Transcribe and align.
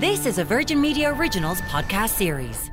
This 0.00 0.24
is 0.24 0.38
a 0.38 0.44
Virgin 0.44 0.80
Media 0.80 1.12
Originals 1.12 1.60
podcast 1.60 2.16
series. 2.16 2.70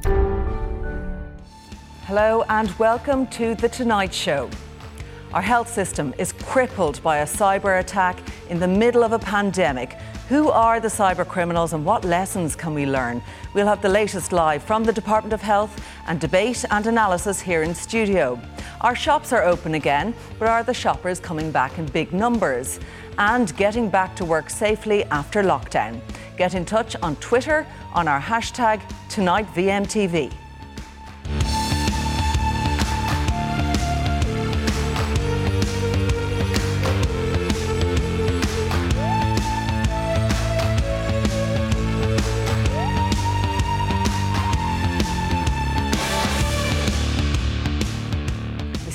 Hello, 2.05 2.45
and 2.48 2.72
welcome 2.80 3.27
to 3.27 3.53
The 3.53 3.67
Tonight 3.67 4.13
Show. 4.13 4.50
Our 5.34 5.41
health 5.41 5.67
system 5.67 6.13
is 6.17 6.31
crippled 6.31 7.03
by 7.03 7.17
a 7.17 7.26
cyber 7.26 7.81
attack 7.81 8.17
in 8.50 8.62
the 8.62 8.67
middle 8.70 9.03
of 9.03 9.12
a 9.12 9.20
pandemic. 9.20 9.95
Who 10.30 10.48
are 10.52 10.80
the 10.80 10.88
cyber 10.88 11.27
criminals 11.27 11.73
and 11.73 11.84
what 11.84 12.05
lessons 12.05 12.55
can 12.55 12.73
we 12.73 12.86
learn? 12.86 13.22
We'll 13.53 13.67
have 13.67 13.81
the 13.81 13.89
latest 13.89 14.31
live 14.31 14.64
from 14.64 14.86
the 14.86 14.94
Department 14.94 15.34
of 15.34 15.41
Health 15.41 15.84
and 16.08 16.22
debate 16.22 16.64
and 16.72 16.88
analysis 16.88 17.41
here 17.41 17.64
in 17.64 17.75
studio. 17.75 18.39
Our 18.80 18.95
shops 18.95 19.34
are 19.34 19.44
open 19.44 19.75
again, 19.75 20.14
but 20.39 20.48
are 20.48 20.64
the 20.64 20.73
shoppers 20.73 21.20
coming 21.20 21.52
back 21.52 21.78
in 21.78 21.88
big 21.88 22.14
numbers? 22.14 22.80
And 23.17 23.53
getting 23.58 23.89
back 23.89 24.16
to 24.16 24.23
work 24.23 24.50
safely 24.50 25.03
after 25.05 25.44
lockdown. 25.44 26.00
Get 26.38 26.54
in 26.54 26.66
touch 26.66 26.96
on 27.02 27.16
Twitter 27.16 27.66
on 27.94 28.08
our 28.08 28.22
hashtag 28.22 28.80
TonightVMTV. 29.09 30.47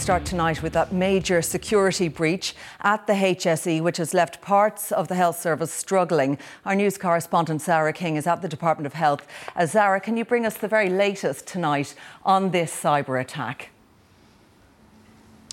Start 0.02 0.24
tonight 0.24 0.64
with 0.64 0.72
that 0.72 0.92
major 0.92 1.40
security 1.40 2.08
breach 2.08 2.56
at 2.80 3.06
the 3.06 3.12
HSE, 3.12 3.80
which 3.80 3.98
has 3.98 4.12
left 4.12 4.42
parts 4.42 4.90
of 4.90 5.06
the 5.06 5.14
health 5.14 5.40
service 5.40 5.72
struggling. 5.72 6.38
Our 6.66 6.74
news 6.74 6.98
correspondent 6.98 7.62
Zara 7.62 7.92
King 7.92 8.16
is 8.16 8.26
at 8.26 8.42
the 8.42 8.48
Department 8.48 8.86
of 8.86 8.94
Health. 8.94 9.28
Uh, 9.54 9.64
Zara, 9.64 10.00
can 10.00 10.16
you 10.16 10.24
bring 10.24 10.44
us 10.44 10.56
the 10.56 10.66
very 10.66 10.90
latest 10.90 11.46
tonight 11.46 11.94
on 12.24 12.50
this 12.50 12.74
cyber 12.74 13.20
attack? 13.20 13.71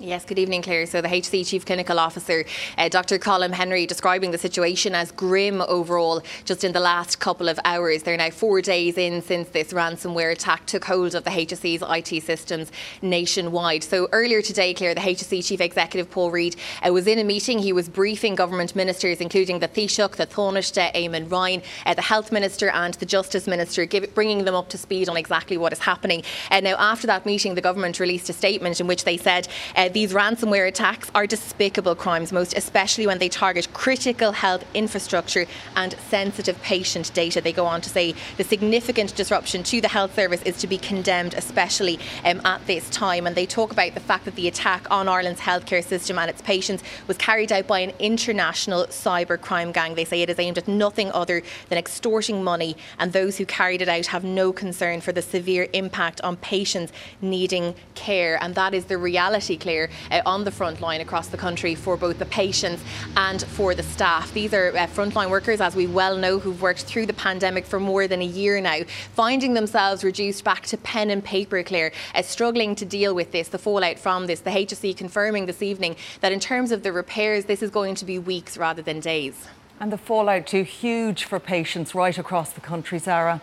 Yes, 0.02 0.24
good 0.24 0.40
evening, 0.40 0.62
Claire. 0.62 0.86
So, 0.86 1.02
the 1.02 1.10
HSE 1.10 1.46
Chief 1.46 1.66
Clinical 1.66 2.00
Officer, 2.00 2.46
uh, 2.78 2.88
Dr. 2.88 3.18
Colin 3.18 3.52
Henry, 3.52 3.86
describing 3.86 4.32
the 4.32 4.38
situation 4.38 4.96
as 4.96 5.12
grim 5.12 5.62
overall 5.64 6.24
just 6.46 6.64
in 6.64 6.72
the 6.72 6.80
last 6.80 7.20
couple 7.20 7.50
of 7.50 7.60
hours. 7.66 8.04
They're 8.04 8.16
now 8.16 8.30
four 8.30 8.62
days 8.62 8.98
in 8.98 9.22
since 9.22 9.50
this 9.50 9.74
ransomware 9.74 10.32
attack 10.32 10.66
took 10.68 10.86
hold 10.86 11.16
of 11.16 11.26
the 11.26 11.32
HSE's 11.32 11.84
IT 11.86 12.24
systems 12.24 12.72
nationwide. 13.02 13.84
So, 13.84 14.08
earlier 14.14 14.42
today, 14.42 14.74
Claire, 14.74 14.96
the 14.96 15.02
HSE 15.02 15.46
Chief 15.46 15.60
Executive 15.60 16.10
Paul 16.10 16.32
Reid 16.32 16.56
uh, 16.82 16.94
was 16.94 17.06
in 17.06 17.20
a 17.20 17.26
meeting. 17.26 17.60
He 17.60 17.74
was 17.74 17.90
briefing 17.90 18.36
government 18.36 18.78
ministers, 18.78 19.20
including 19.20 19.60
the 19.60 19.68
Taoiseach, 19.68 20.16
the 20.16 20.28
Taoiseach, 20.28 20.94
Eamon 20.94 21.30
Ryan, 21.30 21.62
uh, 21.86 21.94
the 21.94 22.04
Health 22.04 22.32
Minister, 22.32 22.70
and 22.70 22.94
the 22.96 23.06
Justice 23.06 23.48
Minister, 23.48 23.84
give, 23.84 24.16
bringing 24.16 24.46
them 24.46 24.56
up 24.56 24.70
to 24.70 24.78
speed 24.78 25.10
on 25.10 25.18
exactly 25.18 25.58
what 25.58 25.74
is 25.74 25.80
happening. 25.80 26.24
Uh, 26.52 26.62
now, 26.62 26.78
after 26.80 27.06
that 27.08 27.26
meeting, 27.26 27.56
the 27.56 27.62
government 27.62 28.00
released 28.00 28.30
a 28.30 28.34
statement 28.34 28.80
in 28.80 28.88
which 28.88 29.04
they 29.04 29.18
said 29.18 29.50
uh, 29.90 29.94
these 29.94 30.14
ransomware 30.14 30.68
attacks 30.68 31.10
are 31.16 31.26
despicable 31.26 31.96
crimes, 31.96 32.32
most 32.32 32.56
especially 32.56 33.08
when 33.08 33.20
they 33.20 33.30
target 33.30 33.72
critical 33.74 34.32
health 34.32 34.64
infrastructure 34.74 35.46
and 35.76 35.96
sensitive 36.10 36.62
patient 36.62 37.12
data. 37.14 37.42
They 37.42 37.54
go 37.54 37.66
on 37.66 37.82
to 37.82 37.90
say 37.90 38.14
the 38.38 38.44
significant 38.44 39.16
disruption 39.16 39.64
to 39.64 39.82
the 39.82 39.88
health 39.88 40.16
service 40.16 40.42
is 40.44 40.58
to 40.58 40.68
be 40.68 40.78
condemned, 40.78 41.34
especially 41.34 42.00
um, 42.24 42.42
at 42.46 42.66
this 42.68 42.90
time. 42.90 43.26
And 43.26 43.36
they 43.36 43.46
talk 43.46 43.72
about 43.72 43.94
the 43.94 44.00
fact 44.00 44.26
that 44.26 44.36
the 44.36 44.48
attack 44.48 44.90
on 44.92 45.08
Ireland's 45.08 45.42
healthcare 45.42 45.84
system 45.84 46.18
and 46.18 46.30
its 46.30 46.42
patients 46.42 46.84
was 47.08 47.18
carried 47.18 47.52
out 47.52 47.68
by 47.68 47.80
an 47.80 47.94
international 48.00 48.86
cyber 48.86 49.40
crime 49.40 49.72
gang. 49.72 49.96
They 49.96 50.06
say 50.06 50.22
it 50.22 50.30
is 50.30 50.40
aimed 50.40 50.58
at 50.58 50.68
nothing 50.68 51.12
other 51.12 51.42
than 51.70 51.78
extorting 51.78 52.44
money, 52.44 52.76
and 53.00 53.14
those 53.14 53.38
who 53.38 53.46
carried 53.46 53.82
it 53.82 53.90
out 53.90 54.08
have 54.08 54.24
no 54.24 54.52
concern 54.52 55.02
for 55.02 55.12
the 55.12 55.22
severe 55.22 55.68
impact 55.74 56.22
on 56.22 56.38
patients 56.38 56.92
needing 57.22 57.76
care. 57.96 58.42
And 58.42 58.56
that 58.56 58.74
is 58.74 58.86
the 58.86 58.98
reality, 58.98 59.58
Claire, 59.58 59.79
uh, 60.12 60.22
on 60.26 60.44
the 60.44 60.52
front 60.52 60.82
line 60.82 61.00
across 61.00 61.28
the 61.28 61.38
country 61.38 61.76
for 61.76 61.96
both 61.96 62.20
the 62.20 62.26
patients 62.26 62.84
and 63.16 63.44
for 63.44 63.74
the 63.76 63.84
staff. 63.84 64.34
These 64.34 64.54
are 64.54 64.70
uh, 64.70 64.88
frontline 64.88 65.30
workers, 65.30 65.62
as 65.62 65.76
we 65.76 65.88
well 65.88 66.18
know, 66.18 66.40
who've 66.40 66.62
worked 66.62 66.82
through 66.82 67.06
the 67.06 67.14
pandemic 67.14 67.66
for 67.66 67.80
more 67.80 68.08
than 68.08 68.22
a 68.22 68.26
year 68.26 68.60
now, 68.60 68.82
finding 69.14 69.54
themselves 69.54 70.04
reduced 70.04 70.44
back 70.44 70.66
to 70.68 70.78
pen 70.78 71.10
and 71.10 71.24
paper, 71.24 71.64
Claire, 71.64 71.92
uh, 72.16 72.22
struggling 72.22 72.76
to 72.76 72.86
deal 72.86 73.14
with 73.14 73.32
this, 73.32 73.48
the 73.48 73.58
fallout 73.58 74.00
from 74.00 74.28
this. 74.28 74.42
The 74.42 74.50
HSE 74.50 74.98
confirming 74.98 75.46
this 75.46 75.62
evening 75.62 75.96
that 76.22 76.32
in 76.32 76.40
terms 76.40 76.72
of 76.72 76.84
the 76.84 76.92
repairs, 76.92 77.46
this 77.46 77.62
is 77.62 77.70
going 77.70 77.96
to 77.96 78.06
be 78.06 78.20
weeks 78.20 78.58
rather 78.58 78.82
than 78.82 79.00
days. 79.00 79.48
And 79.80 79.94
the 79.94 79.98
fallout 79.98 80.48
too 80.48 80.64
huge 80.64 81.24
for 81.24 81.40
patients 81.40 81.96
right 81.96 82.18
across 82.18 82.52
the 82.52 82.62
country, 82.62 83.00
Zara. 83.00 83.42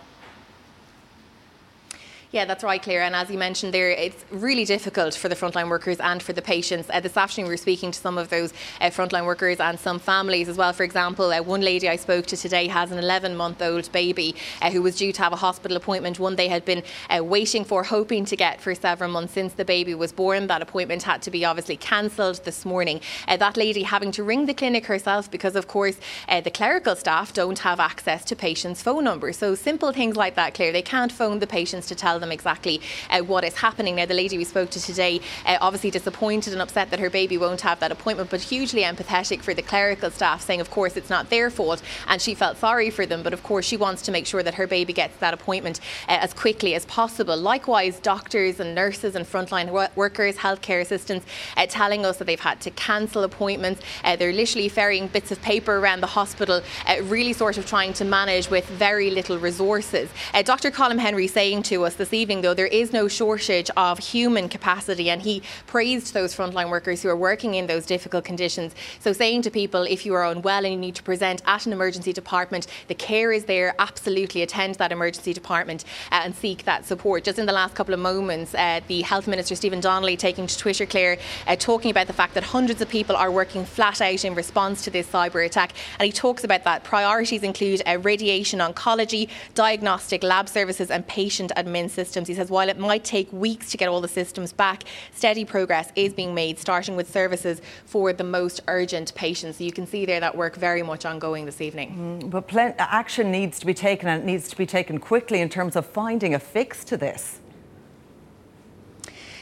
Yeah, 2.37 2.45
that's 2.45 2.63
right, 2.63 2.83
Claire. 2.83 3.01
And 3.01 3.17
as 3.17 3.31
you 3.31 3.39
mentioned 3.39 3.73
there, 3.73 3.89
it's 3.89 4.27
really 4.31 4.67
difficult 4.67 5.15
for 5.15 5.31
the 5.31 5.35
frontline 5.35 5.71
workers 5.71 5.99
and 6.01 6.23
for 6.23 6.35
the 6.35 6.43
patients. 6.43 6.91
Uh, 6.93 7.01
this 7.01 7.17
afternoon, 7.17 7.49
we 7.49 7.55
were 7.55 7.57
speaking 7.57 7.93
to 7.93 7.99
some 7.99 8.19
of 8.19 8.29
those 8.29 8.53
uh, 8.79 8.91
frontline 8.91 9.25
workers 9.25 9.59
and 9.59 9.81
some 9.81 9.99
families 9.99 10.47
as 10.47 10.59
well. 10.59 10.75
For 10.75 10.83
example, 10.83 11.33
uh, 11.33 11.41
one 11.41 11.63
lady 11.63 11.89
I 11.89 11.97
spoke 11.97 12.27
to 12.27 12.37
today 12.37 12.67
has 12.67 12.93
an 12.93 12.99
11 12.99 13.37
month 13.37 13.63
old 13.63 13.91
baby 13.91 14.37
uh, 14.61 14.71
who 14.71 14.83
was 14.83 14.97
due 14.97 15.15
to 15.15 15.23
have 15.23 15.33
a 15.33 15.37
hospital 15.37 15.79
appointment, 15.79 16.21
one 16.21 16.37
they 16.37 16.49
had 16.49 16.67
been 16.67 16.83
uh, 17.09 17.25
waiting 17.25 17.65
for, 17.65 17.83
hoping 17.85 18.27
to 18.27 18.37
get 18.37 18.61
for 18.61 18.75
several 18.75 19.11
months 19.11 19.33
since 19.33 19.55
the 19.55 19.65
baby 19.65 19.95
was 19.95 20.13
born. 20.13 20.47
That 20.47 20.61
appointment 20.61 21.05
had 21.05 21.23
to 21.23 21.31
be 21.31 21.43
obviously 21.47 21.79
cancelled 21.79 22.45
this 22.45 22.67
morning. 22.67 23.01
Uh, 23.27 23.39
that 23.39 23.57
lady 23.57 23.85
having 23.85 24.13
to 24.13 24.23
ring 24.23 24.45
the 24.45 24.53
clinic 24.53 24.85
herself 24.85 25.31
because, 25.31 25.57
of 25.57 25.69
course, 25.69 25.99
the 26.29 26.51
clerical 26.51 26.97
staff 26.97 27.33
don't 27.33 27.61
have 27.61 27.81
access 27.81 28.27
to 28.27 28.37
patients' 28.37 28.83
phone 28.83 29.05
numbers. 29.05 29.39
So 29.39 29.55
simple 29.55 29.91
things 29.93 30.17
like 30.17 30.35
that, 30.35 30.53
Claire. 30.53 30.73
They 30.73 30.83
can't 30.83 31.11
phone 31.11 31.39
the 31.39 31.47
patients 31.47 31.87
to 31.87 31.95
tell 31.95 32.19
them 32.19 32.25
them 32.26 32.32
exactly 32.32 32.81
uh, 33.10 33.20
what 33.20 33.44
is 33.44 33.54
happening. 33.54 33.97
Now, 33.97 34.06
the 34.06 34.14
lady 34.14 34.37
we 34.37 34.44
spoke 34.44 34.70
to 34.70 34.81
today, 34.81 35.20
uh, 35.47 35.59
obviously 35.60 35.91
disappointed 35.91 36.53
and 36.53 36.60
upset 36.60 36.91
that 36.91 37.00
her 37.00 37.10
baby 37.10 37.38
won't 37.38 37.60
have 37.62 37.81
that 37.81 37.92
appointment, 37.92 38.31
but 38.31 38.41
hugely 38.41 38.82
empathetic 38.82 39.42
for 39.42 39.54
the 39.54 39.62
clerical 39.62 40.10
staff, 40.10 40.42
saying, 40.42 40.60
of 40.60 40.70
course, 40.70 40.97
it's 40.97 41.10
not 41.10 41.31
their 41.31 41.50
fault, 41.50 41.82
and 42.09 42.20
she 42.20 42.34
felt 42.34 42.56
sorry 42.59 42.91
for 42.91 43.06
them, 43.06 43.22
but 43.22 43.32
of 43.32 43.42
course, 43.42 43.64
she 43.64 43.76
wants 43.76 44.03
to 44.03 44.12
make 44.12 44.26
sure 44.26 44.42
that 44.42 44.54
her 44.54 44.66
baby 44.66 44.92
gets 44.92 45.16
that 45.19 45.32
appointment 45.32 45.81
uh, 46.09 46.19
as 46.20 46.34
quickly 46.34 46.75
as 46.75 46.84
possible. 46.87 47.37
Likewise, 47.37 48.00
doctors 48.00 48.60
and 48.60 48.75
nurses 48.75 49.14
and 49.14 49.25
frontline 49.25 49.70
workers, 49.97 50.37
healthcare 50.37 50.81
assistants, 50.81 51.26
uh, 51.56 51.66
telling 51.69 52.04
us 52.04 52.16
that 52.19 52.25
they've 52.25 52.41
had 52.41 52.60
to 52.60 52.70
cancel 52.72 53.22
appointments. 53.22 53.81
Uh, 54.04 54.16
they're 54.16 54.32
literally 54.32 54.69
ferrying 54.69 55.06
bits 55.08 55.31
of 55.31 55.41
paper 55.43 55.76
around 55.76 56.00
the 56.00 56.06
hospital, 56.06 56.62
uh, 56.87 56.97
really 57.04 57.32
sort 57.32 57.58
of 57.58 57.66
trying 57.66 57.93
to 57.93 58.04
manage 58.04 58.50
with 58.50 58.66
very 58.66 59.10
little 59.10 59.38
resources. 59.38 60.10
Dr. 60.44 60.70
Colin 60.70 60.98
Henry 60.98 61.26
saying 61.26 61.62
to 61.64 61.84
us 61.84 61.94
this 61.94 62.12
evening, 62.16 62.41
though, 62.43 62.54
there 62.54 62.66
is 62.66 62.93
no 62.93 63.09
shortage 63.09 63.71
of 63.77 63.99
human 63.99 64.49
capacity, 64.49 65.10
and 65.10 65.22
he 65.22 65.43
praised 65.66 66.15
those 66.15 66.34
frontline 66.34 66.71
workers 66.71 67.03
who 67.03 67.09
are 67.09 67.16
working 67.16 67.54
in 67.54 67.66
those 67.66 67.87
difficult 67.87 68.25
conditions. 68.25 68.75
So, 69.00 69.12
saying 69.12 69.43
to 69.43 69.50
people, 69.50 69.82
if 69.82 70.04
you 70.04 70.15
are 70.15 70.25
unwell 70.25 70.65
and 70.65 70.75
you 70.75 70.81
need 70.81 70.94
to 70.97 71.03
present 71.03 71.43
at 71.47 71.66
an 71.66 71.72
emergency 71.72 72.12
department, 72.12 72.67
the 72.88 72.94
care 72.94 73.32
is 73.32 73.44
there. 73.44 73.75
Absolutely 73.79 74.43
attend 74.43 74.76
that 74.76 74.93
emergency 74.93 75.32
department 75.32 75.85
uh, 76.12 76.23
and 76.25 76.35
seek 76.35 76.64
that 76.64 76.85
support. 76.85 77.25
Just 77.25 77.38
in 77.38 77.46
the 77.46 77.52
last 77.52 77.75
couple 77.75 77.94
of 77.94 78.00
moments, 78.00 78.55
uh, 78.55 78.81
the 78.88 79.02
Health 79.02 79.29
Minister 79.29 79.55
Stephen 79.55 79.81
Donnelly 79.81 80.17
taking 80.17 80.46
to 80.46 80.58
Twitter, 80.58 80.87
Claire, 80.87 81.19
uh, 81.46 81.56
talking 81.56 81.91
about 81.91 82.06
the 82.06 82.12
fact 82.12 82.35
that 82.35 82.44
hundreds 82.44 82.81
of 82.81 82.88
people 82.88 83.17
are 83.17 83.31
working 83.31 83.64
flat 83.64 84.00
out 84.00 84.25
in 84.25 84.35
response 84.35 84.82
to 84.85 84.91
this 84.91 85.06
cyber 85.06 85.44
attack. 85.44 85.73
And 85.99 86.06
he 86.06 86.12
talks 86.12 86.44
about 86.44 86.64
that. 86.64 86.85
Priorities 86.85 87.43
include 87.43 87.82
uh, 87.87 87.99
radiation 87.99 88.61
oncology, 88.61 89.29
diagnostic 89.55 90.23
lab 90.23 90.49
services, 90.49 90.91
and 90.91 91.06
patient 91.06 91.52
admin 91.56 91.91
systems. 92.00 92.28
He 92.28 92.34
says 92.34 92.48
while 92.50 92.69
it 92.69 92.78
might 92.78 93.04
take 93.04 93.28
weeks 93.32 93.70
to 93.72 93.76
get 93.76 93.88
all 93.88 94.00
the 94.00 94.14
systems 94.20 94.52
back, 94.52 94.84
steady 95.12 95.44
progress 95.44 95.90
is 95.96 96.12
being 96.12 96.32
made, 96.43 96.58
starting 96.58 96.94
with 96.94 97.10
services 97.10 97.60
for 97.87 98.12
the 98.12 98.28
most 98.38 98.60
urgent 98.69 99.14
patients. 99.14 99.58
So 99.58 99.64
you 99.64 99.72
can 99.72 99.87
see 99.87 100.06
there 100.06 100.20
that 100.20 100.37
work 100.37 100.54
very 100.56 100.82
much 100.82 101.04
ongoing 101.04 101.44
this 101.46 101.60
evening. 101.60 101.88
Mm, 102.22 102.31
but 102.31 102.44
action 102.78 103.32
needs 103.32 103.58
to 103.60 103.66
be 103.66 103.75
taken 103.75 104.08
and 104.08 104.22
it 104.22 104.26
needs 104.26 104.48
to 104.48 104.56
be 104.56 104.66
taken 104.66 104.98
quickly 104.98 105.40
in 105.40 105.48
terms 105.48 105.75
of 105.75 105.84
finding 105.87 106.34
a 106.34 106.38
fix 106.38 106.84
to 106.84 106.96
this. 106.96 107.40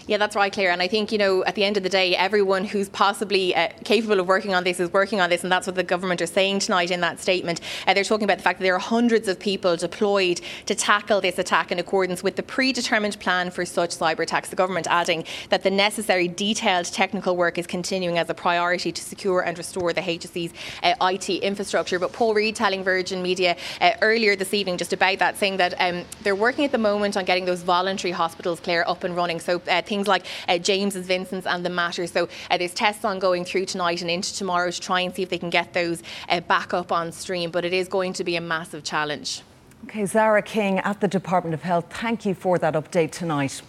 Yeah, 0.07 0.19
that's 0.19 0.37
right, 0.37 0.53
Claire. 0.53 0.71
And 0.71 0.83
I 0.83 0.89
think, 0.89 1.13
you 1.13 1.17
know, 1.17 1.43
at 1.45 1.55
the 1.55 1.65
end 1.65 1.79
of 1.79 1.83
the 1.83 1.89
day, 1.89 2.15
everyone 2.15 2.67
who's 2.67 2.91
possibly 2.91 3.55
uh, 3.55 3.69
capable 3.85 4.21
of 4.21 4.29
working 4.29 4.53
on 4.53 4.63
this 4.63 4.79
is 4.79 4.93
working 4.93 5.19
on 5.19 5.31
this. 5.31 5.43
And 5.43 5.51
that's 5.51 5.67
what 5.67 5.77
the 5.77 5.83
government 5.83 6.21
are 6.21 6.27
saying 6.27 6.59
tonight 6.59 6.91
in 6.91 7.01
that 7.01 7.21
statement. 7.21 7.63
Uh, 7.87 7.95
they're 7.95 8.05
talking 8.05 8.25
about 8.25 8.37
the 8.37 8.43
fact 8.43 8.59
that 8.59 8.65
there 8.65 8.75
are 8.75 8.81
hundreds 8.81 9.29
of 9.29 9.41
people 9.41 9.77
deployed 9.77 10.43
to 10.67 10.75
tackle 10.75 11.23
this 11.23 11.39
attack 11.39 11.73
in 11.73 11.79
accordance 11.79 12.23
with 12.23 12.37
the 12.37 12.43
predetermined 12.43 13.19
plan 13.19 13.51
for 13.51 13.65
such 13.65 13.97
cyber 13.97 14.21
attacks. 14.21 14.51
The 14.51 14.57
government 14.57 14.87
adding 14.91 15.25
that 15.49 15.63
the 15.63 15.71
necessary 15.71 16.29
detailed 16.29 16.85
technical 16.85 17.35
work 17.35 17.57
is 17.57 17.67
continuing 17.67 18.19
as 18.19 18.29
a 18.29 18.35
priority 18.35 18.93
to 18.93 19.03
secure 19.03 19.41
and 19.41 19.57
restore 19.57 19.95
the 19.95 20.03
HSE's 20.03 20.53
uh, 20.83 20.95
IT 21.01 21.31
infrastructure. 21.31 21.99
But 21.99 22.13
Paul 22.13 22.35
Reid 22.35 22.57
telling 22.57 22.85
Virgin 22.85 23.23
Media 23.23 23.57
uh, 23.81 23.93
earlier 24.03 24.37
this 24.37 24.53
evening 24.53 24.77
just 24.77 24.93
about 24.93 25.19
that, 25.21 25.39
saying 25.39 25.57
that 25.57 25.73
um, 25.81 26.05
they're 26.23 26.37
working 26.37 26.67
at 26.67 26.73
the 26.73 26.79
moment 26.79 27.17
on 27.17 27.25
getting 27.25 27.47
those 27.47 27.63
voluntary 27.63 28.13
hospitals, 28.13 28.61
Claire, 28.61 28.87
up 28.87 29.03
and 29.03 29.17
running. 29.17 29.41
So 29.41 29.63
uh, 29.67 29.81
things 29.95 30.09
like 30.09 30.27
uh, 30.49 30.59
James's, 30.59 31.07
Vincent's, 31.07 31.47
and 31.47 31.65
the 31.65 31.71
Mater. 31.71 32.07
So 32.07 32.29
uh, 32.51 32.59
there's 32.59 32.75
tests 32.75 33.05
ongoing 33.05 33.45
through 33.45 33.67
tonight 33.67 34.03
and 34.03 34.11
into 34.11 34.35
tomorrow 34.35 34.71
to 34.71 34.81
try 34.81 35.01
and 35.01 35.15
see 35.15 35.23
if 35.23 35.29
they 35.29 35.39
can 35.39 35.51
get 35.51 35.73
those 35.73 36.03
uh, 36.29 36.41
back 36.41 36.75
up 36.75 36.91
on 36.91 37.13
stream. 37.13 37.51
But 37.51 37.65
it 37.65 37.73
is 37.73 37.87
going 37.89 38.13
to 38.15 38.25
be 38.25 38.35
a 38.35 38.41
massive 38.41 38.83
challenge. 38.83 39.43
Okay, 39.85 40.07
Zara 40.07 40.43
King 40.43 40.79
at 40.79 41.01
the 41.01 41.09
Department 41.09 41.55
of 41.55 41.63
Health, 41.63 41.87
thank 41.91 42.25
you 42.27 42.35
for 42.35 42.59
that 42.59 42.75
update 42.75 43.13
tonight. 43.13 43.63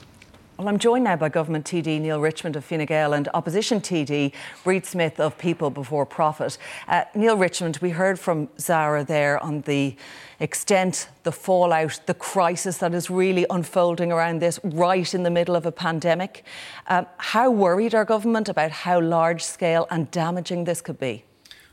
Well, 0.57 0.69
I'm 0.69 0.80
joined 0.80 1.04
now 1.04 1.18
by 1.18 1.28
Government 1.28 1.66
TD 1.66 2.00
Neale 2.00 2.22
Richmond 2.22 2.56
of 2.56 2.63
Fine 2.63 2.86
Gael 2.86 3.12
and 3.12 3.28
Opposition 3.34 3.81
TD 3.81 4.31
Bríd 4.63 4.86
Smith 4.86 5.19
of 5.19 5.38
People 5.38 5.69
Before 5.69 6.06
Profit. 6.06 6.57
Uh, 6.88 7.04
Neale 7.13 7.36
Richmond, 7.36 7.78
we 7.81 7.90
heard 7.90 8.18
from 8.18 8.48
Zara 8.57 9.04
there 9.04 9.38
on 9.44 9.62
the 9.63 9.98
extent, 10.40 11.10
the 11.24 11.31
fallout, 11.34 12.00
the 12.06 12.13
crisis 12.13 12.78
that 12.78 12.94
is 12.94 13.10
really 13.10 13.46
unfolding 13.50 14.13
around 14.13 14.40
this 14.40 14.57
right 14.63 15.13
in 15.13 15.24
the 15.24 15.30
middle 15.30 15.57
of 15.57 15.66
a 15.66 15.74
pandemic. 15.74 16.46
Um, 16.88 17.06
how 17.18 17.52
worried 17.52 17.94
are 17.94 18.06
government 18.06 18.48
about 18.48 18.72
how 18.72 19.02
large 19.02 19.44
scale 19.44 19.88
and 19.92 20.10
damaging 20.10 20.63
this 20.63 20.80
could 20.80 21.00
be? 21.00 21.25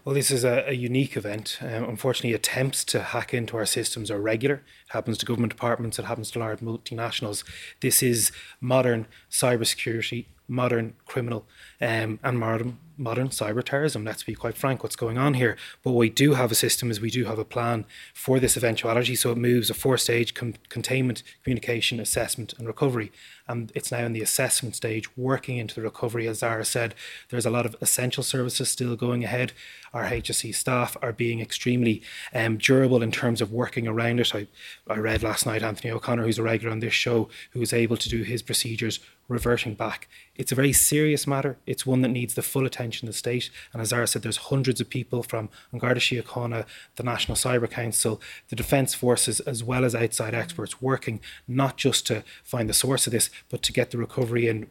Well, 0.05 0.17
this 0.17 0.33
is 0.33 0.43
a, 0.43 0.65
a 0.67 0.73
unique 0.73 1.17
event. 1.17 1.59
Um, 1.61 1.85
unfortunately, 1.85 2.35
attempts 2.35 2.85
to 2.87 3.01
hack 3.01 3.33
into 3.33 3.57
our 3.57 3.67
systems 3.67 4.11
are 4.11 4.21
regular. 4.21 4.63
Happens 4.93 5.19
to 5.19 5.27
government 5.27 5.53
departments, 5.53 5.99
it 5.99 6.05
happens 6.05 6.31
to 6.33 6.39
large 6.39 6.61
multinationals. 6.61 7.45
This 7.81 8.03
is 8.03 8.31
modern 8.61 9.07
cybersecurity, 9.31 10.27
modern 10.49 10.95
criminal, 11.07 11.47
um, 11.81 12.19
and 12.23 12.39
modern 12.39 12.79
modern 13.03 13.29
cyber 13.29 13.63
terrorism. 13.63 14.05
Let's 14.05 14.23
be 14.23 14.35
quite 14.35 14.57
frank, 14.57 14.83
what's 14.83 14.97
going 14.97 15.19
on 15.19 15.35
here. 15.35 15.57
But 15.83 15.93
we 15.93 16.09
do 16.09 16.35
have 16.35 16.53
a 16.53 16.55
system, 16.55 16.91
is 16.91 17.01
we 17.01 17.11
do 17.11 17.25
have 17.25 17.39
a 17.39 17.45
plan 17.45 17.85
for 18.15 18.39
this 18.39 18.57
eventuality. 18.57 19.15
So 19.17 19.33
it 19.33 19.39
moves 19.39 19.71
a 19.71 19.75
four-stage 19.75 20.35
com- 20.35 20.55
containment, 20.69 21.23
communication, 21.43 22.01
assessment, 22.01 22.55
and 22.59 22.67
recovery. 22.67 23.11
And 23.49 23.73
it's 23.75 23.91
now 23.91 24.05
in 24.07 24.13
the 24.13 24.23
assessment 24.23 24.77
stage, 24.77 25.17
working 25.17 25.57
into 25.57 25.75
the 25.75 25.83
recovery. 25.83 26.29
As 26.29 26.39
Zara 26.39 26.65
said, 26.65 26.95
there's 27.31 27.47
a 27.47 27.51
lot 27.51 27.67
of 27.67 27.77
essential 27.81 28.23
services 28.23 28.71
still 28.71 28.97
going 28.97 29.25
ahead. 29.25 29.53
Our 29.93 30.05
HSE 30.05 30.55
staff 30.55 30.97
are 31.03 31.13
being 31.13 31.41
extremely 31.41 32.03
um, 32.33 32.57
durable 32.57 33.03
in 33.03 33.11
terms 33.11 33.41
of 33.41 33.53
working 33.53 33.87
around 33.87 34.21
it. 34.21 34.35
I, 34.35 34.47
I 34.89 34.99
read 34.99 35.23
last 35.23 35.47
night 35.47 35.63
Anthony 35.63 35.93
O'Connor, 35.93 36.25
who's 36.25 36.41
a 36.41 36.43
regular 36.43 36.73
on 36.73 36.81
this 36.81 36.93
show, 36.93 37.29
who 37.53 37.61
was 37.61 37.73
able 37.73 37.97
to 37.97 38.09
do 38.09 38.25
his 38.25 38.43
procedures 38.43 38.99
reverting 39.29 39.75
back. 39.75 40.09
It's 40.35 40.51
a 40.51 40.57
very 40.57 40.73
serious 40.73 41.25
matter. 41.25 41.57
It's 41.67 41.87
one 41.87 42.03
that 42.03 42.09
needs 42.09 42.35
the 42.35 42.43
full 42.43 42.67
attention 42.67 43.07
of 43.07 43.15
the 43.15 43.19
state. 43.19 43.49
And 43.73 43.81
as 43.81 43.89
Zara 43.89 44.09
said, 44.09 44.23
there's 44.23 44.37
hundreds 44.37 44.81
of 44.81 44.91
people 44.91 45.23
from 45.23 45.51
An 45.71 45.79
Garda 45.79 46.01
Síochána, 46.01 46.67
the 46.97 47.05
National 47.05 47.37
Cyber 47.37 47.71
Council, 47.71 48.21
the 48.49 48.57
Defence 48.57 48.93
Forces, 48.93 49.39
as 49.41 49.63
well 49.63 49.85
as 49.85 49.95
outside 49.95 50.35
experts 50.35 50.83
working 50.83 51.21
not 51.47 51.77
just 51.77 52.05
to 52.09 52.25
find 52.43 52.69
the 52.69 52.75
source 52.75 53.07
of 53.07 53.13
this, 53.13 53.31
but 53.49 53.63
to 53.63 53.73
get 53.73 53.93
the 53.93 53.99
recovery 53.99 54.49
in 54.49 54.67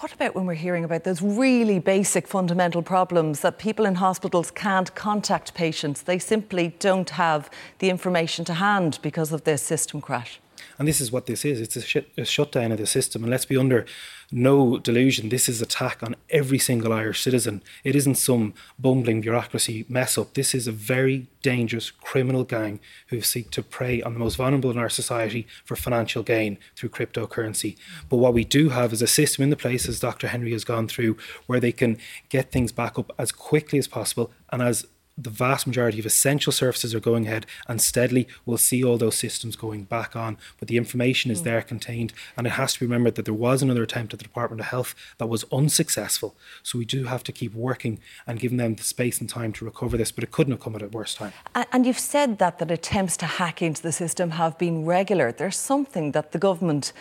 what 0.00 0.12
about 0.12 0.34
when 0.34 0.44
we're 0.44 0.54
hearing 0.54 0.84
about 0.84 1.04
those 1.04 1.22
really 1.22 1.78
basic 1.78 2.28
fundamental 2.28 2.82
problems 2.82 3.40
that 3.40 3.58
people 3.58 3.86
in 3.86 3.94
hospitals 3.94 4.50
can't 4.50 4.94
contact 4.94 5.54
patients? 5.54 6.02
They 6.02 6.18
simply 6.18 6.74
don't 6.78 7.10
have 7.10 7.50
the 7.78 7.88
information 7.88 8.44
to 8.46 8.54
hand 8.54 8.98
because 9.00 9.32
of 9.32 9.44
this 9.44 9.62
system 9.62 10.02
crash. 10.02 10.38
And 10.78 10.86
this 10.86 11.00
is 11.00 11.10
what 11.10 11.26
this 11.26 11.44
is 11.44 11.60
it's 11.60 11.76
a, 11.76 12.04
a 12.18 12.24
shutdown 12.24 12.72
of 12.72 12.78
the 12.78 12.86
system. 12.86 13.22
And 13.22 13.30
let's 13.30 13.46
be 13.46 13.56
under 13.56 13.86
no 14.32 14.78
delusion, 14.78 15.28
this 15.28 15.48
is 15.48 15.62
attack 15.62 16.02
on 16.02 16.16
every 16.30 16.58
single 16.58 16.92
Irish 16.92 17.22
citizen. 17.22 17.62
It 17.84 17.94
isn't 17.94 18.16
some 18.16 18.54
bumbling 18.78 19.20
bureaucracy 19.20 19.84
mess 19.88 20.18
up. 20.18 20.34
This 20.34 20.54
is 20.54 20.66
a 20.66 20.72
very 20.72 21.28
dangerous 21.42 21.92
criminal 21.92 22.42
gang 22.42 22.80
who 23.08 23.20
seek 23.20 23.50
to 23.52 23.62
prey 23.62 24.02
on 24.02 24.14
the 24.14 24.18
most 24.18 24.34
vulnerable 24.34 24.70
in 24.72 24.78
our 24.78 24.88
society 24.88 25.46
for 25.64 25.76
financial 25.76 26.24
gain 26.24 26.58
through 26.74 26.88
cryptocurrency. 26.88 27.76
But 28.08 28.16
what 28.16 28.34
we 28.34 28.44
do 28.44 28.70
have 28.70 28.92
is 28.92 29.00
a 29.00 29.06
system 29.06 29.44
in 29.44 29.50
the 29.50 29.56
place, 29.56 29.88
as 29.88 30.00
Dr. 30.00 30.28
Henry 30.28 30.50
has 30.52 30.64
gone 30.64 30.88
through, 30.88 31.16
where 31.46 31.60
they 31.60 31.72
can 31.72 31.98
get 32.28 32.50
things 32.50 32.72
back 32.72 32.98
up 32.98 33.12
as 33.18 33.30
quickly 33.30 33.78
as 33.78 33.86
possible 33.86 34.32
and 34.50 34.60
as 34.60 34.86
the 35.18 35.30
vast 35.30 35.66
majority 35.66 35.98
of 35.98 36.06
essential 36.06 36.52
services 36.52 36.94
are 36.94 37.00
going 37.00 37.26
ahead 37.26 37.46
and 37.68 37.80
steadily 37.80 38.28
we'll 38.44 38.58
see 38.58 38.84
all 38.84 38.98
those 38.98 39.16
systems 39.16 39.56
going 39.56 39.84
back 39.84 40.14
on. 40.14 40.36
But 40.58 40.68
the 40.68 40.76
information 40.76 41.30
is 41.30 41.40
mm. 41.40 41.44
there 41.44 41.62
contained 41.62 42.12
and 42.36 42.46
it 42.46 42.50
has 42.50 42.74
to 42.74 42.80
be 42.80 42.86
remembered 42.86 43.14
that 43.14 43.24
there 43.24 43.34
was 43.34 43.62
another 43.62 43.82
attempt 43.82 44.12
at 44.12 44.18
the 44.18 44.24
department 44.24 44.60
of 44.60 44.66
health 44.66 44.94
that 45.18 45.26
was 45.26 45.44
unsuccessful. 45.50 46.36
So 46.62 46.78
we 46.78 46.84
do 46.84 47.04
have 47.04 47.22
to 47.24 47.32
keep 47.32 47.54
working 47.54 47.98
and 48.26 48.38
giving 48.38 48.58
them 48.58 48.74
the 48.74 48.82
space 48.82 49.20
and 49.20 49.28
time 49.28 49.52
to 49.54 49.64
recover 49.64 49.96
this 49.96 50.12
but 50.12 50.22
it 50.22 50.30
couldn't 50.30 50.52
have 50.52 50.60
come 50.60 50.76
at 50.76 50.82
a 50.82 50.88
worse 50.88 51.14
time. 51.14 51.32
And 51.72 51.86
you've 51.86 51.98
said 51.98 52.38
that 52.38 52.58
that 52.58 52.70
attempts 52.70 53.16
to 53.18 53.26
hack 53.26 53.62
into 53.62 53.82
the 53.82 53.92
system 53.92 54.32
have 54.32 54.58
been 54.58 54.84
regular. 54.84 55.32
There's 55.32 55.58
something 55.58 56.12
that 56.12 56.32
the 56.32 56.38
government 56.38 56.92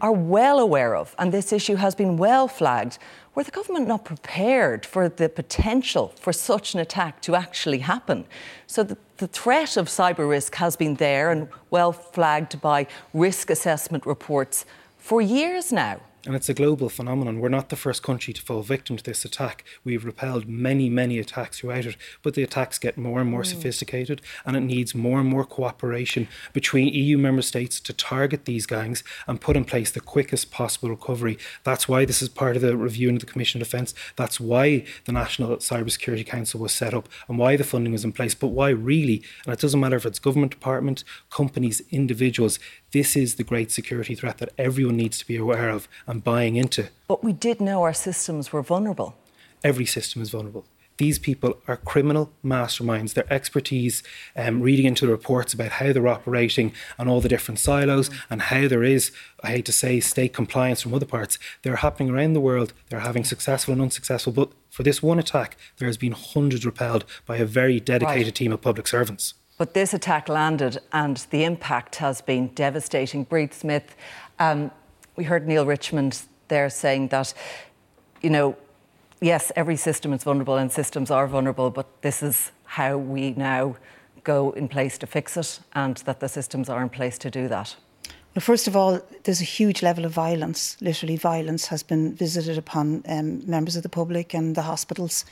are 0.00 0.12
well 0.12 0.58
aware 0.58 0.94
of, 0.94 1.14
and 1.18 1.32
this 1.32 1.52
issue 1.52 1.76
has 1.76 1.94
been 1.94 2.16
well 2.16 2.48
flagged, 2.48 2.98
were 3.34 3.42
the 3.42 3.50
government 3.50 3.86
not 3.86 4.04
prepared 4.04 4.86
for 4.86 5.08
the 5.08 5.28
potential 5.28 6.12
for 6.18 6.32
such 6.32 6.74
an 6.74 6.80
attack 6.80 7.20
to 7.22 7.34
actually 7.34 7.80
happen? 7.80 8.24
So 8.66 8.82
the, 8.82 8.96
the 9.18 9.26
threat 9.26 9.76
of 9.76 9.88
cyber 9.88 10.28
risk 10.28 10.54
has 10.54 10.76
been 10.76 10.94
there 10.94 11.30
and 11.30 11.48
well 11.70 11.92
flagged 11.92 12.60
by 12.60 12.86
risk 13.12 13.50
assessment 13.50 14.06
reports 14.06 14.64
for 14.96 15.20
years 15.20 15.72
now. 15.72 16.00
And 16.26 16.34
it's 16.34 16.48
a 16.48 16.54
global 16.54 16.88
phenomenon. 16.88 17.38
We're 17.38 17.48
not 17.48 17.68
the 17.68 17.76
first 17.76 18.02
country 18.02 18.34
to 18.34 18.42
fall 18.42 18.62
victim 18.62 18.96
to 18.96 19.02
this 19.02 19.24
attack. 19.24 19.64
We've 19.84 20.04
repelled 20.04 20.48
many, 20.48 20.90
many 20.90 21.20
attacks 21.20 21.60
throughout 21.60 21.86
it, 21.86 21.96
but 22.22 22.34
the 22.34 22.42
attacks 22.42 22.80
get 22.80 22.98
more 22.98 23.20
and 23.20 23.30
more 23.30 23.42
mm. 23.42 23.46
sophisticated, 23.46 24.20
and 24.44 24.56
it 24.56 24.60
needs 24.60 24.92
more 24.92 25.20
and 25.20 25.28
more 25.28 25.44
cooperation 25.44 26.26
between 26.52 26.92
EU 26.92 27.16
member 27.16 27.42
states 27.42 27.78
to 27.78 27.92
target 27.92 28.44
these 28.44 28.66
gangs 28.66 29.04
and 29.28 29.40
put 29.40 29.56
in 29.56 29.64
place 29.64 29.92
the 29.92 30.00
quickest 30.00 30.50
possible 30.50 30.90
recovery. 30.90 31.38
That's 31.62 31.88
why 31.88 32.04
this 32.04 32.20
is 32.20 32.28
part 32.28 32.56
of 32.56 32.62
the 32.62 32.76
review 32.76 33.08
into 33.08 33.24
the 33.24 33.30
Commission 33.30 33.62
of 33.62 33.68
Defence. 33.68 33.94
That's 34.16 34.40
why 34.40 34.84
the 35.04 35.12
National 35.12 35.56
Cybersecurity 35.58 36.26
Council 36.26 36.58
was 36.58 36.72
set 36.72 36.92
up 36.92 37.08
and 37.28 37.38
why 37.38 37.56
the 37.56 37.62
funding 37.62 37.94
is 37.94 38.04
in 38.04 38.10
place, 38.10 38.34
but 38.34 38.48
why 38.48 38.70
really, 38.70 39.22
and 39.44 39.52
it 39.52 39.60
doesn't 39.60 39.78
matter 39.78 39.96
if 39.96 40.04
it's 40.04 40.18
government 40.18 40.50
department, 40.50 41.04
companies, 41.30 41.82
individuals, 41.92 42.58
this 42.92 43.16
is 43.16 43.34
the 43.34 43.44
great 43.44 43.70
security 43.70 44.14
threat 44.14 44.38
that 44.38 44.52
everyone 44.58 44.96
needs 44.96 45.18
to 45.18 45.26
be 45.26 45.36
aware 45.36 45.68
of 45.68 45.88
and 46.06 46.24
buying 46.24 46.56
into. 46.56 46.88
But 47.08 47.24
we 47.24 47.32
did 47.32 47.60
know 47.60 47.82
our 47.82 47.94
systems 47.94 48.52
were 48.52 48.62
vulnerable. 48.62 49.16
Every 49.64 49.86
system 49.86 50.22
is 50.22 50.30
vulnerable. 50.30 50.64
These 50.98 51.18
people 51.18 51.58
are 51.68 51.76
criminal 51.76 52.32
masterminds. 52.44 53.14
Their 53.14 53.30
expertise, 53.30 54.02
um, 54.34 54.62
reading 54.62 54.86
into 54.86 55.06
the 55.06 55.12
reports 55.12 55.52
about 55.52 55.72
how 55.72 55.92
they're 55.92 56.08
operating 56.08 56.72
and 56.98 57.08
all 57.08 57.20
the 57.20 57.28
different 57.28 57.58
silos 57.58 58.08
mm. 58.08 58.16
and 58.30 58.42
how 58.42 58.66
there 58.66 58.82
is, 58.82 59.12
I 59.42 59.50
hate 59.50 59.66
to 59.66 59.72
say, 59.72 60.00
state 60.00 60.32
compliance 60.32 60.80
from 60.80 60.94
other 60.94 61.06
parts. 61.06 61.38
They're 61.62 61.76
happening 61.76 62.10
around 62.10 62.32
the 62.32 62.40
world. 62.40 62.72
They're 62.88 63.00
having 63.00 63.24
successful 63.24 63.72
and 63.72 63.82
unsuccessful. 63.82 64.32
But 64.32 64.50
for 64.70 64.82
this 64.82 65.02
one 65.02 65.18
attack, 65.18 65.56
there 65.76 65.88
has 65.88 65.98
been 65.98 66.12
hundreds 66.12 66.64
repelled 66.64 67.04
by 67.26 67.36
a 67.36 67.44
very 67.44 67.78
dedicated 67.78 68.26
right. 68.28 68.34
team 68.34 68.52
of 68.52 68.62
public 68.62 68.86
servants. 68.86 69.34
But 69.58 69.72
this 69.72 69.94
attack 69.94 70.28
landed 70.28 70.78
and 70.92 71.16
the 71.30 71.44
impact 71.44 71.96
has 71.96 72.20
been 72.20 72.48
devastating. 72.48 73.24
Bríd 73.24 73.54
Smith, 73.54 73.96
um, 74.38 74.70
we 75.16 75.24
heard 75.24 75.48
Neale 75.48 75.64
Richmond 75.64 76.20
there 76.48 76.68
saying 76.68 77.08
that, 77.08 77.32
you 78.20 78.30
know, 78.30 78.56
yes, 79.20 79.50
every 79.56 79.76
system 79.76 80.12
is 80.12 80.24
vulnerable 80.24 80.56
and 80.56 80.70
systems 80.70 81.10
are 81.10 81.26
vulnerable, 81.26 81.70
but 81.70 82.02
this 82.02 82.22
is 82.22 82.52
how 82.64 82.98
we 82.98 83.30
now 83.30 83.76
go 84.24 84.50
in 84.50 84.68
place 84.68 84.98
to 84.98 85.06
fix 85.06 85.36
it 85.36 85.60
and 85.74 85.96
that 85.98 86.20
the 86.20 86.28
systems 86.28 86.68
are 86.68 86.82
in 86.82 86.88
place 86.88 87.16
to 87.18 87.30
do 87.30 87.48
that. 87.48 87.76
Well, 88.34 88.42
first 88.42 88.68
of 88.68 88.76
all, 88.76 89.00
there's 89.24 89.40
a 89.40 89.44
huge 89.44 89.82
level 89.82 90.04
of 90.04 90.12
violence. 90.12 90.76
Literally, 90.82 91.16
violence 91.16 91.68
has 91.68 91.82
been 91.82 92.14
visited 92.14 92.58
upon 92.58 93.02
um, 93.08 93.40
members 93.48 93.76
of 93.76 93.82
the 93.82 93.88
public 93.88 94.34
and 94.34 94.54
the 94.54 94.62
hospitals 94.62 95.24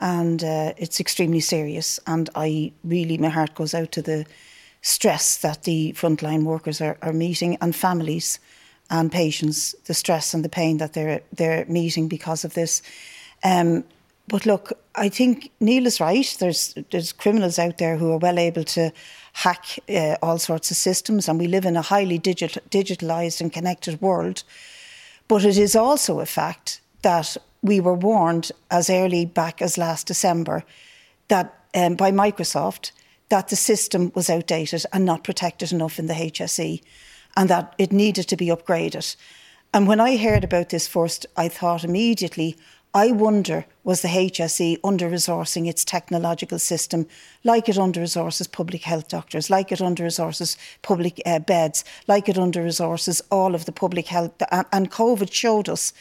and 0.00 0.42
uh, 0.42 0.72
it's 0.76 1.00
extremely 1.00 1.40
serious. 1.40 2.00
And 2.06 2.28
I 2.34 2.72
really, 2.82 3.18
my 3.18 3.28
heart 3.28 3.54
goes 3.54 3.74
out 3.74 3.92
to 3.92 4.02
the 4.02 4.26
stress 4.82 5.38
that 5.38 5.62
the 5.62 5.92
frontline 5.96 6.44
workers 6.44 6.80
are, 6.80 6.98
are 7.00 7.12
meeting 7.12 7.56
and 7.60 7.74
families 7.74 8.38
and 8.90 9.10
patients, 9.10 9.74
the 9.86 9.94
stress 9.94 10.34
and 10.34 10.44
the 10.44 10.48
pain 10.48 10.76
that 10.78 10.92
they're 10.92 11.22
they're 11.32 11.64
meeting 11.66 12.08
because 12.08 12.44
of 12.44 12.54
this. 12.54 12.82
Um, 13.42 13.84
but 14.28 14.46
look, 14.46 14.72
I 14.94 15.08
think 15.08 15.50
Neale 15.60 15.86
is 15.86 16.00
right. 16.00 16.36
There's 16.38 16.74
there's 16.90 17.12
criminals 17.12 17.58
out 17.58 17.78
there 17.78 17.96
who 17.96 18.12
are 18.12 18.18
well 18.18 18.38
able 18.38 18.64
to 18.64 18.92
hack 19.32 19.78
uh, 19.88 20.16
all 20.22 20.38
sorts 20.38 20.70
of 20.70 20.76
systems, 20.76 21.28
and 21.28 21.38
we 21.38 21.48
live 21.48 21.64
in 21.64 21.76
a 21.76 21.82
highly 21.82 22.18
digital, 22.18 22.62
digitalized 22.70 23.40
and 23.40 23.52
connected 23.52 24.00
world. 24.00 24.44
But 25.28 25.44
it 25.44 25.56
is 25.56 25.74
also 25.74 26.20
a 26.20 26.26
fact 26.26 26.80
that 27.04 27.36
we 27.62 27.80
were 27.80 27.94
warned 27.94 28.50
as 28.70 28.90
early 28.90 29.24
back 29.24 29.62
as 29.62 29.78
last 29.78 30.06
December 30.06 30.64
that 31.28 31.54
um, 31.74 31.94
by 31.94 32.10
Microsoft 32.10 32.90
that 33.28 33.48
the 33.48 33.56
system 33.56 34.12
was 34.14 34.28
outdated 34.28 34.84
and 34.92 35.04
not 35.04 35.24
protected 35.24 35.72
enough 35.72 35.98
in 35.98 36.06
the 36.06 36.14
HSE 36.14 36.82
and 37.36 37.48
that 37.48 37.74
it 37.78 37.92
needed 37.92 38.28
to 38.28 38.36
be 38.36 38.46
upgraded. 38.46 39.16
And 39.72 39.88
when 39.88 40.00
I 40.00 40.16
heard 40.16 40.44
about 40.44 40.68
this 40.68 40.86
first, 40.86 41.26
I 41.36 41.48
thought 41.48 41.84
immediately, 41.84 42.56
I 42.92 43.10
wonder 43.10 43.66
was 43.82 44.02
the 44.02 44.08
HSE 44.08 44.78
under 44.84 45.10
resourcing 45.10 45.66
its 45.66 45.84
technological 45.84 46.60
system, 46.60 47.06
like 47.42 47.68
it 47.68 47.76
under 47.76 48.00
resources 48.00 48.46
public 48.46 48.84
health 48.84 49.08
doctors, 49.08 49.50
like 49.50 49.72
it 49.72 49.80
under 49.80 50.04
resources 50.04 50.56
public 50.82 51.20
uh, 51.26 51.40
beds, 51.40 51.84
like 52.06 52.28
it 52.28 52.38
under 52.38 52.62
resources 52.62 53.20
all 53.32 53.54
of 53.54 53.64
the 53.64 53.72
public 53.72 54.06
health. 54.06 54.30
And, 54.52 54.66
and 54.72 54.90
COVID 54.92 55.32
showed 55.32 55.68
us 55.68 55.92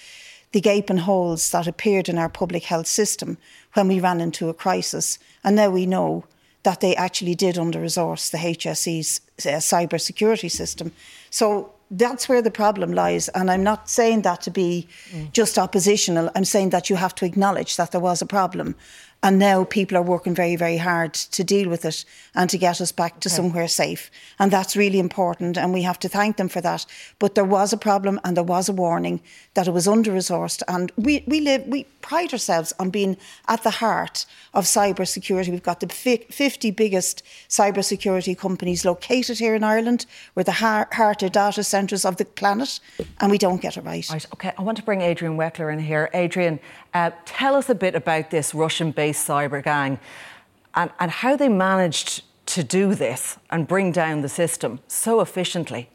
the 0.54 0.62
gaping 0.62 0.98
holes 0.98 1.52
that 1.52 1.68
appeared 1.68 2.08
in 2.08 2.18
our 2.18 2.30
public 2.30 2.64
health 2.64 2.88
system 2.88 3.38
when 3.74 3.88
we 3.88 4.00
ran 4.00 4.22
into 4.22 4.50
a 4.50 4.54
crisis. 4.54 5.20
And 5.44 5.56
now 5.56 5.70
we 5.70 5.86
know 5.86 6.26
that 6.62 6.80
they 6.80 6.96
actually 6.96 7.36
did 7.36 7.58
under 7.58 7.82
resource 7.82 8.30
the 8.30 8.38
HSE's 8.38 9.20
uh, 9.46 9.58
cyber 9.58 10.00
security 10.00 10.48
system. 10.50 10.92
So 11.30 11.74
that's 11.92 12.30
where 12.30 12.42
the 12.42 12.52
problem 12.52 12.94
lies. 12.94 13.30
And 13.30 13.52
I'm 13.52 13.64
not 13.64 13.90
saying 13.90 14.22
that 14.22 14.42
to 14.44 14.52
be 14.52 14.88
mm. 15.12 15.32
just 15.34 15.58
oppositional. 15.58 16.30
I'm 16.36 16.46
saying 16.46 16.70
that 16.70 16.90
you 16.90 16.96
have 16.96 17.16
to 17.16 17.26
acknowledge 17.26 17.76
that 17.76 17.92
there 17.92 18.02
was 18.02 18.22
a 18.22 18.26
problem. 18.26 18.76
And 19.24 19.40
now 19.40 19.64
people 19.64 19.98
are 19.98 20.04
working 20.04 20.36
very, 20.36 20.58
very 20.58 20.78
hard 20.78 21.14
to 21.14 21.44
deal 21.44 21.70
with 21.70 21.86
it 21.86 22.04
and 22.36 22.50
to 22.50 22.58
get 22.58 22.82
us 22.82 22.92
back 22.92 23.22
to 23.22 23.30
okay. 23.30 23.36
somewhere 23.36 23.68
safe. 23.70 24.12
And 24.38 24.52
that's 24.52 24.76
really 24.76 25.00
important. 25.00 25.58
And 25.58 25.74
we 25.74 25.82
have 25.84 25.98
to 26.00 26.10
thank 26.10 26.36
them 26.36 26.50
for 26.50 26.60
that. 26.60 26.86
But 27.20 27.34
there 27.34 27.46
was 27.46 27.72
a 27.72 27.78
problem 27.78 28.20
and 28.26 28.36
there 28.36 28.44
was 28.44 28.68
a 28.68 28.74
warning 28.74 29.22
that 29.54 29.68
it 29.68 29.72
was 29.72 29.88
under 29.88 30.12
resourced. 30.12 30.62
And 30.68 30.92
we, 30.98 31.24
we 31.26 31.40
live, 31.40 31.66
we 31.68 31.86
pride 32.02 32.34
ourselves 32.34 32.74
on 32.80 32.90
being 32.90 33.16
at 33.48 33.64
the 33.64 33.70
heart 33.70 34.26
of 34.54 34.66
cyber 34.66 35.08
security. 35.08 35.52
We've 35.52 35.64
got 35.64 35.80
the 35.80 35.88
50 35.88 36.72
biggest 36.72 37.24
cyber 37.48 37.84
security 37.84 38.36
companies 38.36 38.84
located 38.84 39.40
here 39.40 39.56
in 39.56 39.64
Ireland. 39.64 40.06
We're 40.36 40.44
the 40.44 40.52
heart 40.52 41.24
of 41.24 41.32
data 41.32 41.64
centres 41.64 42.04
of 42.04 42.18
the 42.18 42.26
planet, 42.26 42.80
and 43.20 43.32
we 43.32 43.38
don't 43.38 43.62
get 43.62 43.78
it 43.78 43.86
right. 43.86 44.08
Right, 44.10 44.26
okay. 44.34 44.52
I 44.58 44.62
want 44.62 44.78
to 44.78 44.84
bring 44.84 45.02
Adrian 45.02 45.38
Weckler 45.38 45.72
in 45.72 45.80
here. 45.80 46.10
Adrian, 46.14 46.60
uh, 46.94 47.12
tell 47.26 47.56
us 47.56 47.70
a 47.70 47.76
bit 47.76 47.96
about 47.96 48.30
this 48.32 48.54
Russian 48.54 48.92
based 48.92 49.28
cyber 49.28 49.64
gang 49.64 50.00
and, 50.76 50.92
and 51.00 51.12
how 51.12 51.36
they 51.36 51.50
managed 51.50 52.24
to 52.46 52.64
do 52.64 52.94
this 52.96 53.38
and 53.50 53.68
bring 53.68 53.92
down 53.92 54.22
the 54.22 54.30
system 54.30 54.80
so 54.88 55.22
efficiently. 55.22 55.90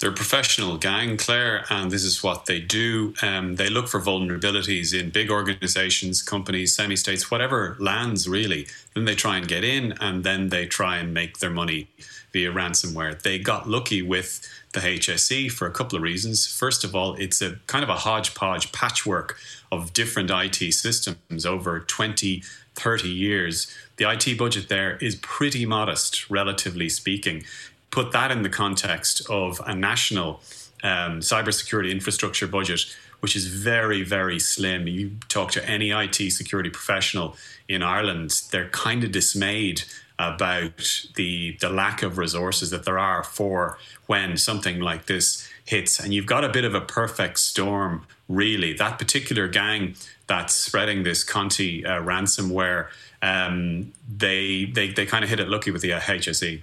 They're 0.00 0.10
a 0.10 0.14
professional 0.14 0.78
gang, 0.78 1.16
Claire, 1.16 1.64
and 1.70 1.88
this 1.88 2.02
is 2.02 2.24
what 2.24 2.46
they 2.46 2.58
do. 2.58 3.14
Um, 3.22 3.54
they 3.54 3.68
look 3.68 3.86
for 3.86 4.00
vulnerabilities 4.00 4.98
in 4.98 5.10
big 5.10 5.30
organizations, 5.30 6.22
companies, 6.22 6.74
semi 6.74 6.96
states, 6.96 7.30
whatever 7.30 7.76
lands 7.78 8.28
really. 8.28 8.66
Then 8.94 9.04
they 9.04 9.14
try 9.14 9.36
and 9.36 9.46
get 9.46 9.62
in 9.62 9.92
and 10.00 10.24
then 10.24 10.48
they 10.48 10.66
try 10.66 10.96
and 10.96 11.14
make 11.14 11.38
their 11.38 11.50
money 11.50 11.88
via 12.32 12.52
ransomware. 12.52 13.20
They 13.20 13.38
got 13.38 13.68
lucky 13.68 14.02
with 14.02 14.48
the 14.72 14.80
HSE 14.80 15.50
for 15.50 15.66
a 15.66 15.70
couple 15.70 15.96
of 15.96 16.02
reasons. 16.02 16.46
First 16.46 16.82
of 16.84 16.94
all, 16.94 17.14
it's 17.14 17.42
a 17.42 17.58
kind 17.66 17.82
of 17.84 17.90
a 17.90 17.96
hodgepodge 17.96 18.72
patchwork 18.72 19.36
of 19.70 19.92
different 19.92 20.30
IT 20.30 20.72
systems 20.72 21.44
over 21.44 21.80
20, 21.80 22.42
30 22.74 23.08
years. 23.08 23.74
The 23.96 24.10
IT 24.10 24.38
budget 24.38 24.68
there 24.68 24.96
is 24.96 25.16
pretty 25.16 25.66
modest, 25.66 26.30
relatively 26.30 26.88
speaking 26.88 27.44
put 27.92 28.10
that 28.10 28.32
in 28.32 28.42
the 28.42 28.48
context 28.48 29.22
of 29.30 29.60
a 29.64 29.74
national 29.74 30.40
um, 30.82 31.20
cybersecurity 31.20 31.92
infrastructure 31.92 32.48
budget, 32.48 32.80
which 33.20 33.36
is 33.36 33.46
very, 33.46 34.02
very 34.02 34.40
slim. 34.40 34.88
You 34.88 35.12
talk 35.28 35.52
to 35.52 35.64
any 35.68 35.90
IT 35.90 36.32
security 36.32 36.70
professional 36.70 37.36
in 37.68 37.82
Ireland, 37.82 38.42
they're 38.50 38.70
kind 38.70 39.04
of 39.04 39.12
dismayed 39.12 39.84
about 40.18 41.06
the 41.16 41.56
the 41.60 41.68
lack 41.68 42.02
of 42.02 42.18
resources 42.18 42.70
that 42.70 42.84
there 42.84 42.98
are 42.98 43.22
for 43.22 43.78
when 44.06 44.36
something 44.36 44.80
like 44.80 45.06
this 45.06 45.48
hits. 45.64 45.98
And 46.00 46.12
you've 46.12 46.26
got 46.26 46.44
a 46.44 46.48
bit 46.48 46.64
of 46.64 46.74
a 46.74 46.80
perfect 46.80 47.38
storm 47.38 48.06
really. 48.28 48.72
That 48.72 48.98
particular 48.98 49.48
gang 49.48 49.94
that's 50.26 50.54
spreading 50.54 51.02
this 51.02 51.24
Conti 51.24 51.84
uh, 51.84 52.00
ransomware 52.02 52.88
um, 53.22 53.92
they 54.08 54.64
they, 54.64 54.90
they 54.90 55.06
kind 55.06 55.22
of 55.24 55.30
hit 55.30 55.40
it 55.40 55.48
lucky 55.48 55.70
with 55.70 55.82
the 55.82 55.92
uh, 55.92 56.00
HSE 56.00 56.60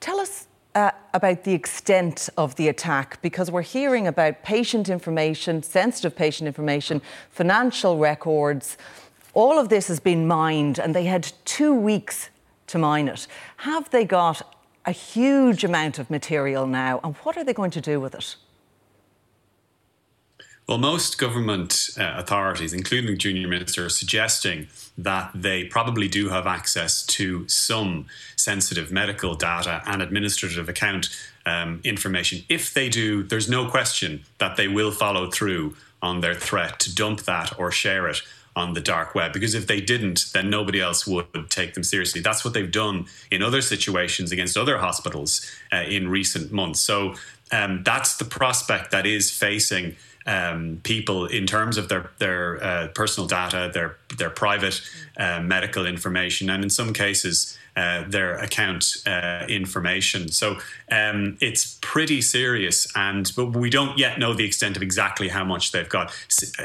Tell 0.00 0.18
us 0.18 0.46
uh, 0.74 0.92
about 1.12 1.44
the 1.44 1.52
extent 1.52 2.30
of 2.38 2.56
the 2.56 2.68
attack 2.68 3.20
because 3.20 3.50
we're 3.50 3.60
hearing 3.60 4.06
about 4.06 4.42
patient 4.42 4.88
information, 4.88 5.62
sensitive 5.62 6.16
patient 6.16 6.46
information, 6.46 7.02
financial 7.30 7.98
records. 7.98 8.78
All 9.34 9.58
of 9.58 9.68
this 9.68 9.88
has 9.88 10.00
been 10.00 10.26
mined, 10.26 10.78
and 10.78 10.94
they 10.94 11.04
had 11.04 11.30
two 11.44 11.74
weeks 11.74 12.30
to 12.70 12.78
mine 12.78 13.08
it. 13.08 13.26
Have 13.58 13.90
they 13.90 14.04
got 14.04 14.42
a 14.84 14.92
huge 14.92 15.62
amount 15.64 15.98
of 15.98 16.10
material 16.10 16.66
now, 16.66 17.00
and 17.04 17.14
what 17.16 17.36
are 17.36 17.44
they 17.44 17.52
going 17.52 17.70
to 17.72 17.80
do 17.80 18.00
with 18.00 18.14
it? 18.14 18.36
Well, 20.70 20.78
most 20.78 21.18
government 21.18 21.90
uh, 21.98 22.14
authorities, 22.16 22.72
including 22.72 23.18
junior 23.18 23.48
minister, 23.48 23.86
are 23.86 23.90
suggesting 23.90 24.68
that 24.96 25.32
they 25.34 25.64
probably 25.64 26.06
do 26.06 26.28
have 26.28 26.46
access 26.46 27.04
to 27.06 27.48
some 27.48 28.06
sensitive 28.36 28.92
medical 28.92 29.34
data 29.34 29.82
and 29.86 30.00
administrative 30.00 30.68
account 30.68 31.08
um, 31.44 31.80
information. 31.82 32.44
If 32.48 32.72
they 32.72 32.88
do, 32.88 33.24
there's 33.24 33.48
no 33.48 33.68
question 33.68 34.22
that 34.38 34.56
they 34.56 34.68
will 34.68 34.92
follow 34.92 35.28
through 35.28 35.74
on 36.02 36.20
their 36.20 36.36
threat 36.36 36.78
to 36.80 36.94
dump 36.94 37.22
that 37.22 37.58
or 37.58 37.72
share 37.72 38.06
it 38.06 38.22
on 38.56 38.74
the 38.74 38.80
dark 38.80 39.14
web 39.14 39.32
because 39.32 39.54
if 39.54 39.66
they 39.66 39.80
didn't 39.80 40.32
then 40.32 40.50
nobody 40.50 40.80
else 40.80 41.06
would 41.06 41.26
take 41.50 41.74
them 41.74 41.84
seriously. 41.84 42.20
That's 42.20 42.44
what 42.44 42.54
they've 42.54 42.70
done 42.70 43.06
in 43.30 43.42
other 43.42 43.62
situations 43.62 44.32
against 44.32 44.56
other 44.56 44.78
hospitals 44.78 45.48
uh, 45.72 45.84
in 45.88 46.08
recent 46.08 46.52
months. 46.52 46.80
So 46.80 47.14
um, 47.52 47.82
that's 47.84 48.16
the 48.16 48.24
prospect 48.24 48.90
that 48.90 49.06
is 49.06 49.30
facing 49.30 49.96
um, 50.26 50.80
people 50.82 51.26
in 51.26 51.46
terms 51.46 51.76
of 51.76 51.88
their 51.88 52.10
their 52.18 52.62
uh, 52.62 52.88
personal 52.88 53.26
data, 53.26 53.70
their 53.72 53.96
their 54.18 54.30
private 54.30 54.80
uh, 55.16 55.40
medical 55.40 55.86
information, 55.86 56.50
and 56.50 56.62
in 56.62 56.70
some 56.70 56.92
cases 56.92 57.58
uh, 57.76 58.04
their 58.08 58.36
account 58.36 58.96
uh, 59.06 59.44
information. 59.48 60.30
So 60.30 60.58
um, 60.90 61.36
it's 61.40 61.78
pretty 61.80 62.20
serious, 62.20 62.86
and 62.96 63.30
but 63.36 63.56
we 63.56 63.70
don't 63.70 63.98
yet 63.98 64.18
know 64.18 64.34
the 64.34 64.44
extent 64.44 64.76
of 64.76 64.82
exactly 64.82 65.28
how 65.28 65.44
much 65.44 65.72
they've 65.72 65.88
got. 65.88 66.12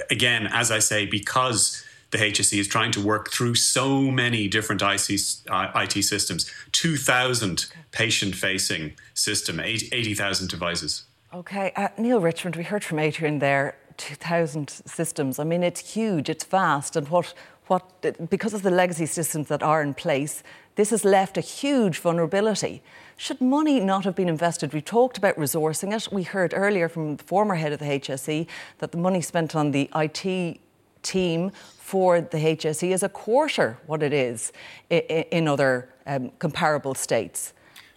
Again, 0.09 0.47
as 0.51 0.71
I 0.71 0.79
say, 0.79 1.05
because 1.05 1.83
the 2.11 2.17
HSE 2.17 2.59
is 2.59 2.67
trying 2.67 2.91
to 2.91 3.01
work 3.01 3.31
through 3.31 3.55
so 3.55 3.99
many 4.01 4.47
different 4.47 4.81
IT 4.81 6.03
systems 6.03 6.51
2,000 6.71 7.65
patient 7.91 8.35
facing 8.35 8.93
system, 9.13 9.59
80,000 9.59 10.49
devices. 10.49 11.03
Okay, 11.33 11.73
uh, 11.75 11.89
Neale 11.97 12.21
Richmond, 12.21 12.55
we 12.55 12.63
heard 12.63 12.83
from 12.83 12.99
Adrian 12.99 13.39
there, 13.39 13.75
2,000 13.97 14.69
systems. 14.69 15.39
I 15.39 15.43
mean, 15.43 15.63
it's 15.63 15.93
huge, 15.93 16.29
it's 16.29 16.45
vast, 16.45 16.95
and 16.95 17.07
what, 17.09 17.33
what, 17.67 18.29
because 18.29 18.53
of 18.53 18.61
the 18.61 18.71
legacy 18.71 19.05
systems 19.05 19.47
that 19.47 19.63
are 19.63 19.81
in 19.81 19.93
place, 19.93 20.43
this 20.75 20.89
has 20.89 21.05
left 21.05 21.37
a 21.37 21.41
huge 21.41 21.99
vulnerability. 21.99 22.83
Should 23.17 23.41
money 23.41 23.79
not 23.79 24.03
have 24.03 24.15
been 24.15 24.29
invested? 24.29 24.73
We 24.73 24.81
talked 24.81 25.17
about 25.17 25.35
resourcing 25.37 25.95
it. 25.95 26.11
We 26.11 26.23
heard 26.23 26.53
earlier 26.55 26.89
from 26.89 27.15
the 27.17 27.23
former 27.23 27.55
head 27.55 27.71
of 27.71 27.79
the 27.79 27.85
HSE 27.85 28.47
that 28.79 28.91
the 28.91 28.97
money 28.97 29.21
spent 29.21 29.55
on 29.55 29.71
the 29.71 29.89
IT 29.95 30.59
team 31.01 31.51
for 31.77 32.19
the 32.19 32.37
HSE 32.37 32.91
is 32.91 33.03
a 33.03 33.09
quarter 33.09 33.77
what 33.85 34.03
it 34.03 34.11
is 34.11 34.51
in 34.89 35.47
other 35.47 35.89
um, 36.05 36.31
comparable 36.39 36.95
states. 36.95 37.53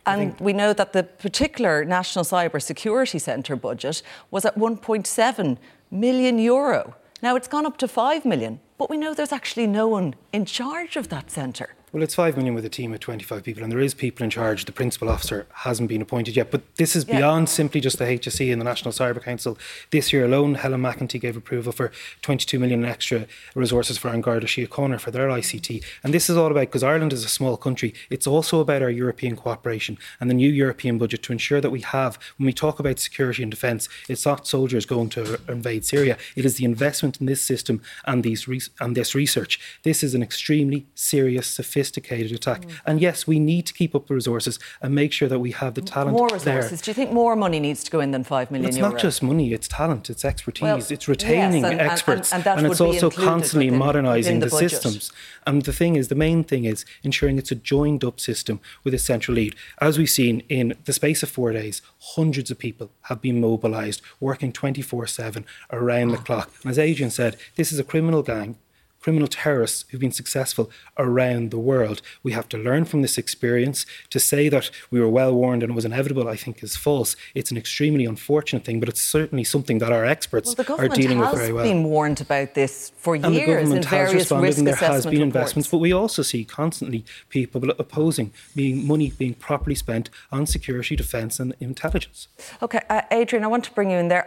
And 0.07 0.39
we 0.41 0.55
know 0.55 0.73
that 0.73 0.93
the 0.95 1.03
particular 1.03 1.85
National 1.85 2.25
Cyber 2.25 2.63
Security 2.63 3.19
Centre 3.19 3.57
budget 3.57 4.03
was 4.31 4.45
at 4.45 4.57
1.7 4.57 5.59
million 5.91 6.39
euro. 6.39 6.95
Now 7.21 7.37
it's 7.37 7.49
gone 7.49 7.67
up 7.67 7.77
to 7.79 7.89
5 7.89 8.25
million, 8.25 8.61
but 8.79 8.89
we 8.89 8.97
know 8.97 9.13
there's 9.13 9.33
actually 9.33 9.67
no 9.67 9.89
one 9.89 10.15
in 10.33 10.45
charge 10.45 10.97
of 10.97 11.09
that 11.09 11.31
centre. 11.31 11.75
Well, 11.91 12.03
it's 12.03 12.15
5 12.15 12.37
million 12.37 12.55
with 12.55 12.67
a 12.67 12.69
team 12.69 12.93
of 12.93 13.01
25 13.01 13.43
people, 13.43 13.63
and 13.63 13.73
there 13.73 13.81
is 13.81 13.95
people 13.95 14.23
in 14.23 14.29
charge. 14.29 14.67
The 14.67 14.73
principal 14.73 15.09
officer 15.09 15.47
hasn't 15.55 15.89
been 15.89 16.03
appointed 16.03 16.37
yet. 16.37 16.51
But 16.51 16.77
this 16.77 16.95
is 16.95 17.07
yeah. 17.09 17.17
beyond 17.17 17.49
simply 17.49 17.81
just 17.81 17.97
the 17.97 18.05
HSE 18.05 18.53
and 18.53 18.61
the 18.61 18.65
National 18.65 18.93
Cyber 18.93 19.23
Council. 19.23 19.57
This 19.91 20.13
year 20.13 20.27
alone, 20.27 20.57
Helen 20.57 20.83
McEntee 20.83 21.19
gave 21.19 21.35
approval 21.35 21.73
for 21.73 21.91
22 22.21 22.59
million 22.59 22.85
extra 22.85 23.27
resources 23.55 23.97
for 23.97 24.09
An 24.09 24.21
Garda 24.21 24.47
Síochána 24.47 25.01
for 25.01 25.11
their 25.11 25.29
ICT. 25.29 25.83
And 26.05 26.13
this 26.13 26.29
is 26.29 26.37
all 26.37 26.51
about, 26.51 26.61
because 26.61 26.83
Ireland 26.83 27.15
is 27.15 27.25
a 27.25 27.29
small 27.29 27.57
country, 27.57 27.95
it's 28.11 28.27
also 28.27 28.61
about 28.61 28.83
our 28.83 28.91
European 28.91 29.35
cooperation 29.35 29.97
and 30.21 30.29
the 30.29 30.35
new 30.35 30.51
European 30.51 30.99
budget 30.99 31.23
to 31.23 31.33
ensure 31.33 31.63
that 31.63 31.71
we 31.71 31.81
have, 31.81 32.19
when 32.37 32.45
we 32.45 32.53
talk 32.53 32.79
about 32.79 32.99
security 32.99 33.43
and 33.43 33.51
defence, 33.51 33.89
it's 34.11 34.27
not 34.27 34.47
soldiers 34.47 34.85
going 34.85 35.09
to 35.11 35.41
invade 35.49 35.87
Syria. 35.87 36.19
It 36.37 36.45
is 36.45 36.57
the 36.57 36.67
investment 36.67 37.19
in 37.19 37.25
this 37.25 37.41
system 37.41 37.81
and 38.05 38.23
these 38.23 38.47
this 38.69 38.81
and 38.81 38.97
this 38.97 39.15
research. 39.15 39.61
This 39.83 40.03
is 40.03 40.15
an 40.15 40.23
extremely 40.23 40.87
serious, 40.95 41.47
sophisticated 41.47 42.33
attack. 42.33 42.63
Mm. 42.63 42.81
And 42.87 43.01
yes, 43.01 43.27
we 43.27 43.39
need 43.39 43.67
to 43.67 43.75
keep 43.75 43.95
up 43.95 44.07
the 44.07 44.15
resources 44.15 44.59
and 44.81 44.95
make 44.95 45.13
sure 45.13 45.29
that 45.29 45.39
we 45.39 45.53
have 45.53 45.75
the 45.75 45.83
talent. 45.83 46.17
More 46.17 46.29
resources. 46.29 46.71
There. 46.71 46.79
Do 46.79 46.91
you 46.91 46.95
think 46.95 47.13
more 47.13 47.37
money 47.37 47.61
needs 47.61 47.85
to 47.85 47.91
go 47.91 48.01
in 48.01 48.11
than 48.11 48.25
five 48.25 48.51
million? 48.51 48.69
It's 48.69 48.79
euro? 48.79 48.93
not 48.93 49.01
just 49.01 49.23
money; 49.23 49.53
it's 49.53 49.69
talent, 49.69 50.11
it's 50.11 50.25
expertise, 50.25 50.63
well, 50.63 50.79
it's 50.79 51.09
retaining 51.09 51.63
yes, 51.63 51.73
and, 51.73 51.81
experts, 51.81 52.33
and, 52.33 52.47
and, 52.47 52.61
and 52.61 52.67
it's 52.67 52.81
also 52.81 53.11
constantly 53.11 53.71
modernising 53.71 54.41
the, 54.41 54.47
the 54.47 54.57
systems. 54.57 55.13
And 55.47 55.63
the 55.63 55.73
thing 55.73 55.97
is, 55.97 56.09
the 56.09 56.15
main 56.15 56.45
thing 56.45 56.65
is 56.65 56.85
ensuring 57.03 57.39
it's 57.39 57.51
a 57.51 57.55
joined-up 57.55 58.21
system 58.21 58.61
with 58.85 58.95
a 58.95 58.99
central 58.99 59.37
lead. 59.37 59.55
As 59.81 59.97
we've 59.97 60.11
seen 60.11 60.43
in 60.49 60.75
the 60.85 60.93
space 60.93 61.23
of 61.23 61.31
four 61.31 61.53
days, 61.53 61.81
hundreds 62.17 62.51
of 62.51 62.59
people 62.59 62.91
have 63.03 63.23
been 63.23 63.41
mobilised, 63.41 64.03
working 64.21 64.53
24/7 64.53 65.45
around 65.73 66.09
the 66.11 66.19
clock. 66.19 66.51
And 66.63 66.71
as 66.71 66.79
Adrian 66.79 67.11
said, 67.11 67.37
this 67.57 67.73
is 67.73 67.79
a 67.79 67.85
criminal 67.85 68.23
gang 68.23 68.58
criminal 69.01 69.29
terrorists 69.29 69.85
who've 69.89 70.01
been 70.01 70.13
successful 70.13 70.71
around 70.97 71.51
the 71.51 71.59
world. 71.59 72.03
We 72.23 72.33
have 72.33 72.49
to 72.51 72.59
learn 72.59 72.85
from 72.85 73.03
this 73.03 73.19
experience. 73.19 73.87
To 74.11 74.21
say 74.21 74.49
that 74.49 74.71
we 74.91 75.01
were 75.01 75.09
well 75.09 75.35
warned 75.35 75.63
and 75.63 75.73
it 75.73 75.75
was 75.75 75.85
inevitable, 75.85 76.29
I 76.29 76.37
think, 76.37 76.63
is 76.63 76.77
false. 76.77 77.17
It's 77.35 77.51
an 77.51 77.57
extremely 77.57 78.05
unfortunate 78.05 78.65
thing, 78.65 78.81
but 78.81 78.89
it's 78.89 79.01
certainly 79.01 79.45
something 79.45 79.79
that 79.79 79.93
our 79.93 80.05
experts 80.05 80.55
well, 80.57 80.81
are 80.81 80.89
dealing 80.89 81.19
with 81.19 81.33
very 81.33 81.53
well. 81.53 81.65
The 81.65 81.69
government 81.69 81.69
has 81.69 81.73
been 81.73 81.85
warned 81.85 82.21
about 82.21 82.55
this 82.55 82.93
for 82.97 83.15
and 83.15 83.35
years 83.35 83.47
the 83.47 83.47
government 83.47 83.73
in 83.73 83.83
has 83.83 83.91
various 83.91 84.15
responded, 84.15 84.47
risk 84.47 84.59
and 84.59 84.67
there 84.67 84.75
has 84.77 85.05
been 85.05 85.13
reports. 85.13 85.23
investments, 85.23 85.69
but 85.69 85.79
we 85.79 85.93
also 85.93 86.23
see 86.23 86.45
constantly 86.45 87.05
people 87.29 87.71
opposing 87.71 88.33
being 88.55 88.87
money 88.87 89.11
being 89.11 89.35
properly 89.35 89.75
spent 89.75 90.11
on 90.33 90.47
security, 90.47 90.97
defence, 90.97 91.39
and 91.41 91.55
intelligence. 91.61 92.29
Okay, 92.63 92.81
uh, 92.89 93.03
Adrian, 93.11 93.45
I 93.45 93.49
want 93.49 93.65
to 93.65 93.73
bring 93.73 93.91
you 93.91 93.99
in 93.99 94.09
there 94.09 94.27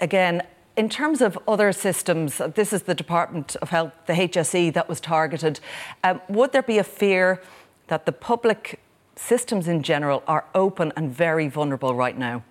again 0.00 0.42
in 0.76 0.88
terms 0.88 1.20
of 1.20 1.38
other 1.46 1.72
systems, 1.72 2.40
this 2.54 2.72
is 2.72 2.82
the 2.82 2.94
Department 2.94 3.56
of 3.56 3.70
Health, 3.70 3.92
the 4.06 4.14
HSE, 4.14 4.72
that 4.72 4.88
was 4.88 5.00
targeted. 5.00 5.60
Um, 6.02 6.20
would 6.28 6.52
there 6.52 6.62
be 6.62 6.78
a 6.78 6.84
fear 6.84 7.42
that 7.88 8.06
the 8.06 8.12
public 8.12 8.80
systems 9.16 9.68
in 9.68 9.82
general 9.82 10.22
are 10.26 10.46
open 10.54 10.92
and 10.96 11.10
very 11.10 11.48
vulnerable 11.48 11.94
right 11.94 12.16
now? 12.16 12.42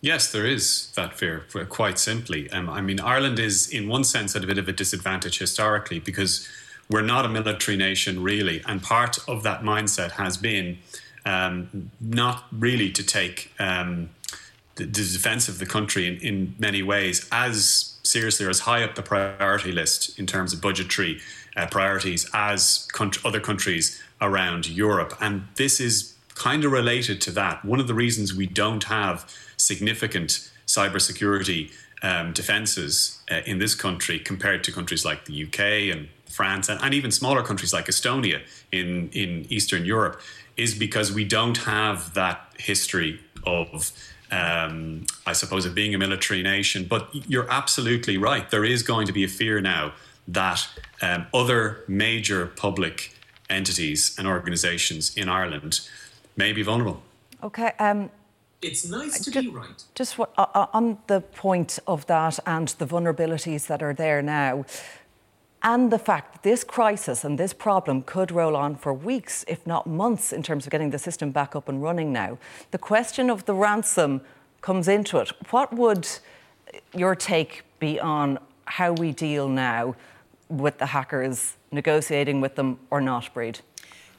Yes, 0.00 0.30
there 0.30 0.46
is 0.46 0.92
that 0.94 1.14
fear, 1.14 1.46
quite 1.68 1.98
simply. 1.98 2.48
Um, 2.50 2.70
I 2.70 2.80
mean, 2.80 3.00
Ireland 3.00 3.38
is, 3.40 3.68
in 3.68 3.88
one 3.88 4.04
sense, 4.04 4.36
at 4.36 4.44
a 4.44 4.46
bit 4.46 4.58
of 4.58 4.68
a 4.68 4.72
disadvantage 4.72 5.38
historically 5.38 5.98
because 5.98 6.48
we're 6.88 7.02
not 7.02 7.24
a 7.24 7.28
military 7.28 7.76
nation, 7.76 8.22
really. 8.22 8.62
And 8.66 8.80
part 8.82 9.18
of 9.26 9.42
that 9.42 9.62
mindset 9.62 10.12
has 10.12 10.36
been 10.36 10.78
um, 11.24 11.90
not 12.00 12.44
really 12.52 12.90
to 12.92 13.02
take. 13.02 13.52
Um, 13.58 14.10
the, 14.76 14.86
defense 14.86 15.48
of 15.48 15.58
the 15.58 15.66
country 15.66 16.06
in, 16.06 16.16
in 16.18 16.54
many 16.58 16.82
ways 16.82 17.28
as 17.32 17.98
seriously 18.02 18.46
or 18.46 18.50
as 18.50 18.60
high 18.60 18.82
up 18.82 18.94
the 18.94 19.02
priority 19.02 19.72
list 19.72 20.18
in 20.18 20.26
terms 20.26 20.52
of 20.52 20.60
budgetary 20.60 21.20
uh, 21.56 21.66
priorities 21.66 22.28
as 22.32 22.86
other 23.24 23.40
countries 23.40 24.00
around 24.20 24.68
Europe. 24.68 25.14
And 25.20 25.48
this 25.56 25.80
is 25.80 26.14
kind 26.34 26.64
of 26.64 26.72
related 26.72 27.20
to 27.22 27.30
that. 27.32 27.64
One 27.64 27.80
of 27.80 27.88
the 27.88 27.94
reasons 27.94 28.34
we 28.34 28.46
don't 28.46 28.84
have 28.84 29.30
significant 29.56 30.50
cybersecurity 30.66 31.72
um, 32.02 32.32
defenses 32.32 33.20
uh, 33.30 33.40
in 33.46 33.58
this 33.58 33.74
country 33.74 34.18
compared 34.18 34.62
to 34.64 34.72
countries 34.72 35.04
like 35.04 35.24
the 35.24 35.44
UK 35.44 35.94
and 35.96 36.08
France 36.28 36.68
and, 36.68 36.80
and 36.82 36.92
even 36.92 37.10
smaller 37.10 37.42
countries 37.42 37.72
like 37.72 37.86
Estonia 37.86 38.42
in, 38.70 39.08
in 39.10 39.46
Eastern 39.48 39.84
Europe 39.84 40.20
is 40.56 40.74
because 40.74 41.12
we 41.12 41.24
don't 41.24 41.58
have 41.58 42.14
that 42.14 42.52
history 42.58 43.20
of 43.46 43.92
um, 44.30 45.06
I 45.26 45.32
suppose, 45.32 45.66
of 45.66 45.74
being 45.74 45.94
a 45.94 45.98
military 45.98 46.42
nation. 46.42 46.86
But 46.88 47.08
you're 47.12 47.50
absolutely 47.50 48.16
right. 48.16 48.50
There 48.50 48.64
is 48.64 48.82
going 48.82 49.06
to 49.06 49.12
be 49.12 49.24
a 49.24 49.28
fear 49.28 49.60
now 49.60 49.92
that 50.28 50.68
um, 51.02 51.26
other 51.32 51.84
major 51.88 52.46
public 52.46 53.14
entities 53.48 54.16
and 54.18 54.26
organisations 54.26 55.16
in 55.16 55.28
Ireland 55.28 55.80
may 56.36 56.52
be 56.52 56.62
vulnerable. 56.62 57.02
Okay. 57.42 57.72
Um, 57.78 58.10
it's 58.62 58.88
nice 58.88 59.20
to 59.20 59.30
just, 59.30 59.46
be 59.46 59.52
right. 59.52 59.84
Just 59.94 60.18
what, 60.18 60.32
uh, 60.36 60.66
on 60.72 60.98
the 61.06 61.20
point 61.20 61.78
of 61.86 62.06
that 62.06 62.38
and 62.46 62.68
the 62.68 62.86
vulnerabilities 62.86 63.66
that 63.68 63.82
are 63.82 63.94
there 63.94 64.22
now, 64.22 64.64
and 65.66 65.90
the 65.90 65.98
fact 65.98 66.32
that 66.32 66.42
this 66.44 66.62
crisis 66.62 67.24
and 67.24 67.36
this 67.36 67.52
problem 67.52 68.00
could 68.00 68.30
roll 68.30 68.54
on 68.54 68.76
for 68.76 68.94
weeks, 68.94 69.44
if 69.48 69.66
not 69.66 69.84
months, 69.84 70.32
in 70.32 70.40
terms 70.40 70.64
of 70.64 70.70
getting 70.70 70.90
the 70.90 70.98
system 70.98 71.32
back 71.32 71.56
up 71.56 71.68
and 71.68 71.82
running 71.82 72.12
now. 72.12 72.38
The 72.70 72.78
question 72.78 73.28
of 73.28 73.46
the 73.46 73.54
ransom 73.54 74.20
comes 74.60 74.86
into 74.86 75.18
it. 75.18 75.32
What 75.50 75.72
would 75.72 76.08
your 76.94 77.16
take 77.16 77.64
be 77.80 77.98
on 77.98 78.38
how 78.66 78.92
we 78.92 79.10
deal 79.10 79.48
now 79.48 79.96
with 80.48 80.78
the 80.78 80.86
hackers, 80.86 81.56
negotiating 81.72 82.40
with 82.40 82.54
them 82.54 82.78
or 82.90 83.00
not, 83.00 83.34
Bríd? 83.34 83.60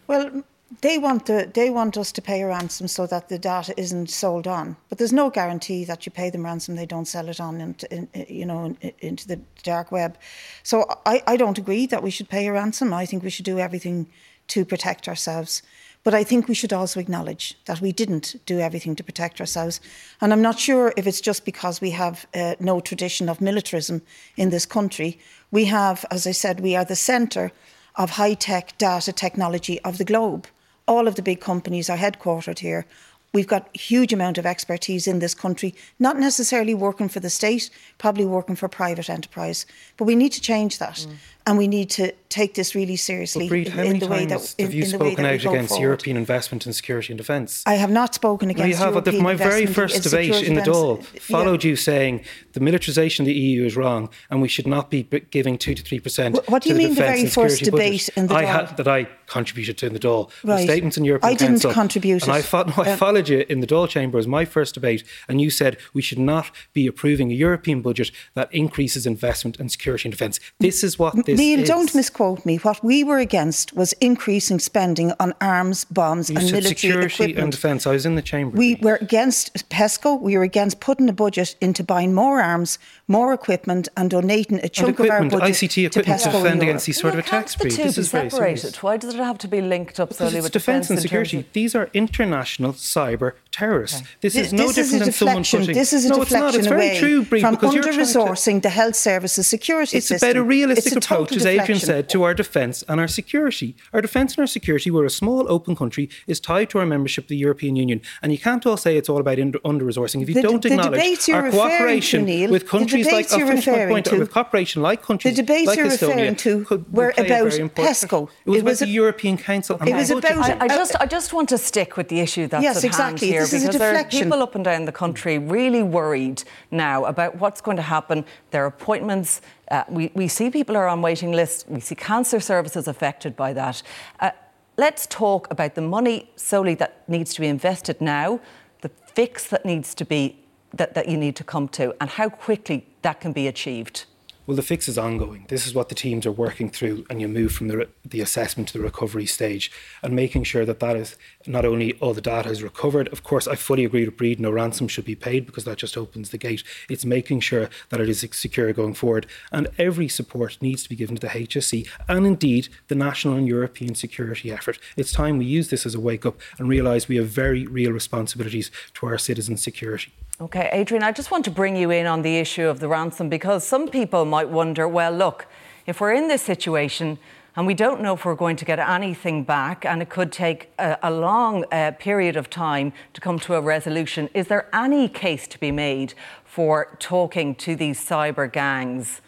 Well, 0.05 0.43
they 0.81 0.97
want 0.97 1.25
the, 1.25 1.49
they 1.53 1.69
want 1.69 1.97
us 1.97 2.11
to 2.11 2.21
pay 2.21 2.41
a 2.41 2.47
ransom 2.47 2.87
so 2.87 3.07
that 3.07 3.29
the 3.29 3.39
data 3.39 3.73
isn't 3.77 4.09
sold 4.09 4.47
on. 4.47 4.75
But 4.89 4.97
there's 4.97 5.13
no 5.13 5.29
guarantee 5.29 5.85
that 5.85 6.05
you 6.05 6.11
pay 6.11 6.29
them 6.29 6.43
ransom, 6.43 6.75
they 6.75 6.85
don't 6.85 7.07
sell 7.07 7.29
it 7.29 7.39
on 7.39 7.61
into, 7.61 7.91
in, 7.93 8.09
you 8.27 8.45
know 8.45 8.75
into 8.99 9.27
the 9.27 9.39
dark 9.63 9.91
web. 9.91 10.17
So 10.63 10.85
I, 11.05 11.23
I 11.25 11.37
don't 11.37 11.57
agree 11.57 11.85
that 11.87 12.03
we 12.03 12.11
should 12.11 12.29
pay 12.29 12.47
a 12.47 12.51
ransom. 12.51 12.93
I 12.93 13.05
think 13.05 13.23
we 13.23 13.29
should 13.29 13.45
do 13.45 13.59
everything 13.59 14.07
to 14.49 14.65
protect 14.65 15.07
ourselves. 15.07 15.61
But 16.03 16.13
I 16.13 16.23
think 16.23 16.47
we 16.47 16.53
should 16.53 16.73
also 16.73 16.99
acknowledge 16.99 17.57
that 17.65 17.81
we 17.81 17.91
didn't 17.91 18.35
do 18.45 18.59
everything 18.59 18.95
to 18.95 19.03
protect 19.03 19.39
ourselves. 19.39 19.81
And 20.21 20.31
I'm 20.31 20.41
not 20.41 20.59
sure 20.59 20.93
if 20.95 21.07
it's 21.07 21.21
just 21.21 21.43
because 21.43 21.81
we 21.81 21.91
have 21.91 22.25
uh, 22.33 22.55
no 22.59 22.79
tradition 22.79 23.27
of 23.29 23.41
militarism 23.41 24.01
in 24.37 24.49
this 24.49 24.65
country. 24.65 25.19
We 25.51 25.65
have, 25.65 26.05
as 26.11 26.27
I 26.27 26.31
said, 26.31 26.59
we 26.59 26.75
are 26.75 26.85
the 26.85 26.95
centre 26.95 27.51
of 27.95 28.11
high 28.11 28.35
tech 28.35 28.77
data 28.77 29.11
technology 29.11 29.81
of 29.81 29.97
the 29.97 30.05
globe 30.05 30.47
all 30.87 31.07
of 31.07 31.15
the 31.15 31.21
big 31.21 31.39
companies 31.41 31.89
are 31.89 31.97
headquartered 31.97 32.59
here. 32.59 32.85
We've 33.33 33.47
got 33.47 33.69
a 33.75 33.77
huge 33.77 34.13
amount 34.13 34.37
of 34.37 34.45
expertise 34.45 35.05
in 35.05 35.19
this 35.19 35.35
country, 35.35 35.75
not 35.99 36.17
necessarily 36.17 36.73
working 36.73 37.09
for 37.09 37.19
the 37.19 37.29
state, 37.29 37.69
probably 37.97 38.25
working 38.25 38.55
for 38.55 38.67
private 38.67 39.09
enterprise. 39.09 39.65
But 39.97 40.05
we 40.05 40.15
need 40.15 40.31
to 40.31 40.41
change 40.41 40.79
that. 40.79 40.95
Mm 40.95 41.17
and 41.47 41.57
we 41.57 41.67
need 41.67 41.89
to 41.89 42.11
take 42.27 42.55
this 42.55 42.75
really 42.75 42.97
seriously 42.97 43.49
Bríd, 43.49 43.69
how 43.69 43.81
in, 43.81 43.87
many 43.87 43.99
the 43.99 44.07
way 44.07 44.25
that 44.25 44.53
in, 44.57 44.65
have 44.65 44.73
you 44.73 44.85
spoken 44.85 45.25
out 45.25 45.35
against 45.35 45.69
forward. 45.69 45.81
European 45.81 46.17
investment 46.17 46.65
in 46.67 46.73
security 46.73 47.13
and 47.13 47.17
defence? 47.17 47.63
I 47.65 47.75
have 47.75 47.89
not 47.89 48.13
spoken 48.13 48.49
against. 48.49 48.63
No, 48.63 48.67
you 48.67 48.75
have. 48.75 48.93
European 48.93 49.23
my 49.23 49.33
very 49.33 49.65
first 49.65 50.03
debate 50.03 50.43
in 50.43 50.55
the 50.55 50.61
Dáil 50.61 51.03
followed 51.21 51.63
yeah. 51.63 51.69
you 51.69 51.75
saying 51.77 52.25
the 52.51 52.59
militarisation 52.59 53.21
of 53.21 53.27
the 53.27 53.33
EU 53.33 53.63
is 53.63 53.77
wrong 53.77 54.09
and 54.29 54.41
we 54.41 54.49
should 54.49 54.67
not 54.67 54.91
be 54.91 55.03
giving 55.31 55.57
two 55.57 55.73
to 55.73 55.81
three 55.81 56.01
percent. 56.01 56.37
What 56.49 56.63
do 56.63 56.69
you 56.69 56.75
mean 56.75 56.89
the 56.89 56.95
very 56.95 57.25
first 57.27 57.63
debate 57.63 57.91
budget. 57.91 58.17
in 58.17 58.27
the 58.27 58.33
Dáil? 58.33 58.37
I 58.37 58.43
had 58.43 58.77
that 58.77 58.87
I 58.89 59.07
contributed 59.27 59.77
to 59.79 59.85
in 59.85 59.93
the 59.93 59.99
Dáil. 59.99 60.29
Right. 60.43 60.57
The 60.57 60.63
statements 60.63 60.97
in 60.97 61.05
European 61.05 61.31
I 61.31 61.35
didn't 61.35 61.55
Council, 61.55 61.73
contribute. 61.73 62.23
And 62.23 62.31
I, 62.31 62.41
fo- 62.41 62.63
no, 62.63 62.73
I 62.77 62.91
um, 62.91 62.97
followed 62.97 63.29
you 63.29 63.45
in 63.49 63.59
the 63.59 63.67
Dáil 63.67 63.87
chamber 63.87 64.17
as 64.17 64.27
my 64.27 64.45
first 64.45 64.73
debate, 64.73 65.03
and 65.27 65.39
you 65.39 65.49
said 65.49 65.77
we 65.93 66.01
should 66.01 66.19
not 66.19 66.51
be 66.73 66.87
approving 66.87 67.31
a 67.31 67.35
European 67.35 67.81
budget 67.81 68.11
that 68.33 68.53
increases 68.53 69.05
investment 69.05 69.59
in 69.59 69.69
security 69.69 70.07
and 70.07 70.13
defence. 70.13 70.39
This 70.59 70.83
is 70.83 70.97
what 70.97 71.25
this 71.25 71.37
Neale, 71.37 71.59
is. 71.59 71.67
don't 71.67 71.93
misquote 71.93 72.45
me, 72.45 72.57
what 72.57 72.83
we 72.83 73.03
were 73.03 73.19
against 73.19 73.73
was 73.73 73.93
increasing 73.93 74.59
spending 74.59 75.11
on 75.19 75.33
arms, 75.41 75.85
bombs, 75.85 76.29
you 76.29 76.37
and 76.37 76.45
military 76.45 76.75
security 76.75 77.13
equipment. 77.13 77.43
and 77.43 77.51
defence. 77.51 77.87
I 77.87 77.91
was 77.91 78.05
in 78.05 78.15
the 78.15 78.21
chamber. 78.21 78.57
We 78.57 78.75
were 78.75 78.97
against 79.01 79.69
PESCO. 79.69 80.19
We 80.19 80.37
were 80.37 80.43
against 80.43 80.79
putting 80.79 81.09
a 81.09 81.13
budget 81.13 81.55
into 81.61 81.83
buying 81.83 82.13
more 82.13 82.41
arms, 82.41 82.79
more 83.07 83.33
equipment, 83.33 83.87
and 83.97 84.09
donating 84.09 84.59
a 84.63 84.69
chunk 84.69 84.99
of 84.99 85.09
our 85.09 85.23
budget 85.23 85.41
ICT 85.41 85.87
equipment 85.87 86.21
to, 86.21 86.29
to 86.29 86.37
defend 86.37 86.61
against 86.63 86.85
these 86.85 86.99
sort 86.99 87.13
well, 87.13 87.19
of 87.19 87.25
attacks. 87.25 87.55
The 87.55 87.69
two 87.69 87.83
this 87.83 87.97
is 87.97 88.09
separated. 88.09 88.75
Why 88.77 88.97
does 88.97 89.13
it 89.13 89.16
have 89.23 89.37
to 89.39 89.47
be 89.47 89.61
linked 89.61 89.99
up 89.99 90.13
solely 90.13 90.41
with 90.41 90.51
defence 90.51 90.89
and 90.89 90.99
security? 90.99 91.45
These 91.53 91.75
are 91.75 91.89
international 91.93 92.73
cyber 92.73 93.33
terrorists. 93.51 94.01
Okay. 94.01 94.09
This, 94.21 94.33
this, 94.33 94.47
is 94.47 94.53
no 94.53 94.67
this 94.67 94.75
different 94.75 95.01
is 95.01 95.05
than 95.05 95.11
someone 95.13 95.43
putting. 95.43 95.75
This 95.75 95.93
is 95.93 96.05
a 96.05 96.09
no, 96.09 96.23
deflection 96.23 96.47
it's 96.47 96.53
not. 96.53 96.55
It's 96.55 96.67
away 96.67 96.87
very 96.87 96.99
true, 96.99 97.23
Bríd, 97.23 97.41
from 97.41 97.55
because 97.55 97.75
under 97.75 97.93
resourcing 97.93 98.61
the 98.61 98.69
health 98.69 98.95
services 98.95 99.47
security 99.47 99.97
it's 99.97 100.07
system. 100.07 100.29
about 100.29 100.37
a 100.37 100.43
realistic 100.43 100.93
a 100.93 100.97
approach, 100.97 101.35
as 101.35 101.45
Adrian 101.45 101.79
said, 101.79 102.09
to 102.09 102.23
our 102.23 102.33
defence 102.33 102.83
and 102.87 102.99
our 102.99 103.07
security. 103.07 103.75
Our 103.93 104.01
defence 104.01 104.33
and 104.33 104.39
our 104.39 104.47
security, 104.47 104.91
we're 104.91 105.05
a 105.05 105.09
small, 105.09 105.51
open 105.51 105.75
country, 105.75 106.09
is 106.27 106.39
tied 106.39 106.69
to 106.71 106.79
our 106.79 106.85
membership 106.85 107.25
of 107.25 107.29
the 107.29 107.37
European 107.37 107.75
Union. 107.75 108.01
And 108.21 108.31
you 108.31 108.37
can't 108.37 108.65
all 108.65 108.77
say 108.77 108.97
it's 108.97 109.09
all 109.09 109.19
about 109.19 109.39
under 109.39 109.85
resourcing 109.85 110.21
if 110.21 110.29
you 110.29 110.35
the, 110.35 110.41
don't 110.41 110.61
the 110.61 110.69
acknowledge 110.73 111.29
our 111.29 111.51
cooperation 111.51 112.21
to, 112.21 112.25
Neale, 112.25 112.51
with 112.51 112.67
countries 112.67 113.11
like 113.11 113.29
you're 113.31 113.47
referring 113.47 113.89
point, 113.89 114.05
to, 114.07 114.19
with 114.19 114.31
cooperation 114.31 114.81
like 114.81 115.01
countries 115.01 115.35
the 115.35 115.41
debates 115.41 115.67
like 115.67 115.77
you're 115.77 115.87
Estonia 115.87 116.35
referring 116.35 116.35
to 116.35 116.85
were 116.91 117.13
about 117.17 117.51
PESCO. 117.75 118.29
It 118.45 118.49
was 118.49 118.57
it 118.57 118.63
was 118.63 118.81
about 118.81 118.87
the 118.87 118.93
European 119.07 119.37
Council. 119.37 119.77
It 119.81 119.93
was 119.93 120.09
about. 120.09 120.61
I, 120.61 120.65
I, 120.65 120.67
just, 120.67 120.95
I 120.99 121.05
just 121.05 121.33
want 121.33 121.49
to 121.49 121.57
stick 121.57 121.97
with 121.97 122.07
the 122.09 122.19
issue 122.19 122.47
that's 122.47 122.63
yes, 122.63 122.77
at 122.77 122.83
exactly. 122.83 123.27
hand 123.27 123.33
here 123.33 123.41
this 123.41 123.63
because 123.63 123.77
there 123.77 123.95
are 123.95 124.03
people 124.05 124.43
up 124.43 124.55
and 124.55 124.63
down 124.63 124.85
the 124.85 124.91
country 124.91 125.37
really 125.37 125.83
worried 125.83 126.43
now 126.71 127.05
about 127.05 127.37
what's 127.41 127.61
going 127.61 127.77
to 127.77 127.83
happen. 127.83 128.25
Their 128.51 128.65
appointments. 128.65 129.41
Uh, 129.71 129.83
we, 129.89 130.11
we 130.13 130.27
see 130.27 130.49
people 130.49 130.75
are 130.77 130.87
on 130.87 131.01
waiting 131.01 131.31
lists. 131.31 131.65
We 131.67 131.79
see 131.79 131.95
cancer 131.95 132.39
services 132.39 132.87
affected 132.87 133.35
by 133.35 133.53
that. 133.53 133.81
Uh, 134.19 134.31
let's 134.77 135.07
talk 135.07 135.49
about 135.51 135.75
the 135.75 135.81
money 135.81 136.29
solely 136.35 136.75
that 136.75 136.91
needs 137.07 137.33
to 137.33 137.41
be 137.41 137.47
invested 137.47 137.99
now, 137.99 138.39
the 138.81 138.89
fix 139.13 139.47
that 139.47 139.65
needs 139.65 139.95
to 139.95 140.05
be 140.05 140.37
that, 140.73 140.93
that 140.93 141.07
you 141.09 141.17
need 141.17 141.35
to 141.35 141.43
come 141.43 141.67
to, 141.69 141.95
and 141.99 142.09
how 142.09 142.29
quickly 142.29 142.85
that 143.01 143.19
can 143.19 143.31
be 143.33 143.47
achieved. 143.47 144.05
Well, 144.47 144.55
the 144.55 144.61
fix 144.61 144.87
is 144.87 144.97
ongoing. 144.97 145.45
This 145.49 145.67
is 145.67 145.73
what 145.73 145.89
the 145.89 145.95
teams 145.95 146.25
are 146.25 146.31
working 146.31 146.69
through, 146.69 147.05
and 147.09 147.19
you 147.19 147.27
move 147.27 147.51
from 147.51 147.67
the, 147.67 147.89
the 148.05 148.21
assessment 148.21 148.69
to 148.69 148.77
the 148.77 148.83
recovery 148.83 149.25
stage 149.25 149.69
and 150.01 150.15
making 150.15 150.45
sure 150.45 150.63
that 150.63 150.79
that 150.79 150.95
is 150.95 151.17
not 151.45 151.65
only 151.65 151.95
all 151.99 152.13
the 152.13 152.21
data 152.21 152.47
is 152.47 152.63
recovered. 152.63 153.09
Of 153.09 153.23
course, 153.23 153.45
I 153.45 153.55
fully 153.55 153.83
agree 153.83 154.05
with 154.05 154.15
Bríd, 154.15 154.39
no 154.39 154.49
ransom 154.49 154.87
should 154.87 155.03
be 155.03 155.15
paid 155.15 155.45
because 155.45 155.65
that 155.65 155.79
just 155.79 155.97
opens 155.97 156.29
the 156.29 156.37
gate. 156.37 156.63
It's 156.89 157.03
making 157.03 157.41
sure 157.41 157.69
that 157.89 157.99
it 157.99 158.07
is 158.07 158.25
secure 158.31 158.71
going 158.71 158.93
forward. 158.93 159.25
And 159.51 159.67
every 159.77 160.07
support 160.07 160.57
needs 160.61 160.81
to 160.83 160.89
be 160.89 160.95
given 160.95 161.17
to 161.17 161.27
the 161.27 161.33
HSE 161.33 161.85
and 162.07 162.25
indeed 162.25 162.69
the 162.87 162.95
national 162.95 163.35
and 163.35 163.49
European 163.49 163.95
security 163.95 164.49
effort. 164.49 164.79
It's 164.95 165.11
time 165.11 165.39
we 165.39 165.45
use 165.45 165.71
this 165.71 165.85
as 165.85 165.93
a 165.93 165.99
wake 165.99 166.25
up 166.25 166.39
and 166.57 166.69
realise 166.69 167.09
we 167.09 167.17
have 167.17 167.27
very 167.27 167.67
real 167.67 167.91
responsibilities 167.91 168.71
to 168.93 169.07
our 169.07 169.17
citizens' 169.17 169.61
security. 169.61 170.13
Okay, 170.39 170.69
Adrian, 170.71 171.01
I 171.01 171.11
just 171.11 171.31
want 171.31 171.45
to 171.45 171.51
bring 171.51 171.75
you 171.75 171.89
in 171.89 172.05
on 172.05 172.21
the 172.21 172.37
issue 172.37 172.67
of 172.67 172.79
the 172.79 172.87
ransom 172.87 173.27
because 173.27 173.65
some 173.65 173.87
people 173.87 174.23
might 174.23 174.49
wonder 174.49 174.87
well, 174.87 175.11
look, 175.11 175.47
if 175.87 175.99
we're 175.99 176.13
in 176.13 176.27
this 176.27 176.43
situation 176.43 177.17
and 177.55 177.65
we 177.65 177.73
don't 177.73 178.01
know 178.01 178.13
if 178.13 178.23
we're 178.23 178.35
going 178.35 178.55
to 178.57 178.63
get 178.63 178.77
anything 178.77 179.43
back, 179.43 179.83
and 179.83 179.99
it 179.99 180.11
could 180.11 180.31
take 180.31 180.69
a, 180.77 180.95
a 181.01 181.09
long 181.09 181.65
uh, 181.71 181.91
period 181.97 182.35
of 182.35 182.51
time 182.51 182.93
to 183.13 183.19
come 183.19 183.39
to 183.39 183.55
a 183.55 183.61
resolution, 183.61 184.29
is 184.35 184.47
there 184.47 184.69
any 184.71 185.09
case 185.09 185.47
to 185.47 185.59
be 185.59 185.71
made 185.71 186.13
for 186.43 186.95
talking 186.99 187.55
to 187.55 187.75
these 187.75 187.99
cyber 187.99 188.51
gangs 188.51 189.21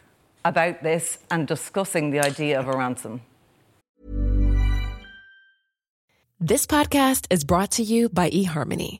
about 0.45 0.83
this 0.83 1.17
and 1.31 1.47
discussing 1.47 2.11
the 2.11 2.19
idea 2.19 2.59
of 2.59 2.67
a 2.67 2.77
ransom? 2.77 3.21
This 6.39 6.67
podcast 6.67 7.25
is 7.31 7.43
brought 7.43 7.71
to 7.71 7.83
you 7.83 8.09
by 8.09 8.29
eHarmony 8.29 8.99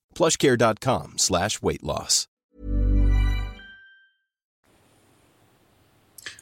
plushcare.com 0.15 1.17
slash 1.17 1.61
weight 1.61 1.83
loss. 1.83 2.27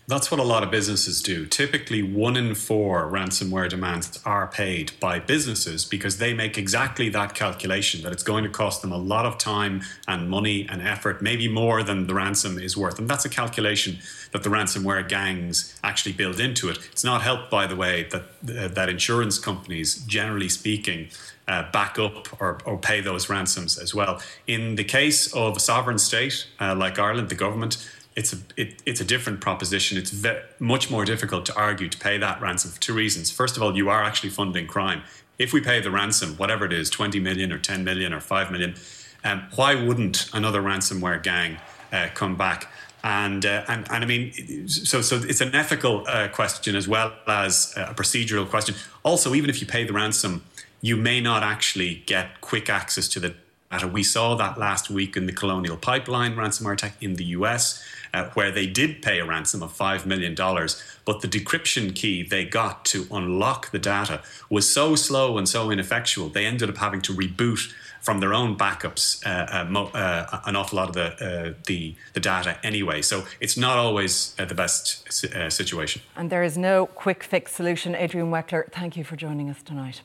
That's 0.09 0.31
what 0.31 0.39
a 0.39 0.43
lot 0.43 0.63
of 0.63 0.71
businesses 0.71 1.21
do. 1.21 1.45
Typically, 1.45 2.01
one 2.01 2.35
in 2.35 2.55
four 2.55 3.11
ransomware 3.11 3.69
demands 3.69 4.19
are 4.25 4.47
paid 4.47 4.93
by 4.99 5.19
businesses 5.19 5.85
because 5.85 6.17
they 6.17 6.33
make 6.33 6.57
exactly 6.57 7.09
that 7.09 7.35
calculation 7.35 8.01
that 8.01 8.11
it's 8.11 8.23
going 8.23 8.43
to 8.43 8.49
cost 8.49 8.81
them 8.81 8.91
a 8.91 8.97
lot 8.97 9.27
of 9.27 9.37
time 9.37 9.83
and 10.07 10.27
money 10.27 10.67
and 10.67 10.81
effort, 10.81 11.21
maybe 11.21 11.47
more 11.47 11.83
than 11.83 12.07
the 12.07 12.15
ransom 12.15 12.57
is 12.57 12.75
worth. 12.75 12.97
And 12.97 13.07
that's 13.07 13.23
a 13.25 13.29
calculation 13.29 13.99
that 14.31 14.41
the 14.41 14.49
ransomware 14.49 15.07
gangs 15.07 15.79
actually 15.83 16.13
build 16.13 16.39
into 16.39 16.69
it. 16.69 16.79
It's 16.91 17.03
not 17.03 17.21
helped, 17.21 17.51
by 17.51 17.67
the 17.67 17.75
way, 17.75 18.07
that, 18.09 18.23
uh, 18.23 18.67
that 18.69 18.89
insurance 18.89 19.37
companies, 19.37 20.03
generally 20.07 20.49
speaking, 20.49 21.09
uh, 21.49 21.69
back 21.71 21.97
up 21.97 22.39
or, 22.39 22.59
or, 22.63 22.77
pay 22.77 23.01
those 23.01 23.27
ransoms 23.27 23.79
as 23.79 23.93
well. 23.93 24.21
In 24.45 24.75
the 24.75 24.83
case 24.83 25.33
of 25.33 25.57
a 25.57 25.59
sovereign 25.59 25.97
state 25.97 26.47
uh, 26.61 26.75
like 26.75 26.99
Ireland, 26.99 27.29
the 27.29 27.35
government, 27.35 27.89
it's 28.15 28.33
a 28.33 28.37
it, 28.55 28.81
it's 28.85 29.01
a 29.01 29.05
different 29.05 29.41
proposition. 29.41 29.97
It's 29.97 30.11
ve- 30.11 30.41
much 30.59 30.91
more 30.91 31.05
difficult 31.05 31.47
to 31.47 31.55
argue 31.55 31.89
to 31.89 31.97
pay 31.97 32.19
that 32.19 32.39
ransom 32.39 32.69
for 32.69 32.79
two 32.79 32.93
reasons. 32.93 33.31
First 33.31 33.57
of 33.57 33.63
all, 33.63 33.75
you 33.75 33.89
are 33.89 34.03
actually 34.03 34.29
funding 34.29 34.67
crime. 34.67 35.01
If 35.39 35.51
we 35.51 35.59
pay 35.59 35.81
the 35.81 35.89
ransom, 35.89 36.35
whatever 36.37 36.65
it 36.65 36.73
is, 36.73 36.89
20 36.89 37.19
million 37.19 37.51
or 37.51 37.57
10 37.57 37.83
million 37.83 38.13
or 38.13 38.19
5 38.19 38.51
million, 38.51 38.75
um, 39.23 39.47
why 39.55 39.73
wouldn't 39.73 40.29
another 40.33 40.61
ransomware 40.61 41.23
gang 41.23 41.57
uh, 41.91 42.09
come 42.13 42.35
back? 42.35 42.71
And, 43.03 43.45
uh, 43.45 43.63
and 43.69 43.89
and 43.89 44.03
I 44.03 44.05
mean, 44.05 44.67
so 44.67 45.01
so 45.01 45.15
it's 45.15 45.41
an 45.41 45.55
ethical 45.55 46.03
uh, 46.07 46.27
question 46.27 46.75
as 46.75 46.87
well 46.87 47.13
as 47.25 47.73
a 47.77 47.93
procedural 47.93 48.47
question. 48.47 48.75
Also, 49.03 49.33
even 49.33 49.49
if 49.49 49.61
you 49.61 49.67
pay 49.67 49.85
the 49.85 49.93
ransom, 49.93 50.43
you 50.81 50.95
may 50.95 51.21
not 51.21 51.43
actually 51.43 52.03
get 52.05 52.41
quick 52.41 52.69
access 52.69 53.07
to 53.09 53.19
the 53.19 53.35
data. 53.71 53.87
We 53.87 54.03
saw 54.03 54.35
that 54.35 54.57
last 54.57 54.89
week 54.89 55.15
in 55.15 55.25
the 55.25 55.33
Colonial 55.33 55.77
Pipeline 55.77 56.35
ransomware 56.35 56.73
attack 56.73 56.95
in 57.01 57.15
the 57.15 57.25
US, 57.25 57.83
uh, 58.13 58.29
where 58.33 58.51
they 58.51 58.65
did 58.65 59.01
pay 59.01 59.19
a 59.19 59.25
ransom 59.25 59.61
of 59.61 59.75
$5 59.75 60.05
million, 60.05 60.33
but 60.35 61.21
the 61.21 61.27
decryption 61.27 61.95
key 61.95 62.23
they 62.23 62.45
got 62.45 62.85
to 62.85 63.05
unlock 63.11 63.71
the 63.71 63.79
data 63.79 64.21
was 64.49 64.71
so 64.71 64.95
slow 64.95 65.37
and 65.37 65.47
so 65.47 65.69
ineffectual, 65.69 66.29
they 66.29 66.45
ended 66.45 66.69
up 66.69 66.77
having 66.77 67.01
to 67.01 67.13
reboot 67.13 67.71
from 68.01 68.21
their 68.21 68.33
own 68.33 68.57
backups 68.57 69.25
uh, 69.25 69.45
uh, 69.51 69.65
mo- 69.65 69.91
uh, 69.93 70.39
an 70.45 70.55
awful 70.55 70.77
lot 70.77 70.87
of 70.87 70.95
the, 70.95 71.13
uh, 71.23 71.53
the, 71.67 71.93
the 72.13 72.19
data 72.19 72.57
anyway. 72.63 73.01
So 73.01 73.25
it's 73.41 73.57
not 73.57 73.77
always 73.77 74.33
uh, 74.39 74.45
the 74.45 74.55
best 74.55 75.11
situation. 75.51 76.01
And 76.15 76.29
there 76.29 76.43
is 76.43 76.57
no 76.57 76.85
quick 76.85 77.23
fix 77.23 77.51
solution. 77.51 77.95
Adrian 77.95 78.31
Weckler, 78.31 78.71
thank 78.71 78.95
you 78.95 79.03
for 79.03 79.17
joining 79.17 79.49
us 79.49 79.61
tonight. 79.61 80.01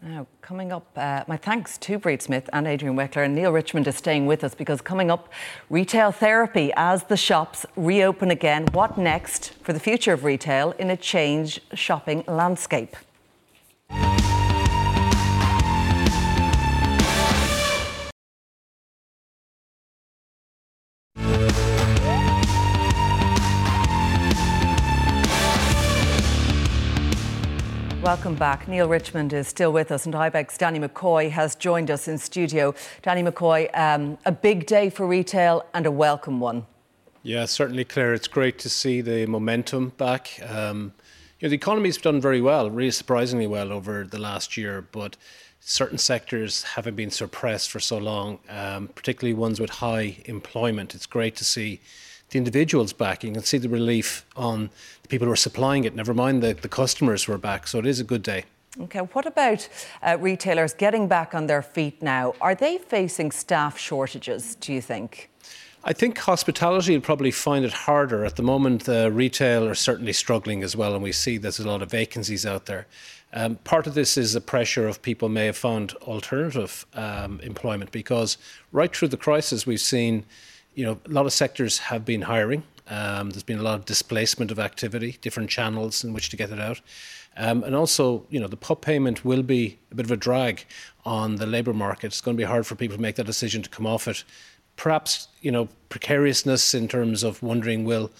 Now, 0.00 0.28
coming 0.42 0.70
up, 0.70 0.86
uh, 0.96 1.24
my 1.26 1.36
thanks 1.36 1.76
to 1.78 1.98
Bríd 1.98 2.22
Smith 2.22 2.48
and 2.52 2.68
Adrian 2.68 2.94
Weckler 2.96 3.24
and 3.24 3.34
Neale 3.34 3.50
Richmond 3.50 3.88
is 3.88 3.96
staying 3.96 4.26
with 4.26 4.44
us 4.44 4.54
because 4.54 4.80
coming 4.80 5.10
up, 5.10 5.28
retail 5.70 6.12
therapy 6.12 6.72
as 6.76 7.02
the 7.02 7.16
shops 7.16 7.66
reopen 7.74 8.30
again. 8.30 8.68
What 8.72 8.96
next 8.96 9.54
for 9.64 9.72
the 9.72 9.80
future 9.80 10.12
of 10.12 10.22
retail 10.22 10.70
in 10.78 10.90
a 10.90 10.96
changed 10.96 11.62
shopping 11.74 12.22
landscape? 12.28 12.94
Welcome 28.08 28.36
back. 28.36 28.66
Neale 28.66 28.88
Richmond 28.88 29.34
is 29.34 29.46
still 29.48 29.70
with 29.70 29.92
us, 29.92 30.06
and 30.06 30.14
Ibec's 30.14 30.56
Danny 30.56 30.78
McCoy 30.78 31.28
has 31.30 31.54
joined 31.54 31.90
us 31.90 32.08
in 32.08 32.16
studio. 32.16 32.74
Danny 33.02 33.22
McCoy, 33.22 33.68
um, 33.78 34.16
a 34.24 34.32
big 34.32 34.64
day 34.64 34.88
for 34.88 35.06
retail 35.06 35.66
and 35.74 35.84
a 35.84 35.90
welcome 35.90 36.40
one. 36.40 36.64
Yeah, 37.22 37.44
certainly, 37.44 37.84
Claire. 37.84 38.14
It's 38.14 38.26
great 38.26 38.58
to 38.60 38.70
see 38.70 39.02
the 39.02 39.26
momentum 39.26 39.90
back. 39.98 40.40
Um, 40.48 40.94
you 41.38 41.48
know, 41.48 41.50
the 41.50 41.56
economy's 41.56 41.98
done 41.98 42.18
very 42.18 42.40
well, 42.40 42.70
really 42.70 42.92
surprisingly 42.92 43.46
well 43.46 43.70
over 43.70 44.04
the 44.04 44.18
last 44.18 44.56
year, 44.56 44.80
but 44.90 45.18
certain 45.60 45.98
sectors 45.98 46.62
haven't 46.62 46.96
been 46.96 47.10
suppressed 47.10 47.70
for 47.70 47.78
so 47.78 47.98
long, 47.98 48.38
um, 48.48 48.88
particularly 48.88 49.34
ones 49.34 49.60
with 49.60 49.68
high 49.68 50.16
employment. 50.24 50.94
It's 50.94 51.04
great 51.04 51.36
to 51.36 51.44
see 51.44 51.82
the 52.30 52.38
individuals 52.38 52.92
back. 52.92 53.24
You 53.24 53.32
can 53.32 53.42
see 53.42 53.58
the 53.58 53.68
relief 53.68 54.24
on 54.36 54.70
the 55.02 55.08
people 55.08 55.26
who 55.26 55.32
are 55.32 55.36
supplying 55.36 55.84
it, 55.84 55.94
never 55.94 56.14
mind 56.14 56.42
the, 56.42 56.54
the 56.54 56.68
customers 56.68 57.24
who 57.24 57.32
are 57.32 57.38
back. 57.38 57.66
So 57.66 57.78
it 57.78 57.86
is 57.86 58.00
a 58.00 58.04
good 58.04 58.22
day. 58.22 58.44
Okay, 58.80 59.00
what 59.00 59.26
about 59.26 59.68
uh, 60.02 60.16
retailers 60.20 60.72
getting 60.72 61.08
back 61.08 61.34
on 61.34 61.46
their 61.46 61.62
feet 61.62 62.00
now? 62.02 62.34
Are 62.40 62.54
they 62.54 62.78
facing 62.78 63.32
staff 63.32 63.78
shortages, 63.78 64.54
do 64.56 64.72
you 64.72 64.80
think? 64.80 65.30
I 65.84 65.92
think 65.92 66.18
hospitality 66.18 66.92
will 66.92 67.00
probably 67.00 67.30
find 67.30 67.64
it 67.64 67.72
harder. 67.72 68.24
At 68.24 68.36
the 68.36 68.42
moment, 68.42 68.88
uh, 68.88 69.10
retail 69.10 69.66
are 69.66 69.74
certainly 69.74 70.12
struggling 70.12 70.62
as 70.62 70.76
well, 70.76 70.94
and 70.94 71.02
we 71.02 71.12
see 71.12 71.38
there's 71.38 71.60
a 71.60 71.66
lot 71.66 71.82
of 71.82 71.90
vacancies 71.90 72.44
out 72.44 72.66
there. 72.66 72.86
Um, 73.32 73.56
part 73.56 73.86
of 73.86 73.94
this 73.94 74.16
is 74.16 74.32
the 74.32 74.40
pressure 74.40 74.88
of 74.88 75.02
people 75.02 75.28
may 75.28 75.46
have 75.46 75.56
found 75.56 75.94
alternative 76.02 76.86
um, 76.94 77.40
employment 77.40 77.92
because 77.92 78.38
right 78.72 78.94
through 78.94 79.08
the 79.08 79.16
crisis, 79.16 79.66
we've 79.66 79.80
seen 79.80 80.24
you 80.78 80.84
know, 80.84 80.96
a 81.06 81.08
lot 81.08 81.26
of 81.26 81.32
sectors 81.32 81.78
have 81.78 82.04
been 82.04 82.22
hiring. 82.22 82.62
Um, 82.86 83.30
there's 83.30 83.42
been 83.42 83.58
a 83.58 83.62
lot 83.62 83.74
of 83.74 83.84
displacement 83.84 84.52
of 84.52 84.60
activity, 84.60 85.18
different 85.20 85.50
channels 85.50 86.04
in 86.04 86.12
which 86.12 86.28
to 86.30 86.36
get 86.36 86.52
it 86.52 86.60
out. 86.60 86.80
Um, 87.36 87.64
and 87.64 87.74
also, 87.74 88.24
you 88.30 88.38
know, 88.38 88.46
the 88.46 88.56
PUP 88.56 88.80
payment 88.80 89.24
will 89.24 89.42
be 89.42 89.76
a 89.90 89.96
bit 89.96 90.06
of 90.06 90.12
a 90.12 90.16
drag 90.16 90.64
on 91.04 91.34
the 91.34 91.46
labour 91.46 91.72
market. 91.72 92.06
It's 92.06 92.20
going 92.20 92.36
to 92.36 92.40
be 92.40 92.46
hard 92.46 92.64
for 92.64 92.76
people 92.76 92.96
to 92.96 93.02
make 93.02 93.16
that 93.16 93.26
decision 93.26 93.60
to 93.62 93.68
come 93.68 93.86
off 93.86 94.06
it. 94.06 94.22
Perhaps, 94.76 95.26
you 95.40 95.50
know, 95.50 95.68
precariousness 95.88 96.74
in 96.74 96.86
terms 96.86 97.24
of 97.24 97.42
wondering 97.42 97.84
will 97.84 98.12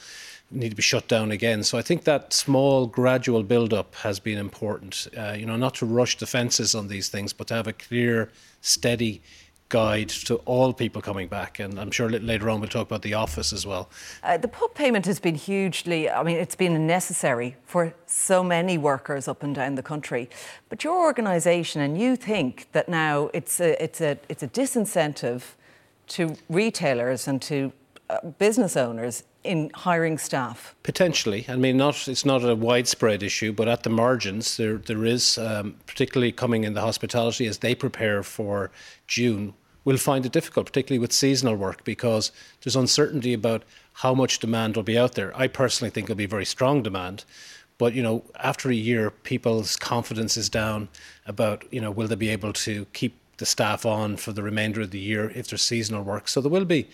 need 0.50 0.70
to 0.70 0.76
be 0.76 0.82
shut 0.82 1.06
down 1.06 1.30
again. 1.30 1.62
So 1.62 1.78
I 1.78 1.82
think 1.82 2.02
that 2.04 2.32
small, 2.32 2.88
gradual 2.88 3.44
build-up 3.44 3.94
has 3.96 4.18
been 4.18 4.38
important. 4.38 5.06
Uh, 5.16 5.36
you 5.38 5.46
know, 5.46 5.56
not 5.56 5.76
to 5.76 5.86
rush 5.86 6.18
the 6.18 6.26
fences 6.26 6.74
on 6.74 6.88
these 6.88 7.08
things, 7.08 7.32
but 7.32 7.46
to 7.48 7.54
have 7.54 7.68
a 7.68 7.72
clear, 7.72 8.32
steady 8.62 9.22
guide 9.68 10.08
to 10.08 10.36
all 10.46 10.72
people 10.72 11.02
coming 11.02 11.28
back. 11.28 11.58
And 11.58 11.78
I'm 11.78 11.90
sure 11.90 12.08
later 12.08 12.48
on 12.48 12.60
we'll 12.60 12.68
talk 12.68 12.86
about 12.86 13.02
the 13.02 13.14
office 13.14 13.52
as 13.52 13.66
well. 13.66 13.90
Uh, 14.22 14.36
the 14.38 14.48
PUP 14.48 14.74
payment 14.74 15.06
has 15.06 15.20
been 15.20 15.34
hugely, 15.34 16.08
I 16.08 16.22
mean, 16.22 16.36
it's 16.36 16.54
been 16.54 16.86
necessary 16.86 17.56
for 17.64 17.94
so 18.06 18.42
many 18.42 18.78
workers 18.78 19.28
up 19.28 19.42
and 19.42 19.54
down 19.54 19.74
the 19.74 19.82
country. 19.82 20.30
But 20.68 20.84
your 20.84 20.98
organisation 20.98 21.80
and 21.82 21.98
you 21.98 22.16
think 22.16 22.68
that 22.72 22.88
now 22.88 23.30
it's 23.34 23.60
a, 23.60 23.82
it's 23.82 24.00
a, 24.00 24.18
it's 24.28 24.42
a 24.42 24.48
disincentive 24.48 25.42
to 26.08 26.36
retailers 26.48 27.28
and 27.28 27.42
to 27.42 27.72
uh, 28.08 28.20
business 28.38 28.76
owners 28.76 29.24
in 29.48 29.70
hiring 29.74 30.18
staff? 30.18 30.74
Potentially. 30.82 31.46
I 31.48 31.56
mean, 31.56 31.78
not 31.78 32.06
it's 32.06 32.26
not 32.26 32.44
a 32.44 32.54
widespread 32.54 33.22
issue, 33.22 33.52
but 33.52 33.66
at 33.66 33.82
the 33.82 33.90
margins, 33.90 34.58
there 34.58 34.76
there 34.76 35.04
is, 35.04 35.38
um, 35.38 35.76
particularly 35.86 36.32
coming 36.32 36.64
in 36.64 36.74
the 36.74 36.82
hospitality 36.82 37.46
as 37.46 37.58
they 37.58 37.74
prepare 37.74 38.22
for 38.22 38.70
June, 39.06 39.54
will 39.84 39.96
find 39.96 40.26
it 40.26 40.32
difficult, 40.32 40.66
particularly 40.66 40.98
with 40.98 41.12
seasonal 41.12 41.56
work, 41.56 41.82
because 41.82 42.30
there's 42.60 42.76
uncertainty 42.76 43.32
about 43.32 43.62
how 43.94 44.14
much 44.14 44.38
demand 44.38 44.76
will 44.76 44.82
be 44.82 44.98
out 44.98 45.14
there. 45.14 45.34
I 45.34 45.48
personally 45.48 45.90
think 45.90 46.04
it'll 46.04 46.16
be 46.16 46.26
very 46.26 46.44
strong 46.44 46.82
demand. 46.82 47.24
But 47.78 47.94
you 47.94 48.02
know, 48.02 48.24
after 48.36 48.68
a 48.70 48.74
year, 48.74 49.10
people's 49.10 49.76
confidence 49.76 50.36
is 50.36 50.50
down 50.50 50.88
about 51.26 51.64
you 51.72 51.80
know 51.80 51.90
will 51.90 52.08
they 52.08 52.16
be 52.16 52.28
able 52.28 52.52
to 52.52 52.84
keep 52.92 53.14
the 53.38 53.46
staff 53.46 53.86
on 53.86 54.16
for 54.16 54.32
the 54.32 54.42
remainder 54.42 54.82
of 54.82 54.90
the 54.90 54.98
year 54.98 55.30
if 55.30 55.48
there's 55.48 55.62
seasonal 55.62 56.02
work. 56.02 56.28
So 56.28 56.40
there 56.40 56.50
will 56.50 56.64
be 56.64 56.88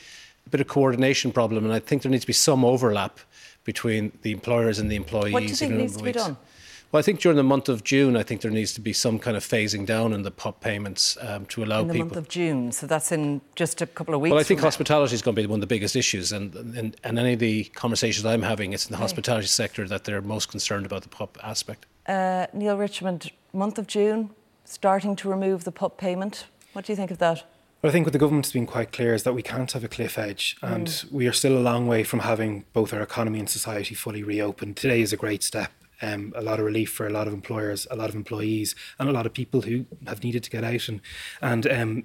bit 0.50 0.60
of 0.60 0.68
coordination 0.68 1.32
problem, 1.32 1.64
and 1.64 1.72
I 1.72 1.78
think 1.78 2.02
there 2.02 2.10
needs 2.10 2.22
to 2.22 2.26
be 2.26 2.32
some 2.32 2.64
overlap 2.64 3.20
between 3.64 4.12
the 4.22 4.30
employers 4.30 4.78
and 4.78 4.90
the 4.90 4.96
employees. 4.96 5.32
What 5.32 5.40
do 5.40 5.46
you 5.46 5.54
think 5.54 5.74
needs 5.74 5.96
to 5.96 6.04
be 6.04 6.12
done? 6.12 6.36
Well, 6.94 7.00
I 7.00 7.02
think 7.02 7.18
during 7.18 7.36
the 7.36 7.42
month 7.42 7.68
of 7.68 7.82
June, 7.82 8.16
I 8.16 8.22
think 8.22 8.40
there 8.40 8.52
needs 8.52 8.72
to 8.74 8.80
be 8.80 8.92
some 8.92 9.18
kind 9.18 9.36
of 9.36 9.42
phasing 9.42 9.84
down 9.84 10.12
in 10.12 10.22
the 10.22 10.30
PUP 10.30 10.60
payments 10.60 11.18
um, 11.20 11.44
to 11.46 11.64
allow 11.64 11.80
in 11.80 11.88
the 11.88 11.94
people. 11.94 12.06
month 12.06 12.16
of 12.16 12.28
June, 12.28 12.70
so 12.70 12.86
that's 12.86 13.10
in 13.10 13.40
just 13.56 13.82
a 13.82 13.86
couple 13.86 14.14
of 14.14 14.20
weeks. 14.20 14.30
Well, 14.30 14.38
I 14.38 14.44
think 14.44 14.60
hospitality 14.60 15.12
is 15.12 15.20
going 15.20 15.34
to 15.34 15.42
be 15.42 15.46
one 15.46 15.56
of 15.56 15.60
the 15.60 15.66
biggest 15.66 15.96
issues, 15.96 16.30
and, 16.30 16.54
and, 16.54 16.96
and 17.02 17.18
any 17.18 17.32
of 17.32 17.40
the 17.40 17.64
conversations 17.64 18.24
I'm 18.24 18.42
having, 18.42 18.72
it's 18.72 18.86
in 18.86 18.92
the 18.92 18.98
hospitality 18.98 19.48
sector 19.48 19.88
that 19.88 20.04
they're 20.04 20.22
most 20.22 20.50
concerned 20.50 20.86
about 20.86 21.02
the 21.02 21.08
PUP 21.08 21.36
aspect. 21.42 21.86
Uh, 22.06 22.46
Neale 22.52 22.76
Richmond, 22.76 23.32
month 23.52 23.76
of 23.76 23.88
June, 23.88 24.30
starting 24.64 25.16
to 25.16 25.28
remove 25.28 25.64
the 25.64 25.72
PUP 25.72 25.98
payment. 25.98 26.46
What 26.74 26.84
do 26.84 26.92
you 26.92 26.96
think 26.96 27.10
of 27.10 27.18
that? 27.18 27.42
Well, 27.84 27.90
I 27.90 27.92
think 27.92 28.06
what 28.06 28.14
the 28.14 28.18
government 28.18 28.46
has 28.46 28.52
been 28.54 28.64
quite 28.64 28.92
clear 28.92 29.12
is 29.12 29.24
that 29.24 29.34
we 29.34 29.42
can't 29.42 29.70
have 29.72 29.84
a 29.84 29.88
cliff 29.88 30.16
edge, 30.16 30.56
and 30.62 30.86
Mm. 30.86 31.12
we 31.12 31.28
are 31.28 31.34
still 31.34 31.58
a 31.58 31.60
long 31.60 31.86
way 31.86 32.02
from 32.02 32.20
having 32.20 32.64
both 32.72 32.94
our 32.94 33.02
economy 33.02 33.38
and 33.38 33.50
society 33.50 33.94
fully 33.94 34.22
reopened. 34.22 34.78
Today 34.78 35.02
is 35.02 35.12
a 35.12 35.18
great 35.18 35.42
step. 35.42 35.70
Um, 36.00 36.32
a 36.34 36.40
lot 36.40 36.58
of 36.58 36.64
relief 36.64 36.90
for 36.90 37.06
a 37.06 37.10
lot 37.12 37.26
of 37.26 37.34
employers, 37.34 37.86
a 37.90 37.96
lot 37.96 38.08
of 38.08 38.14
employees, 38.14 38.74
and 38.98 39.10
a 39.10 39.12
lot 39.12 39.26
of 39.26 39.34
people 39.34 39.60
who 39.60 39.84
have 40.06 40.24
needed 40.24 40.42
to 40.44 40.50
get 40.50 40.64
out 40.64 40.88
and 40.88 41.02
and 41.42 41.66
um, 41.66 42.04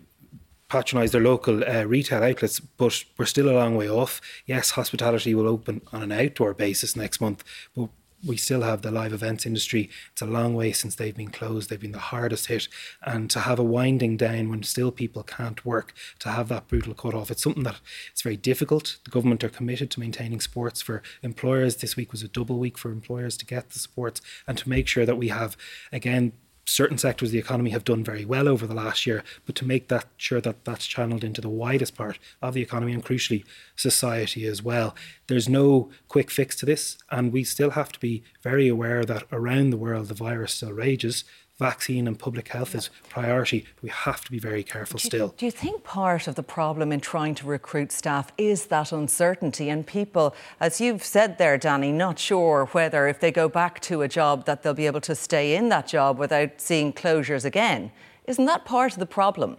patronise 0.68 1.13
their 1.13 1.22
local 1.22 1.63
uh, 1.63 1.86
retail 1.86 2.24
outlets. 2.24 2.60
But 2.60 3.06
we're 3.18 3.26
still 3.26 3.50
a 3.50 3.56
long 3.58 3.78
way 3.78 3.89
off. 3.89 4.20
Yes, 4.46 4.72
hospitality 4.72 5.34
will 5.34 5.48
open 5.48 5.80
on 5.94 6.04
an 6.04 6.12
outdoor 6.12 6.54
basis 6.54 6.98
next 6.98 7.22
month, 7.22 7.42
but 7.74 7.88
we 8.25 8.38
still 8.38 8.62
have 8.62 8.82
the 8.82 8.91
live 8.91 9.13
events 9.13 9.45
industry. 9.45 9.89
It's 10.12 10.21
a 10.21 10.25
long 10.25 10.53
way 10.53 10.71
since 10.71 10.95
they've 10.95 11.15
been 11.15 11.29
closed. 11.29 11.69
They've 11.69 11.79
been 11.79 11.91
the 11.91 11.99
hardest 11.99 12.47
hit. 12.47 12.67
And 13.03 13.29
to 13.32 13.41
have 13.41 13.60
a 13.60 13.63
winding 13.63 14.17
down 14.17 14.49
when 14.49 14.63
still 14.63 14.91
people 14.91 15.23
can't 15.23 15.65
work, 15.65 15.93
to 16.19 16.29
have 16.29 16.49
that 16.49 16.67
brutal 16.67 16.93
cut 16.93 17.13
off, 17.13 17.32
it's 17.32 17.43
something 17.43 17.63
that 17.63 17.79
it's 18.12 18.21
very 18.21 18.38
difficult. 18.38 18.97
The 19.05 19.12
government 19.12 19.43
are 19.43 19.49
committed 19.49 19.89
to 19.91 19.99
maintaining 19.99 20.41
sports 20.41 20.82
for 20.82 21.01
employers. 21.23 21.77
This 21.77 21.95
week 21.95 22.12
was 22.12 22.23
a 22.23 22.27
double 22.27 22.60
week 22.60 22.77
for 22.77 22.91
employers 22.91 23.38
to 23.38 23.45
get 23.45 23.69
the 23.69 23.79
sports 23.79 24.21
and 24.47 24.58
to 24.58 24.69
make 24.69 24.88
sure 24.88 25.05
that 25.05 25.17
we 25.17 25.29
have, 25.29 25.55
again, 25.91 26.34
certain 26.69 26.97
sectors 26.97 27.29
of 27.29 27.34
the 27.34 27.39
economy 27.39 27.71
have 27.71 27.84
done 27.84 28.03
very 28.03 28.23
well 28.23 28.47
over 28.47 28.67
the 28.67 28.75
last 28.75 29.08
year, 29.08 29.23
but 29.45 29.55
to 29.55 29.65
make 29.65 29.88
that 29.88 30.05
sure 30.17 30.39
that 30.39 30.63
that's 30.65 30.86
channeled 30.86 31.23
into 31.23 31.41
the 31.41 31.49
widest 31.49 31.95
part 31.95 32.19
of 32.41 32.53
the 32.53 32.62
economy 32.62 32.93
and 32.93 33.03
crucially 33.03 33.43
society 33.75 34.45
as 34.45 34.62
well. 34.62 34.95
There's 35.27 35.49
no 35.49 35.89
quick 36.08 36.29
fix 36.29 36.55
to 36.58 36.65
this, 36.67 36.97
and 37.10 37.34
we 37.34 37.43
still 37.43 37.71
have 37.71 37.91
to 37.93 37.99
be 37.99 38.23
very 38.43 38.67
aware 38.67 39.03
that 39.03 39.23
around 39.32 39.71
the 39.71 39.77
world 39.77 40.10
the 40.10 40.13
virus 40.13 40.53
still 40.53 40.71
rages. 40.71 41.23
Vaccine 41.60 42.08
and 42.08 42.17
public 42.17 42.48
health 42.48 42.74
is 42.74 42.89
priority. 43.10 43.65
We 43.82 43.89
have 43.89 44.24
to 44.24 44.32
be 44.32 44.39
very 44.39 44.63
careful 44.63 44.98
still. 44.98 45.34
Do 45.38 45.45
you 45.45 45.52
think 45.52 45.84
part 45.84 46.26
of 46.28 46.36
the 46.36 46.43
problem 46.43 46.93
in 46.93 47.02
trying 47.02 47.36
to 47.36 47.45
recruit 47.45 47.91
staff 47.91 48.32
is 48.38 48.67
that 48.67 48.93
uncertainty 48.93 49.69
and 49.69 49.86
people, 49.86 50.34
as 50.62 50.80
you've 50.80 51.04
said 51.04 51.38
there, 51.38 51.58
Danny, 51.58 51.91
not 51.91 52.17
sure 52.17 52.69
whether 52.72 53.10
if 53.10 53.19
they 53.19 53.32
go 53.32 53.50
back 53.50 53.82
to 53.82 54.02
a 54.02 54.08
job 54.08 54.45
that 54.45 54.63
they'll 54.63 54.74
be 54.74 54.86
able 54.86 55.02
to 55.02 55.15
stay 55.15 55.54
in 55.54 55.67
that 55.67 55.86
job 55.86 56.17
without 56.17 56.62
seeing 56.62 56.93
closures 56.93 57.43
again? 57.43 57.91
Isn't 58.26 58.45
that 58.45 58.63
part 58.63 58.93
of 58.93 59.00
the 59.00 59.06
problem? 59.06 59.58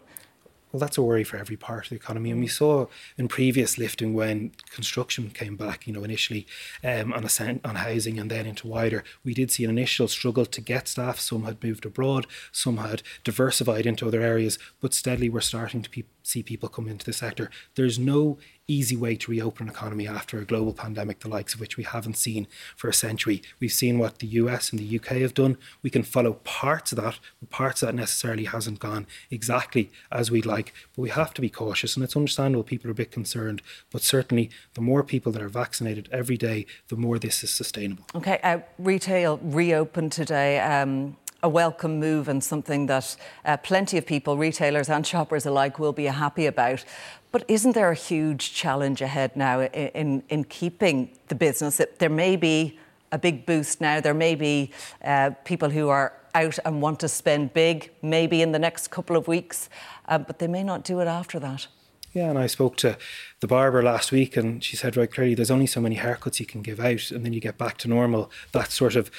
Well, 0.73 0.81
that's 0.81 0.99
a 0.99 1.03
worry 1.03 1.25
for 1.25 1.37
every 1.37 1.57
part 1.57 1.87
of 1.87 1.91
the 1.91 1.97
economy. 1.97 2.31
And 2.31 2.41
we 2.41 2.47
saw 2.47 2.87
in 3.19 3.27
previous 3.27 3.77
lifting 3.77 4.15
when 4.15 4.53
construction 4.71 5.31
came 5.31 5.57
back, 5.57 5.87
you 5.87 5.93
know, 5.93 6.05
initially 6.05 6.47
um, 6.85 7.13
on, 7.13 7.25
a, 7.25 7.61
on 7.65 7.75
housing 7.77 8.19
and 8.19 8.31
then 8.31 8.47
into 8.47 8.69
wider, 8.69 9.03
we 9.25 9.35
did 9.35 9.51
see 9.51 9.65
an 9.65 9.71
initial 9.71 10.07
struggle 10.07 10.47
to 10.47 10.61
get 10.61 10.87
staff. 10.87 11.19
Some 11.19 11.43
had 11.43 11.63
moved 11.63 11.85
abroad, 11.85 12.27
some 12.53 12.77
had 12.77 13.03
diversified 13.25 13.85
into 13.85 14.07
other 14.07 14.21
areas, 14.21 14.59
but 14.81 14.95
steadily 14.95 15.29
we're 15.29 15.41
starting 15.41 15.83
to 15.83 15.91
pe- 15.91 16.05
see 16.23 16.43
people 16.43 16.69
come 16.69 16.87
into 16.87 17.05
the 17.05 17.13
sector. 17.13 17.51
There's 17.75 17.99
no 17.99 18.39
easy 18.71 18.97
way 18.97 19.17
to 19.17 19.31
reopen 19.31 19.67
an 19.67 19.73
economy 19.73 20.07
after 20.07 20.39
a 20.39 20.45
global 20.45 20.73
pandemic, 20.73 21.21
the 21.21 21.29
likes 21.29 21.55
of 21.55 21.61
which 21.61 21.77
we 21.77 21.85
haven't 21.85 22.17
seen 22.17 22.47
for 22.77 22.89
a 22.89 22.95
century. 22.95 23.43
We've 23.59 23.73
seen 23.73 23.99
what 23.99 24.21
the 24.21 24.27
US 24.29 24.71
and 24.71 24.79
the 24.79 24.97
UK 24.99 25.17
have 25.19 25.35
done. 25.35 25.59
We 25.83 25.91
can 25.91 26.03
follow 26.03 26.35
parts 26.45 26.93
of 26.93 26.97
that, 27.03 27.19
but 27.41 27.51
parts 27.51 27.83
of 27.83 27.89
that 27.89 27.95
necessarily 27.95 28.45
hasn't 28.45 28.79
gone 28.79 29.07
exactly 29.31 29.91
as 30.13 30.31
we'd 30.31 30.47
like. 30.47 30.73
But 30.95 31.03
we 31.03 31.11
have 31.11 31.35
to 31.35 31.41
be 31.41 31.51
cautious, 31.51 31.97
and 31.97 32.05
it's 32.05 32.17
understandable 32.17 32.63
people 32.63 32.89
are 32.89 32.93
a 32.93 32.95
bit 32.95 33.11
concerned. 33.11 33.63
But 33.91 34.03
certainly, 34.03 34.51
the 34.75 34.81
more 34.81 35.03
people 35.03 35.33
that 35.33 35.43
are 35.43 35.49
vaccinated 35.49 36.09
every 36.13 36.37
day, 36.37 36.67
the 36.89 36.97
more 36.97 37.19
this 37.19 37.43
is 37.43 37.51
sustainable. 37.51 38.05
Okay, 38.15 38.39
uh, 38.43 38.61
retail 38.79 39.39
reopened 39.43 40.13
today. 40.13 40.61
Um, 40.61 41.17
a 41.43 41.49
welcome 41.49 41.99
move 41.99 42.29
and 42.29 42.43
something 42.43 42.87
that 42.87 43.17
uh, 43.45 43.57
plenty 43.57 43.97
of 43.99 44.07
people, 44.07 44.37
retailers 44.37 44.89
and 44.89 45.07
shoppers 45.07 45.47
alike, 45.47 45.79
will 45.79 45.93
be 45.93 46.05
happy 46.05 46.47
about. 46.47 46.85
But 47.33 47.45
isn't 47.49 47.73
there 47.73 47.91
a 47.91 47.95
huge 47.95 48.53
challenge 48.53 49.01
ahead 49.01 49.37
now 49.37 49.61
in, 49.61 49.71
in, 49.71 50.23
in 50.29 50.45
keeping 50.45 51.11
the 51.29 51.35
business? 51.35 51.81
There 51.99 52.09
may 52.09 52.37
be 52.37 52.79
a 53.13 53.19
big 53.19 53.47
boost 53.47 53.81
now. 53.81 54.01
There 54.01 54.15
may 54.15 54.35
be 54.35 54.73
uh, 55.05 55.31
people 55.45 55.71
who 55.71 55.89
are 55.89 56.13
out 56.35 56.59
and 56.65 56.81
want 56.81 57.01
to 57.01 57.09
spend 57.09 57.53
big, 57.55 57.91
maybe 58.03 58.43
in 58.43 58.53
the 58.53 58.59
next 58.59 58.89
couple 58.89 59.17
of 59.17 59.27
weeks, 59.27 59.69
uh, 60.09 60.19
but 60.19 60.39
they 60.39 60.47
may 60.47 60.63
not 60.63 60.85
do 60.85 61.01
it 61.01 61.09
after 61.09 61.39
that. 61.41 61.67
Yeah, 62.13 62.31
and 62.31 62.39
I 62.39 62.47
spoke 62.47 62.77
to 62.79 62.99
the 63.39 63.47
barber 63.47 63.83
last 63.83 64.11
week, 64.11 64.37
and 64.37 64.63
she 64.63 64.77
said 64.77 64.97
right 64.97 65.11
clearly, 65.11 65.35
there's 65.35 65.51
only 65.51 65.67
so 65.67 65.81
many 65.81 65.97
haircuts 65.97 66.41
you 66.41 66.47
can 66.47 66.63
give 66.63 66.81
out, 66.81 67.11
and 67.11 67.25
then 67.25 67.33
you 67.33 67.41
get 67.41 67.57
back 67.57 67.79
to 67.79 67.89
normal. 67.89 68.31
That 68.53 68.73
sort 68.73 68.97
of, 68.97 69.11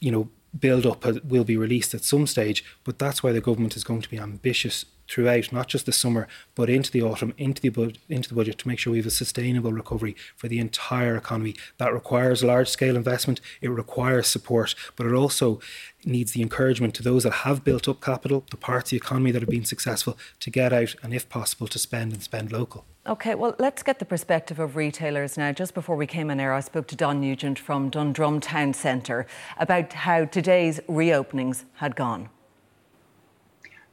you 0.00 0.10
know, 0.10 0.28
build 0.58 0.86
up 0.86 1.04
will 1.24 1.44
be 1.44 1.56
released 1.56 1.94
at 1.94 2.04
some 2.04 2.26
stage, 2.26 2.64
but 2.84 2.98
that's 2.98 3.22
why 3.22 3.32
the 3.32 3.40
government 3.40 3.76
is 3.76 3.84
going 3.84 4.02
to 4.02 4.10
be 4.10 4.18
ambitious 4.18 4.84
throughout, 5.08 5.52
not 5.52 5.68
just 5.68 5.86
the 5.86 5.92
summer, 5.92 6.26
but 6.54 6.68
into 6.68 6.90
the 6.90 7.02
autumn, 7.02 7.32
into 7.38 7.62
the 7.62 7.68
bud- 7.68 7.98
into 8.08 8.28
the 8.28 8.34
budget 8.34 8.58
to 8.58 8.68
make 8.68 8.78
sure 8.78 8.90
we 8.90 8.98
have 8.98 9.06
a 9.06 9.10
sustainable 9.10 9.72
recovery 9.72 10.16
for 10.34 10.48
the 10.48 10.58
entire 10.58 11.16
economy. 11.16 11.54
That 11.78 11.92
requires 11.92 12.42
large 12.42 12.68
scale 12.68 12.96
investment. 12.96 13.40
It 13.60 13.68
requires 13.68 14.26
support, 14.26 14.74
but 14.96 15.06
it 15.06 15.14
also 15.14 15.60
needs 16.04 16.32
the 16.32 16.42
encouragement 16.42 16.94
to 16.94 17.02
those 17.02 17.22
that 17.22 17.44
have 17.44 17.64
built 17.64 17.88
up 17.88 18.00
capital, 18.00 18.44
the 18.50 18.56
parts 18.56 18.88
of 18.88 18.90
the 18.90 18.96
economy 18.96 19.30
that 19.30 19.42
have 19.42 19.48
been 19.48 19.64
successful, 19.64 20.18
to 20.40 20.50
get 20.50 20.72
out 20.72 20.94
and, 21.02 21.14
if 21.14 21.28
possible, 21.28 21.68
to 21.68 21.78
spend 21.78 22.12
and 22.12 22.22
spend 22.22 22.52
local. 22.52 22.84
Okay, 23.08 23.36
well, 23.36 23.54
let's 23.60 23.84
get 23.84 24.00
the 24.00 24.04
perspective 24.04 24.58
of 24.58 24.74
retailers 24.74 25.38
now. 25.38 25.52
Just 25.52 25.74
before 25.74 25.94
we 25.94 26.08
came 26.08 26.28
in 26.28 26.40
air, 26.40 26.52
I 26.52 26.58
spoke 26.58 26.88
to 26.88 26.96
Don 26.96 27.20
Nugent 27.20 27.56
from 27.56 27.88
Dundrum 27.88 28.40
Town 28.40 28.74
Centre 28.74 29.28
about 29.58 29.92
how 29.92 30.24
today's 30.24 30.80
reopenings 30.88 31.66
had 31.74 31.94
gone. 31.94 32.28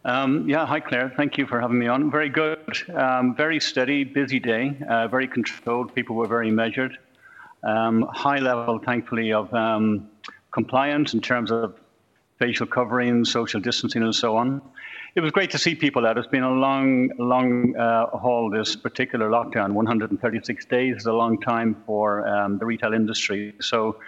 Um, 0.04 0.50
yeah, 0.50 0.66
hi 0.66 0.80
Claire. 0.80 1.14
Thank 1.16 1.38
you 1.38 1.46
for 1.46 1.62
having 1.62 1.78
me 1.78 1.86
on. 1.86 2.10
Very 2.10 2.28
good. 2.28 2.58
Um, 2.96 3.36
very 3.36 3.60
steady, 3.60 4.04
busy 4.04 4.40
day. 4.40 4.76
Uh, 4.90 5.08
very 5.08 5.28
controlled. 5.28 5.94
People 5.94 6.16
were 6.16 6.28
very 6.28 6.50
measured. 6.50 6.98
Um, 7.64 8.10
high 8.12 8.40
level, 8.40 8.80
thankfully, 8.80 9.32
of 9.32 9.54
um, 9.54 10.10
compliance 10.52 11.14
in 11.14 11.22
terms 11.22 11.52
of 11.52 11.76
facial 12.38 12.66
covering, 12.66 13.26
social 13.26 13.60
distancing, 13.60 14.04
and 14.04 14.16
so 14.16 14.38
on. 14.38 14.62
It 15.16 15.22
was 15.22 15.32
great 15.32 15.52
to 15.52 15.58
see 15.58 15.76
people 15.76 16.08
out. 16.08 16.18
It's 16.18 16.28
been 16.28 16.44
a 16.44 16.52
long, 16.52 17.10
long 17.20 17.76
uh, 17.76 18.08
haul. 18.18 18.50
This 18.50 18.76
particular 18.76 19.30
lockdown, 19.30 19.74
136 19.74 20.66
days, 20.66 20.98
is 20.98 21.06
a 21.06 21.14
long 21.14 21.40
time 21.40 21.76
for 21.86 22.28
um, 22.28 22.58
the 22.58 22.66
retail 22.66 22.94
industry. 22.94 23.54
So, 23.62 24.00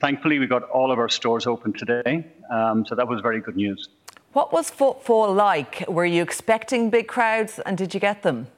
thankfully, 0.00 0.38
we 0.38 0.46
got 0.46 0.64
all 0.64 0.90
of 0.90 0.98
our 0.98 1.08
stores 1.08 1.46
open 1.46 1.72
today. 1.72 2.26
Um, 2.50 2.84
so 2.86 2.94
that 2.96 3.06
was 3.06 3.20
very 3.20 3.40
good 3.40 3.56
news. 3.56 3.88
What 4.32 4.52
was 4.52 4.68
footfall 4.68 5.32
like? 5.32 5.84
Were 5.88 6.04
you 6.04 6.22
expecting 6.22 6.90
big 6.90 7.06
crowds 7.06 7.60
and 7.60 7.78
did 7.78 7.94
you 7.94 8.00
get 8.00 8.22
them? 8.22 8.48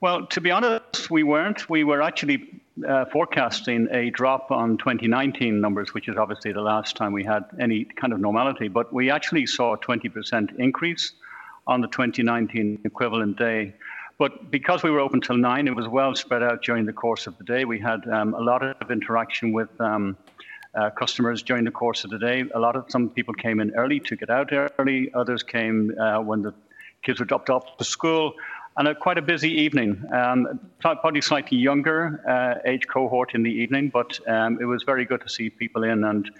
Well, 0.00 0.26
to 0.26 0.40
be 0.40 0.50
honest, 0.50 0.68
honest, 0.72 0.77
we 1.10 1.22
weren't. 1.22 1.68
We 1.68 1.84
were 1.84 2.02
actually 2.02 2.62
uh, 2.86 3.04
forecasting 3.06 3.88
a 3.90 4.10
drop 4.10 4.50
on 4.50 4.78
2019 4.78 5.60
numbers, 5.60 5.94
which 5.94 6.08
is 6.08 6.16
obviously 6.16 6.52
the 6.52 6.60
last 6.60 6.96
time 6.96 7.12
we 7.12 7.24
had 7.24 7.44
any 7.58 7.84
kind 7.84 8.12
of 8.12 8.20
normality. 8.20 8.68
But 8.68 8.92
we 8.92 9.10
actually 9.10 9.46
saw 9.46 9.74
a 9.74 9.78
20% 9.78 10.58
increase 10.58 11.12
on 11.66 11.80
the 11.80 11.88
2019 11.88 12.80
equivalent 12.84 13.38
day. 13.38 13.74
But 14.18 14.50
because 14.50 14.82
we 14.82 14.90
were 14.90 15.00
open 15.00 15.20
till 15.20 15.36
nine, 15.36 15.68
it 15.68 15.76
was 15.76 15.86
well 15.86 16.14
spread 16.14 16.42
out 16.42 16.62
during 16.62 16.86
the 16.86 16.92
course 16.92 17.26
of 17.26 17.38
the 17.38 17.44
day. 17.44 17.64
We 17.64 17.78
had 17.78 18.06
um, 18.08 18.34
a 18.34 18.40
lot 18.40 18.62
of 18.62 18.90
interaction 18.90 19.52
with 19.52 19.68
um, 19.80 20.16
uh, 20.74 20.90
customers 20.90 21.42
during 21.42 21.64
the 21.64 21.70
course 21.70 22.04
of 22.04 22.10
the 22.10 22.18
day. 22.18 22.44
A 22.54 22.58
lot 22.58 22.74
of 22.74 22.86
some 22.88 23.10
people 23.10 23.34
came 23.34 23.60
in 23.60 23.74
early 23.76 24.00
to 24.00 24.16
get 24.16 24.28
out 24.30 24.52
early. 24.78 25.12
Others 25.14 25.44
came 25.44 25.94
uh, 25.98 26.20
when 26.20 26.42
the 26.42 26.52
kids 27.02 27.20
were 27.20 27.26
dropped 27.26 27.48
off 27.48 27.76
to 27.76 27.84
school 27.84 28.34
and 28.78 28.86
a, 28.88 28.94
quite 28.94 29.18
a 29.18 29.22
busy 29.22 29.50
evening. 29.50 30.02
Um, 30.12 30.60
probably 30.78 31.20
slightly 31.20 31.58
younger 31.58 32.22
uh, 32.26 32.60
age 32.64 32.86
cohort 32.86 33.34
in 33.34 33.42
the 33.42 33.50
evening, 33.50 33.90
but 33.90 34.18
um, 34.28 34.58
it 34.60 34.64
was 34.64 34.84
very 34.84 35.04
good 35.04 35.20
to 35.22 35.28
see 35.28 35.50
people 35.50 35.82
in 35.82 36.04
and 36.04 36.30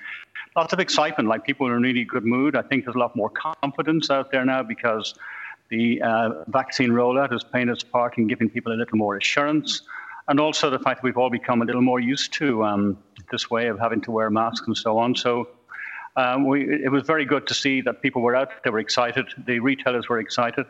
lots 0.57 0.73
of 0.73 0.79
excitement. 0.79 1.29
Like 1.29 1.45
people 1.45 1.67
were 1.67 1.77
in 1.77 1.83
really 1.83 2.05
good 2.05 2.25
mood. 2.25 2.55
I 2.55 2.63
think 2.63 2.85
there's 2.85 2.95
a 2.95 2.99
lot 2.99 3.17
more 3.17 3.31
confidence 3.31 4.09
out 4.09 4.31
there 4.31 4.45
now 4.45 4.63
because 4.63 5.15
the 5.69 6.01
uh, 6.01 6.45
vaccine 6.47 6.91
rollout 6.91 7.35
is 7.35 7.43
playing 7.43 7.69
its 7.69 7.83
part 7.83 8.17
in 8.19 8.29
giving 8.29 8.49
people 8.49 8.73
a 8.73 8.79
little 8.79 8.97
more 8.97 9.17
assurance. 9.17 9.83
And 10.29 10.39
also 10.39 10.71
the 10.71 10.79
fact 10.79 11.01
that 11.01 11.05
we've 11.05 11.19
all 11.19 11.31
become 11.31 11.61
a 11.61 11.65
little 11.65 11.83
more 11.83 11.99
used 11.99 12.33
to 12.35 12.63
um, 12.63 12.99
this 13.33 13.51
way 13.51 13.67
of 13.67 13.81
having 13.81 14.01
to 14.03 14.13
wear 14.13 14.31
masks 14.31 14.67
and 14.67 14.77
so 14.77 14.97
on. 14.99 15.17
So 15.17 15.49
um, 16.17 16.47
we, 16.47 16.85
it 16.85 16.93
was 16.93 17.03
very 17.05 17.25
good 17.25 17.49
to 17.49 17.55
see 17.55 17.81
that 17.81 18.03
people 18.03 18.23
were 18.23 18.37
out, 18.37 18.51
they 18.63 18.71
were 18.71 18.79
excited, 18.79 19.27
the 19.47 19.59
retailers 19.59 20.09
were 20.09 20.21
excited. 20.21 20.67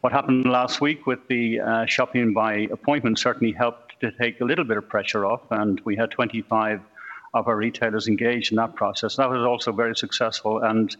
What 0.00 0.12
happened 0.12 0.46
last 0.46 0.80
week 0.80 1.06
with 1.06 1.28
the 1.28 1.60
uh, 1.60 1.84
shopping 1.84 2.32
by 2.32 2.68
appointment 2.72 3.18
certainly 3.18 3.52
helped 3.52 4.00
to 4.00 4.10
take 4.10 4.40
a 4.40 4.44
little 4.44 4.64
bit 4.64 4.78
of 4.78 4.88
pressure 4.88 5.26
off, 5.26 5.42
and 5.50 5.78
we 5.84 5.94
had 5.94 6.10
25 6.10 6.80
of 7.34 7.46
our 7.46 7.56
retailers 7.56 8.08
engaged 8.08 8.50
in 8.50 8.56
that 8.56 8.74
process. 8.74 9.16
That 9.16 9.28
was 9.28 9.42
also 9.42 9.72
very 9.72 9.94
successful 9.94 10.62
and 10.62 10.96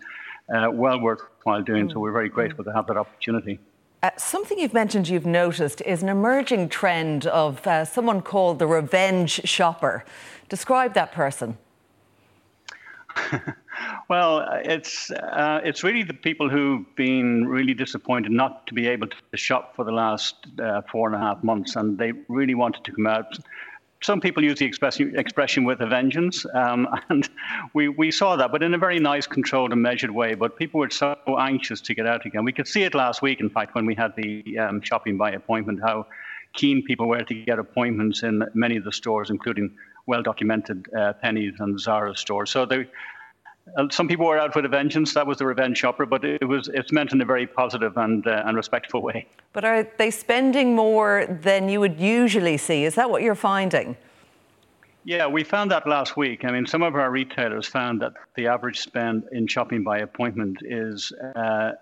uh, 0.55 0.69
well 0.71 1.01
worthwhile 1.01 1.63
doing, 1.63 1.89
so 1.89 1.99
we're 1.99 2.13
very 2.13 2.29
grateful 2.29 2.63
to 2.65 2.73
have 2.75 2.87
that 2.89 2.99
opportunity. 2.99 3.59
Uh, 4.03 4.11
something 4.19 4.59
you've 4.59 4.75
mentioned 4.75 5.09
you've 5.09 5.25
noticed 5.25 5.81
is 5.83 6.03
an 6.03 6.11
emerging 6.11 6.69
trend 6.69 7.27
of 7.27 7.67
uh, 7.67 7.87
someone 7.87 8.21
called 8.21 8.59
the 8.59 8.67
revenge 8.67 9.41
shopper. 9.45 10.05
Describe 10.51 10.93
that 10.93 11.13
person. 11.13 11.57
Well, 14.09 14.47
it's 14.65 15.11
uh, 15.11 15.61
it's 15.65 15.83
really 15.83 16.03
the 16.03 16.15
people 16.15 16.49
who've 16.49 16.85
been 16.97 17.47
really 17.47 17.75
disappointed 17.75 18.33
not 18.33 18.67
to 18.67 18.75
be 18.75 18.87
able 18.89 19.09
to 19.09 19.37
shop 19.37 19.77
for 19.77 19.85
the 19.85 19.93
last 19.93 20.35
uh, 20.63 20.83
four 20.91 21.09
and 21.09 21.17
a 21.17 21.19
half 21.19 21.43
months, 21.43 21.77
and 21.77 21.99
they 21.99 22.13
really 22.29 22.55
wanted 22.55 22.85
to 22.85 22.93
come 22.93 23.07
out. 23.07 23.39
Some 24.03 24.21
people 24.21 24.43
use 24.43 24.59
the 24.59 24.65
expression, 24.65 25.19
expression 25.19 25.65
with 25.65 25.81
a 25.81 25.87
vengeance, 25.87 26.47
um, 26.55 26.89
and 27.11 27.29
we, 27.75 27.89
we 27.89 28.11
saw 28.11 28.35
that, 28.37 28.51
but 28.51 28.63
in 28.63 28.73
a 28.73 28.79
very 28.79 28.99
nice, 28.99 29.27
controlled, 29.27 29.73
and 29.73 29.83
measured 29.83 30.11
way. 30.11 30.35
But 30.35 30.57
people 30.57 30.81
were 30.81 30.89
so 30.89 31.17
anxious 31.39 31.83
to 31.83 31.95
get 31.95 32.07
out 32.07 32.25
again. 32.25 32.45
We 32.45 32.53
could 32.53 32.67
see 32.67 32.83
it 32.83 32.95
last 32.95 33.21
week, 33.21 33.41
in 33.41 33.51
fact, 33.51 33.75
when 33.75 33.85
we 33.85 33.95
had 33.95 34.17
the 34.17 34.59
um, 34.59 34.81
shopping 34.81 35.19
by 35.19 35.33
appointment, 35.33 35.81
how 35.83 36.07
keen 36.55 36.83
people 36.83 37.09
were 37.09 37.23
to 37.23 37.35
get 37.35 37.59
appointments 37.59 38.23
in 38.23 38.43
many 38.55 38.77
of 38.77 38.85
the 38.85 38.93
stores, 38.93 39.29
including 39.29 39.77
well 40.07 40.23
documented 40.23 40.89
uh, 40.97 41.13
Penneys 41.23 41.55
and 41.61 41.79
Zara 41.79 42.17
stores. 42.17 42.51
So 42.51 42.65
they, 42.65 42.81
uh, 42.81 42.85
some 43.91 44.09
people 44.09 44.27
were 44.27 44.39
out 44.39 44.55
with 44.55 44.65
a 44.65 44.69
vengeance. 44.69 45.15
That 45.15 45.27
was 45.27 45.39
the 45.39 45.47
revenge 45.47 45.79
shopper, 45.79 46.07
but 46.07 46.25
it 46.25 46.47
was 46.47 46.69
it's 46.69 46.93
meant 46.93 47.13
in 47.13 47.21
a 47.21 47.25
very 47.25 47.47
positive 47.47 47.97
and 47.97 48.27
uh, 48.27 48.43
and 48.47 48.57
respectful 48.57 49.03
way. 49.03 49.27
But 49.53 49.65
are 49.65 49.87
they 49.99 50.11
spending 50.11 50.75
more 50.75 51.27
than 51.43 51.69
you 51.69 51.81
would 51.81 52.01
usually 52.01 52.57
see? 52.57 52.85
Is 52.85 52.95
that 52.95 53.11
what 53.11 53.23
you're 53.23 53.35
finding? 53.35 53.97
Yeah, 55.05 55.27
we 55.27 55.45
found 55.45 55.71
that 55.71 55.87
last 55.87 56.17
week. 56.17 56.45
I 56.45 56.51
mean, 56.51 56.67
some 56.67 56.83
of 56.83 56.95
our 56.95 57.11
retailers 57.11 57.67
found 57.67 58.03
that 58.03 58.13
the 58.35 58.49
average 58.49 58.81
spend 58.81 59.25
in 59.33 59.47
shopping 59.47 59.83
by 59.83 60.01
appointment 60.01 60.59
is 60.63 61.11
uh, 61.35 61.39
uh 61.39 61.73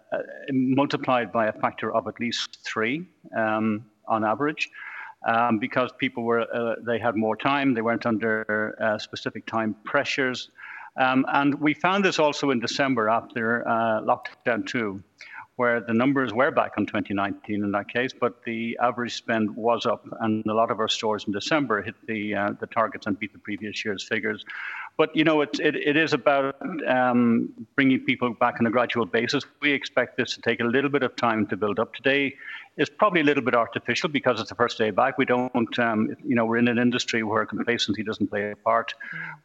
multiplied 0.53 1.33
by 1.33 1.47
a 1.47 1.53
factor 1.53 1.93
of 1.93 2.07
at 2.07 2.21
least 2.21 2.59
three 2.64 3.07
um, 3.37 3.85
on 4.07 4.25
average. 4.25 4.71
Um, 5.27 5.59
because 5.59 5.91
people 5.99 6.23
were, 6.23 6.43
uh, 6.43 6.77
they 6.87 7.01
had 7.01 7.17
more 7.17 7.37
time, 7.37 7.75
they 7.75 7.83
weren't 7.83 8.07
under 8.07 8.77
uh, 8.81 8.99
specific 8.99 9.47
time 9.47 9.75
pressures. 9.85 10.51
Um, 10.99 11.25
and 11.33 11.55
we 11.61 11.75
found 11.75 12.05
this 12.05 12.19
also 12.19 12.51
in 12.51 12.59
December 12.59 13.09
after 13.09 13.67
uh, 13.67 14.01
lockdown 14.03 14.67
two, 14.67 15.03
where 15.55 15.81
the 15.81 15.95
numbers 15.95 16.33
were 16.33 16.51
back 16.51 16.73
on 16.77 16.87
2019 16.87 17.63
in 17.65 17.71
that 17.71 17.89
case, 17.89 18.13
but 18.13 18.43
the 18.45 18.77
average 18.83 19.15
spend 19.15 19.55
was 19.55 19.87
up, 19.87 20.07
and 20.21 20.45
a 20.47 20.55
lot 20.55 20.71
of 20.71 20.81
our 20.81 20.89
stores 20.89 21.25
in 21.27 21.33
December 21.33 21.83
hit 21.83 21.95
the 22.07 22.35
uh, 22.35 22.51
the 22.61 22.67
targets 22.67 23.07
and 23.07 23.19
beat 23.19 23.33
the 23.33 23.39
previous 23.39 23.85
year's 23.85 24.03
figures. 24.03 24.45
But 24.99 25.15
you 25.15 25.23
know, 25.23 25.43
it, 25.43 25.61
it, 25.61 25.77
it 25.77 25.97
is 25.97 26.13
about 26.13 26.57
um, 26.89 27.51
bringing 27.77 28.01
people 28.01 28.35
back 28.35 28.57
on 28.59 28.67
a 28.67 28.71
gradual 28.71 29.07
basis. 29.07 29.45
We 29.63 29.71
expect 29.71 30.17
this 30.17 30.35
to 30.35 30.41
take 30.41 30.59
a 30.59 30.65
little 30.65 30.91
bit 30.91 31.05
of 31.05 31.15
time 31.15 31.47
to 31.47 31.57
build 31.57 31.79
up. 31.79 31.95
Today 31.95 32.35
is 32.77 32.91
probably 32.91 33.21
a 33.21 33.25
little 33.25 33.45
bit 33.45 33.55
artificial 33.55 34.09
because 34.09 34.41
it's 34.41 34.49
the 34.49 34.57
first 34.57 34.77
day 34.77 34.91
back. 34.91 35.17
We 35.17 35.25
don't, 35.25 35.79
um, 35.79 36.17
you 36.25 36.35
know, 36.35 36.45
we're 36.45 36.57
in 36.57 36.67
an 36.67 36.79
industry 36.79 37.23
where 37.23 37.47
complacency 37.47 38.03
doesn't 38.03 38.27
play 38.27 38.51
a 38.51 38.57
part. 38.57 38.93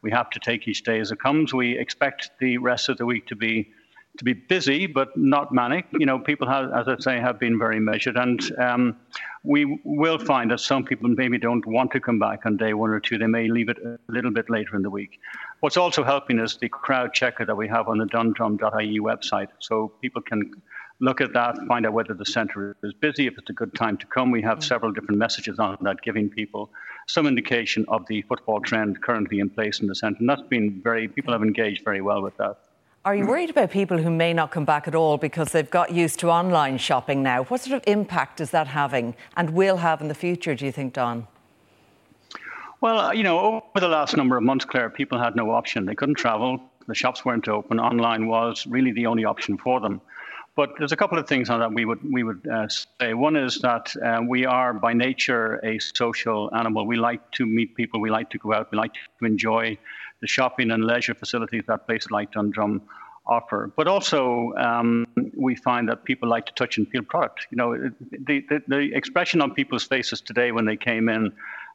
We 0.02 0.10
have 0.10 0.28
to 0.30 0.40
take 0.40 0.66
each 0.66 0.82
day 0.82 0.98
as 0.98 1.12
it 1.12 1.20
comes. 1.20 1.54
We 1.54 1.78
expect 1.78 2.30
the 2.40 2.58
rest 2.58 2.88
of 2.88 2.98
the 2.98 3.06
week 3.06 3.28
to 3.28 3.36
be 3.36 3.70
to 4.18 4.24
be 4.24 4.32
busy, 4.32 4.86
but 4.86 5.16
not 5.16 5.52
manic. 5.52 5.86
You 5.92 6.06
know, 6.06 6.18
people 6.18 6.48
have, 6.48 6.72
as 6.72 6.86
I 6.86 6.96
say, 6.98 7.20
have 7.20 7.38
been 7.40 7.58
very 7.58 7.80
measured, 7.80 8.16
and 8.16 8.40
um, 8.58 8.96
we 9.42 9.80
will 9.84 10.18
find 10.18 10.50
that 10.52 10.60
some 10.60 10.84
people 10.84 11.08
maybe 11.08 11.38
don't 11.38 11.66
want 11.66 11.90
to 11.92 12.00
come 12.00 12.18
back 12.18 12.46
on 12.46 12.56
day 12.56 12.74
one 12.74 12.90
or 12.90 13.00
two. 13.00 13.18
They 13.18 13.26
may 13.26 13.48
leave 13.48 13.68
it 13.68 13.78
a 13.78 13.98
little 14.08 14.30
bit 14.30 14.48
later 14.48 14.76
in 14.76 14.82
the 14.82 14.90
week. 14.90 15.18
What's 15.60 15.76
also 15.76 16.04
helping 16.04 16.38
is 16.38 16.56
the 16.56 16.68
crowd 16.68 17.12
checker 17.12 17.44
that 17.44 17.56
we 17.56 17.66
have 17.68 17.88
on 17.88 17.98
the 17.98 18.06
dundrum.ie 18.06 19.00
website, 19.00 19.48
so 19.58 19.92
people 20.00 20.22
can 20.22 20.62
look 21.00 21.20
at 21.20 21.32
that, 21.32 21.58
find 21.66 21.84
out 21.84 21.92
whether 21.92 22.14
the 22.14 22.24
centre 22.24 22.76
is 22.84 22.92
busy, 22.94 23.26
if 23.26 23.36
it's 23.36 23.50
a 23.50 23.52
good 23.52 23.74
time 23.74 23.96
to 23.96 24.06
come. 24.06 24.30
We 24.30 24.42
have 24.42 24.62
several 24.62 24.92
different 24.92 25.18
messages 25.18 25.58
on 25.58 25.76
that, 25.80 26.02
giving 26.02 26.30
people 26.30 26.70
some 27.08 27.26
indication 27.26 27.84
of 27.88 28.06
the 28.06 28.22
footfall 28.22 28.60
trend 28.60 29.02
currently 29.02 29.40
in 29.40 29.50
place 29.50 29.80
in 29.80 29.88
the 29.88 29.94
centre, 29.94 30.18
and 30.20 30.28
that's 30.28 30.42
been 30.42 30.80
very. 30.82 31.08
People 31.08 31.32
have 31.32 31.42
engaged 31.42 31.82
very 31.84 32.00
well 32.00 32.22
with 32.22 32.36
that. 32.36 32.58
Are 33.06 33.14
you 33.14 33.26
worried 33.26 33.50
about 33.50 33.70
people 33.70 33.98
who 33.98 34.08
may 34.08 34.32
not 34.32 34.50
come 34.50 34.64
back 34.64 34.88
at 34.88 34.94
all 34.94 35.18
because 35.18 35.52
they've 35.52 35.70
got 35.70 35.92
used 35.92 36.18
to 36.20 36.30
online 36.30 36.78
shopping 36.78 37.22
now? 37.22 37.44
What 37.44 37.60
sort 37.60 37.76
of 37.76 37.84
impact 37.86 38.40
is 38.40 38.50
that 38.52 38.66
having 38.66 39.14
and 39.36 39.50
will 39.50 39.76
have 39.76 40.00
in 40.00 40.08
the 40.08 40.14
future, 40.14 40.54
do 40.54 40.64
you 40.64 40.72
think, 40.72 40.94
Don? 40.94 41.26
Well, 42.80 42.98
uh, 42.98 43.12
you 43.12 43.22
know, 43.22 43.62
over 43.74 43.80
the 43.80 43.88
last 43.88 44.16
number 44.16 44.38
of 44.38 44.42
months, 44.42 44.64
Claire, 44.64 44.88
people 44.88 45.18
had 45.18 45.36
no 45.36 45.50
option. 45.50 45.84
They 45.84 45.94
couldn't 45.94 46.14
travel, 46.14 46.58
the 46.88 46.94
shops 46.94 47.26
weren't 47.26 47.46
open, 47.46 47.78
online 47.78 48.26
was 48.26 48.66
really 48.66 48.92
the 48.92 49.04
only 49.04 49.26
option 49.26 49.58
for 49.58 49.80
them. 49.80 50.00
But 50.56 50.70
there's 50.78 50.92
a 50.92 50.96
couple 50.96 51.18
of 51.18 51.28
things 51.28 51.50
on 51.50 51.60
that 51.60 51.74
we 51.74 51.84
would 51.84 51.98
we 52.10 52.22
would 52.22 52.46
uh, 52.46 52.68
say. 52.68 53.12
One 53.12 53.36
is 53.36 53.58
that 53.58 53.92
uh, 53.96 54.20
we 54.26 54.46
are 54.46 54.72
by 54.72 54.92
nature 54.92 55.60
a 55.64 55.80
social 55.80 56.48
animal. 56.54 56.86
We 56.86 56.96
like 56.96 57.28
to 57.32 57.44
meet 57.44 57.74
people. 57.74 58.00
We 58.00 58.08
like 58.08 58.30
to 58.30 58.38
go 58.38 58.54
out. 58.54 58.70
We 58.70 58.78
like 58.78 58.94
to 59.18 59.24
enjoy 59.26 59.76
the 60.24 60.28
shopping 60.28 60.70
and 60.70 60.82
leisure 60.86 61.14
facilities 61.14 61.64
that 61.68 61.86
places 61.86 62.10
like 62.10 62.32
Dundrum 62.32 62.80
offer. 63.26 63.70
But 63.76 63.86
also, 63.88 64.54
um, 64.56 65.06
we 65.36 65.54
find 65.54 65.86
that 65.90 66.04
people 66.04 66.30
like 66.30 66.46
to 66.46 66.54
touch 66.54 66.78
and 66.78 66.88
feel 66.88 67.02
product. 67.02 67.46
You 67.50 67.56
know, 67.56 67.90
the, 68.28 68.40
the, 68.48 68.62
the, 68.68 68.90
expression 68.94 69.42
on 69.42 69.52
people's 69.52 69.84
faces 69.84 70.22
today 70.22 70.50
when 70.50 70.64
they 70.64 70.76
came 70.76 71.10
in 71.10 71.30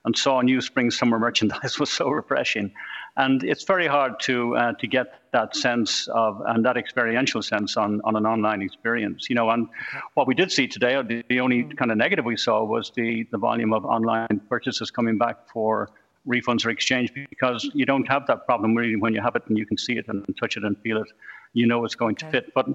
and 0.06 0.18
saw 0.18 0.42
new 0.42 0.62
spring 0.62 0.90
summer 0.90 1.20
merchandise 1.28 1.78
was 1.80 1.92
so 1.92 2.10
refreshing. 2.10 2.72
And 3.18 3.44
it's 3.44 3.66
very 3.66 3.88
hard 3.88 4.20
to 4.22 4.56
uh, 4.56 4.74
to 4.80 4.88
get 4.88 5.08
that 5.32 5.56
sense 5.56 6.08
of 6.08 6.42
and 6.48 6.66
that 6.66 6.76
experiential 6.76 7.44
sense 7.44 7.78
on, 7.78 8.02
on 8.04 8.16
an 8.16 8.26
online 8.26 8.64
experience. 8.64 9.30
You 9.30 9.36
know, 9.36 9.50
and 9.52 9.68
what 10.16 10.26
we 10.26 10.34
did 10.34 10.52
see 10.52 10.68
today, 10.68 11.00
the, 11.04 11.24
the 11.30 11.40
only 11.40 11.64
kind 11.80 11.92
of 11.92 11.98
negative 11.98 12.26
we 12.26 12.38
saw 12.38 12.64
was 12.64 12.92
the, 12.96 13.28
the 13.32 13.38
volume 13.38 13.74
of 13.74 13.86
online 13.86 14.42
purchases 14.50 14.90
coming 14.90 15.20
back 15.20 15.38
for 15.54 15.90
refunds 16.28 16.66
or 16.66 16.70
exchange 16.70 17.12
because 17.30 17.70
you 17.74 17.86
don't 17.86 18.08
have 18.08 18.26
that 18.28 18.46
problem 18.46 18.76
really 18.76 18.96
when 18.96 19.14
you 19.14 19.22
have 19.22 19.36
it 19.36 19.44
and 19.48 19.58
you 19.58 19.66
can 19.66 19.78
see 19.78 19.94
it 19.94 20.06
and 20.08 20.26
touch 20.40 20.58
it 20.58 20.64
and 20.64 20.78
feel 20.80 20.98
it. 20.98 21.08
You 21.54 21.66
know 21.66 21.84
it's 21.84 21.96
going 21.96 22.16
to 22.18 22.30
fit. 22.30 22.54
But 22.54 22.68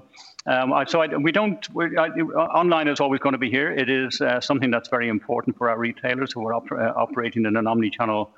um, 0.45 0.73
I, 0.73 0.83
so 0.85 1.01
I, 1.01 1.07
we 1.15 1.31
don't. 1.31 1.65
I, 1.97 2.09
online 2.09 2.89
is 2.89 2.99
always 2.99 3.21
going 3.21 3.33
to 3.33 3.39
be 3.39 3.49
here. 3.49 3.71
It 3.71 3.89
is 3.89 4.19
uh, 4.19 4.41
something 4.41 4.69
that's 4.69 4.89
very 4.89 5.07
important 5.07 5.57
for 5.57 5.69
our 5.69 5.77
retailers 5.77 6.33
who 6.33 6.45
are 6.45 6.53
op- 6.53 6.71
uh, 6.71 6.91
operating 6.97 7.45
in 7.45 7.55
an 7.55 7.67
omni-channel 7.67 8.31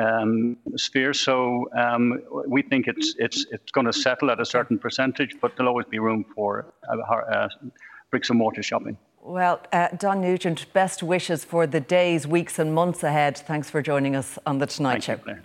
um, 0.00 0.56
sphere. 0.76 1.12
So 1.12 1.68
um, 1.76 2.22
we 2.46 2.62
think 2.62 2.86
it's 2.88 3.14
it's 3.18 3.44
it's 3.50 3.70
going 3.72 3.86
to 3.86 3.92
settle 3.92 4.30
at 4.30 4.40
a 4.40 4.46
certain 4.46 4.78
percentage, 4.78 5.36
but 5.42 5.56
there'll 5.56 5.68
always 5.68 5.86
be 5.86 5.98
room 5.98 6.24
for 6.34 6.72
uh, 6.88 7.14
uh 7.14 7.48
bricks 8.10 8.30
and 8.30 8.38
mortar 8.38 8.62
shopping. 8.62 8.96
Well, 9.24 9.60
uh, 9.72 9.86
Don 9.96 10.20
Nugent, 10.20 10.72
best 10.72 11.00
wishes 11.00 11.44
for 11.44 11.64
the 11.64 11.78
days, 11.78 12.26
weeks, 12.26 12.58
and 12.58 12.74
months 12.74 13.04
ahead. 13.04 13.38
Thanks 13.38 13.70
for 13.70 13.80
joining 13.80 14.16
us 14.16 14.36
on 14.44 14.58
The 14.58 14.66
Tonight 14.66 15.04
Thank 15.04 15.24
Show. 15.24 15.32
You, 15.32 15.38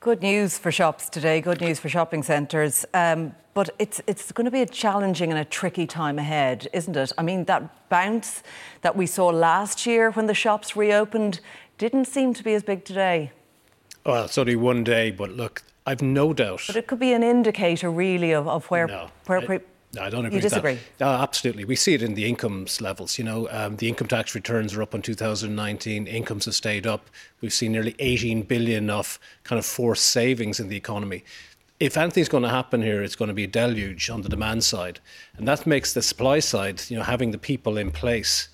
Good 0.00 0.20
news 0.20 0.58
for 0.58 0.70
shops 0.70 1.08
today, 1.08 1.40
good 1.40 1.62
news 1.62 1.80
for 1.80 1.88
shopping 1.88 2.22
centres. 2.22 2.84
Um, 2.92 3.34
but 3.54 3.70
it's, 3.78 4.02
it's 4.06 4.30
going 4.30 4.44
to 4.44 4.50
be 4.50 4.60
a 4.60 4.66
challenging 4.66 5.30
and 5.30 5.40
a 5.40 5.44
tricky 5.44 5.86
time 5.86 6.18
ahead, 6.18 6.68
isn't 6.74 6.94
it? 6.94 7.12
I 7.16 7.22
mean, 7.22 7.46
that 7.46 7.88
bounce 7.88 8.42
that 8.82 8.94
we 8.94 9.06
saw 9.06 9.28
last 9.28 9.86
year 9.86 10.10
when 10.10 10.26
the 10.26 10.34
shops 10.34 10.76
reopened 10.76 11.40
didn't 11.78 12.04
seem 12.04 12.34
to 12.34 12.44
be 12.44 12.52
as 12.52 12.62
big 12.62 12.84
today. 12.84 13.32
Well, 14.04 14.26
it's 14.26 14.36
only 14.36 14.54
one 14.54 14.84
day, 14.84 15.10
but 15.10 15.30
look, 15.30 15.62
I've 15.86 16.02
no 16.02 16.34
doubt. 16.34 16.64
But 16.66 16.76
it 16.76 16.86
could 16.86 17.00
be 17.00 17.14
an 17.14 17.22
indicator, 17.22 17.90
really, 17.90 18.32
of, 18.32 18.46
of 18.46 18.66
where, 18.66 18.86
no, 18.86 19.08
where, 19.26 19.40
I, 19.40 19.46
no, 19.46 19.60
I 19.98 20.10
don't 20.10 20.26
agree. 20.26 20.36
You 20.36 20.42
disagree? 20.42 20.78
No, 21.00 21.06
absolutely. 21.06 21.64
We 21.64 21.76
see 21.76 21.94
it 21.94 22.02
in 22.02 22.14
the 22.14 22.26
incomes 22.26 22.80
levels. 22.80 23.16
You 23.16 23.24
know, 23.24 23.48
um, 23.50 23.76
the 23.76 23.88
income 23.88 24.08
tax 24.08 24.34
returns 24.34 24.74
are 24.74 24.82
up 24.82 24.94
in 24.94 25.00
2019. 25.00 26.06
Incomes 26.06 26.44
have 26.44 26.54
stayed 26.54 26.86
up. 26.86 27.08
We've 27.40 27.52
seen 27.52 27.72
nearly 27.72 27.94
18 27.98 28.42
billion 28.42 28.90
of 28.90 29.18
kind 29.44 29.58
of 29.58 29.64
forced 29.64 30.04
savings 30.04 30.60
in 30.60 30.68
the 30.68 30.76
economy. 30.76 31.24
If 31.80 31.96
anything's 31.96 32.28
going 32.28 32.42
to 32.42 32.48
happen 32.50 32.82
here, 32.82 33.02
it's 33.02 33.16
going 33.16 33.28
to 33.28 33.34
be 33.34 33.44
a 33.44 33.48
deluge 33.48 34.10
on 34.10 34.22
the 34.22 34.28
demand 34.28 34.64
side, 34.64 34.98
and 35.36 35.46
that 35.46 35.64
makes 35.64 35.94
the 35.94 36.02
supply 36.02 36.40
side, 36.40 36.82
you 36.88 36.96
know, 36.96 37.04
having 37.04 37.30
the 37.30 37.38
people 37.38 37.78
in 37.78 37.92
place, 37.92 38.48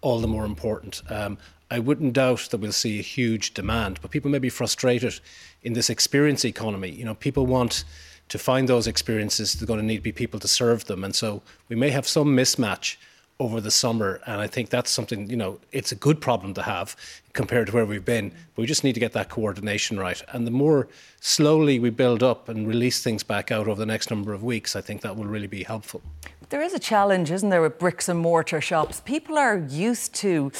all 0.00 0.18
the 0.18 0.26
more 0.26 0.46
important. 0.46 1.02
Um, 1.10 1.36
I 1.70 1.78
wouldn't 1.78 2.14
doubt 2.14 2.48
that 2.50 2.58
we'll 2.58 2.72
see 2.72 2.98
a 2.98 3.02
huge 3.02 3.54
demand, 3.54 4.00
but 4.02 4.10
people 4.10 4.30
may 4.30 4.38
be 4.38 4.48
frustrated 4.48 5.20
in 5.62 5.72
this 5.74 5.88
experience 5.88 6.44
economy. 6.44 6.90
You 6.90 7.04
know, 7.04 7.14
people 7.14 7.46
want 7.46 7.84
to 8.28 8.38
find 8.38 8.68
those 8.68 8.86
experiences, 8.86 9.54
there's 9.54 9.66
going 9.66 9.80
to 9.80 9.86
need 9.86 9.96
to 9.96 10.02
be 10.02 10.12
people 10.12 10.40
to 10.40 10.48
serve 10.48 10.84
them. 10.86 11.04
And 11.04 11.14
so 11.14 11.42
we 11.68 11.76
may 11.76 11.90
have 11.90 12.06
some 12.06 12.36
mismatch 12.36 12.96
over 13.40 13.60
the 13.60 13.70
summer. 13.70 14.20
And 14.26 14.40
I 14.40 14.46
think 14.46 14.68
that's 14.68 14.90
something, 14.90 15.28
you 15.28 15.36
know, 15.36 15.58
it's 15.72 15.90
a 15.90 15.96
good 15.96 16.20
problem 16.20 16.54
to 16.54 16.62
have 16.62 16.94
compared 17.32 17.68
to 17.68 17.72
where 17.72 17.86
we've 17.86 18.04
been. 18.04 18.30
But 18.54 18.62
we 18.62 18.66
just 18.66 18.84
need 18.84 18.92
to 18.92 19.00
get 19.00 19.12
that 19.14 19.30
coordination 19.30 19.98
right. 19.98 20.22
And 20.28 20.46
the 20.46 20.52
more 20.52 20.88
slowly 21.20 21.80
we 21.80 21.90
build 21.90 22.22
up 22.22 22.48
and 22.48 22.68
release 22.68 23.02
things 23.02 23.22
back 23.22 23.50
out 23.50 23.66
over 23.66 23.80
the 23.80 23.86
next 23.86 24.10
number 24.10 24.32
of 24.32 24.44
weeks, 24.44 24.76
I 24.76 24.80
think 24.80 25.00
that 25.00 25.16
will 25.16 25.24
really 25.24 25.46
be 25.48 25.64
helpful. 25.64 26.02
There 26.50 26.60
is 26.60 26.74
a 26.74 26.78
challenge, 26.78 27.30
isn't 27.30 27.48
there, 27.48 27.62
with 27.62 27.78
bricks 27.78 28.08
and 28.08 28.20
mortar 28.20 28.60
shops? 28.60 29.00
People 29.00 29.38
are 29.38 29.56
used 29.56 30.14
to 30.16 30.52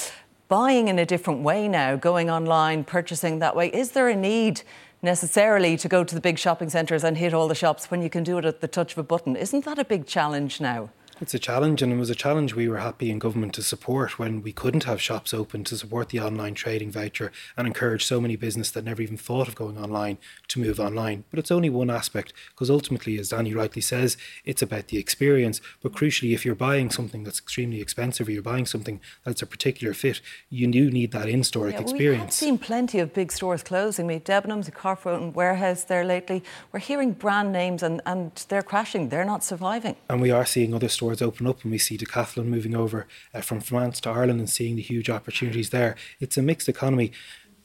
buying 0.51 0.89
in 0.89 0.99
a 0.99 1.07
different 1.07 1.41
way 1.41 1.67
now, 1.69 1.97
going 1.97 2.29
online, 2.29 2.85
purchasing 2.85 3.39
that 3.39 3.57
way. 3.57 3.69
Is 3.69 3.93
there 3.93 4.11
a 4.11 4.17
need 4.17 4.61
necessarily 5.03 5.77
to 5.79 5.89
go 5.89 6.05
to 6.05 6.15
the 6.15 6.21
big 6.21 6.39
shopping 6.39 6.69
centres 6.69 7.05
and 7.05 7.17
hit 7.17 7.33
all 7.33 7.49
the 7.49 7.55
shops 7.55 7.91
when 7.91 8.03
you 8.03 8.11
can 8.11 8.23
do 8.23 8.39
it 8.39 8.45
at 8.45 8.61
the 8.61 8.69
touch 8.69 8.93
of 8.93 8.99
a 8.99 9.03
button. 9.03 9.37
Isn't 9.37 9.65
that 9.65 9.79
a 9.79 9.85
big 9.85 10.07
challenge 10.07 10.61
now? 10.61 10.91
It's 11.21 11.35
a 11.35 11.39
challenge, 11.39 11.83
and 11.83 11.93
it 11.93 11.97
was 11.97 12.09
a 12.09 12.15
challenge 12.15 12.55
we 12.55 12.67
were 12.67 12.79
happy 12.79 13.11
in 13.11 13.19
government 13.19 13.53
to 13.55 13.63
support 13.63 14.19
when 14.19 14.41
we 14.41 14.53
couldn't 14.53 14.85
have 14.85 15.03
shops 15.03 15.35
open 15.35 15.65
to 15.65 15.77
support 15.77 16.09
the 16.09 16.19
online 16.19 16.55
trading 16.55 16.91
voucher 16.91 17.31
and 17.59 17.67
encourage 17.67 18.07
so 18.07 18.23
many 18.23 18.37
business 18.37 18.71
that 18.71 18.87
never 18.87 19.03
even 19.03 19.19
thought 19.19 19.47
of 19.47 19.55
going 19.55 19.77
online 19.77 20.17
to 20.49 20.61
move 20.61 20.81
online. 20.81 21.25
But 21.29 21.39
it's 21.39 21.51
only 21.51 21.69
one 21.69 21.91
aspect 21.91 22.33
because 22.53 22.71
ultimately, 22.71 23.19
as 23.19 23.29
Danny 23.29 23.53
rightly 23.53 23.83
says, 23.83 24.17
it's 24.47 24.63
about 24.63 24.89
the 24.89 24.97
experience. 24.97 25.61
But 25.83 25.93
crucially, 25.93 26.33
if 26.33 26.47
you're 26.47 26.55
buying 26.55 26.89
something 26.89 27.23
that's 27.23 27.39
extremely 27.39 27.83
expensive 27.83 28.27
or 28.27 28.31
you're 28.31 28.41
buying 28.41 28.65
something 28.65 28.99
that's 29.23 29.43
a 29.43 29.47
particular 29.47 29.93
fit, 29.93 30.23
you 30.49 30.67
do 30.69 30.91
need 30.91 31.13
that 31.13 31.29
in-store 31.29 31.69
yeah, 31.69 31.81
experience. 31.81 32.41
We've 32.41 32.49
seen 32.49 32.59
plenty 32.59 32.99
of 32.99 33.13
big 33.13 33.31
stores 33.31 33.63
closing. 33.63 34.07
We 34.07 34.21
Debenhams, 34.21 34.69
a 34.69 34.71
Carphone 34.71 35.35
warehouse 35.35 35.85
there 35.85 36.03
lately. 36.03 36.43
We're 36.73 36.81
hearing 36.81 37.13
brand 37.13 37.53
names 37.53 37.83
and, 37.83 38.01
and 38.07 38.35
they're 38.49 38.63
crashing. 38.63 39.11
They're 39.11 39.27
not 39.27 39.45
surviving. 39.45 39.97
And 40.09 40.23
we 40.23 40.31
are 40.31 40.47
seeing 40.47 40.73
other 40.73 40.89
stores 40.89 41.10
stores 41.17 41.27
open 41.27 41.47
up 41.47 41.63
and 41.63 41.73
we 41.73 41.79
see 41.79 41.99
Decathlon 41.99 42.47
moving 42.47 42.75
over 42.75 43.07
uh, 43.35 43.41
from 43.41 43.61
France 43.61 44.01
to 44.01 44.11
Ireland 44.11 44.41
and 44.41 44.51
seeing 44.51 44.77
the 44.77 44.83
huge 44.83 45.11
opportunities 45.11 45.71
there. 45.71 45.97
It's 46.21 46.37
a 46.37 46.43
mixed 46.43 46.69
economy. 46.69 47.13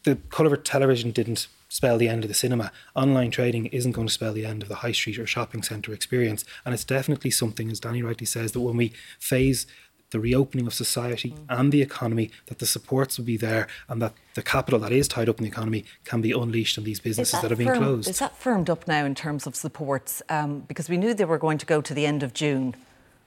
The 0.04 0.18
colour 0.30 0.56
television 0.56 1.12
didn't 1.12 1.48
spell 1.68 1.98
the 1.98 2.08
end 2.08 2.24
of 2.24 2.28
the 2.28 2.34
cinema. 2.36 2.72
Online 2.96 3.32
trading 3.32 3.68
isn't 3.68 3.92
going 3.92 4.08
to 4.08 4.14
spell 4.14 4.34
the 4.34 4.46
end 4.46 4.64
of 4.64 4.70
the 4.70 4.76
high 4.76 4.92
street 4.92 5.20
or 5.20 5.28
shopping 5.28 5.64
centre 5.64 5.94
experience. 5.94 6.46
And 6.64 6.74
it's 6.74 6.84
definitely 6.84 7.32
something, 7.32 7.72
as 7.72 7.80
Danny 7.80 8.04
rightly 8.04 8.26
says, 8.26 8.52
that 8.52 8.62
when 8.62 8.78
we 8.78 8.94
phase 9.20 9.66
the 10.12 10.20
reopening 10.20 10.68
of 10.68 10.74
society 10.74 11.36
and 11.50 11.72
the 11.72 11.82
economy, 11.82 12.32
that 12.46 12.60
the 12.60 12.66
supports 12.66 13.18
will 13.18 13.26
be 13.26 13.38
there 13.38 13.68
and 13.90 14.02
that 14.02 14.14
the 14.36 14.42
capital 14.42 14.80
that 14.80 14.92
is 14.92 15.08
tied 15.08 15.28
up 15.28 15.40
in 15.40 15.44
the 15.44 15.50
economy 15.50 15.84
can 16.04 16.22
be 16.22 16.32
unleashed 16.32 16.78
on 16.78 16.84
these 16.84 17.00
businesses 17.00 17.34
that, 17.34 17.42
that, 17.42 17.50
have 17.50 17.58
been 17.58 17.76
closed. 17.76 18.08
Is 18.08 18.20
that 18.20 18.38
firmed 18.38 18.70
up 18.70 18.88
now 18.88 19.04
in 19.04 19.16
terms 19.16 19.48
of 19.48 19.56
supports? 19.56 20.22
Um, 20.30 20.60
because 20.62 20.88
we 20.88 20.98
knew 20.98 21.14
they 21.14 21.26
were 21.26 21.40
going 21.40 21.58
to 21.58 21.66
go 21.66 21.82
to 21.82 21.94
the 21.94 22.06
end 22.06 22.22
of 22.24 22.34
June. 22.34 22.76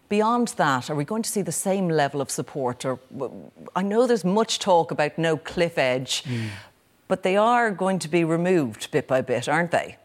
Beyond 0.09 0.49
that, 0.57 0.89
are 0.89 0.95
we 0.95 1.05
going 1.05 1.23
to 1.23 1.31
see 1.31 1.43
the 1.43 1.53
same 1.53 1.89
level 1.89 2.21
of 2.21 2.31
support? 2.31 2.85
Or 2.85 2.99
I 3.77 3.83
know 3.83 4.07
there's 4.07 4.25
much 4.25 4.59
talk 4.59 4.91
about 4.91 5.19
no 5.19 5.37
cliff 5.37 5.77
edge, 5.77 6.23
mm. 6.25 6.49
but 7.09 7.23
they 7.23 7.37
are 7.37 7.71
going 7.71 7.99
to 7.99 8.09
be 8.09 8.25
removed 8.25 8.91
bit 8.91 9.07
by 9.07 9.21
bit, 9.21 9.49
aren't 9.49 9.71
they? 9.71 9.97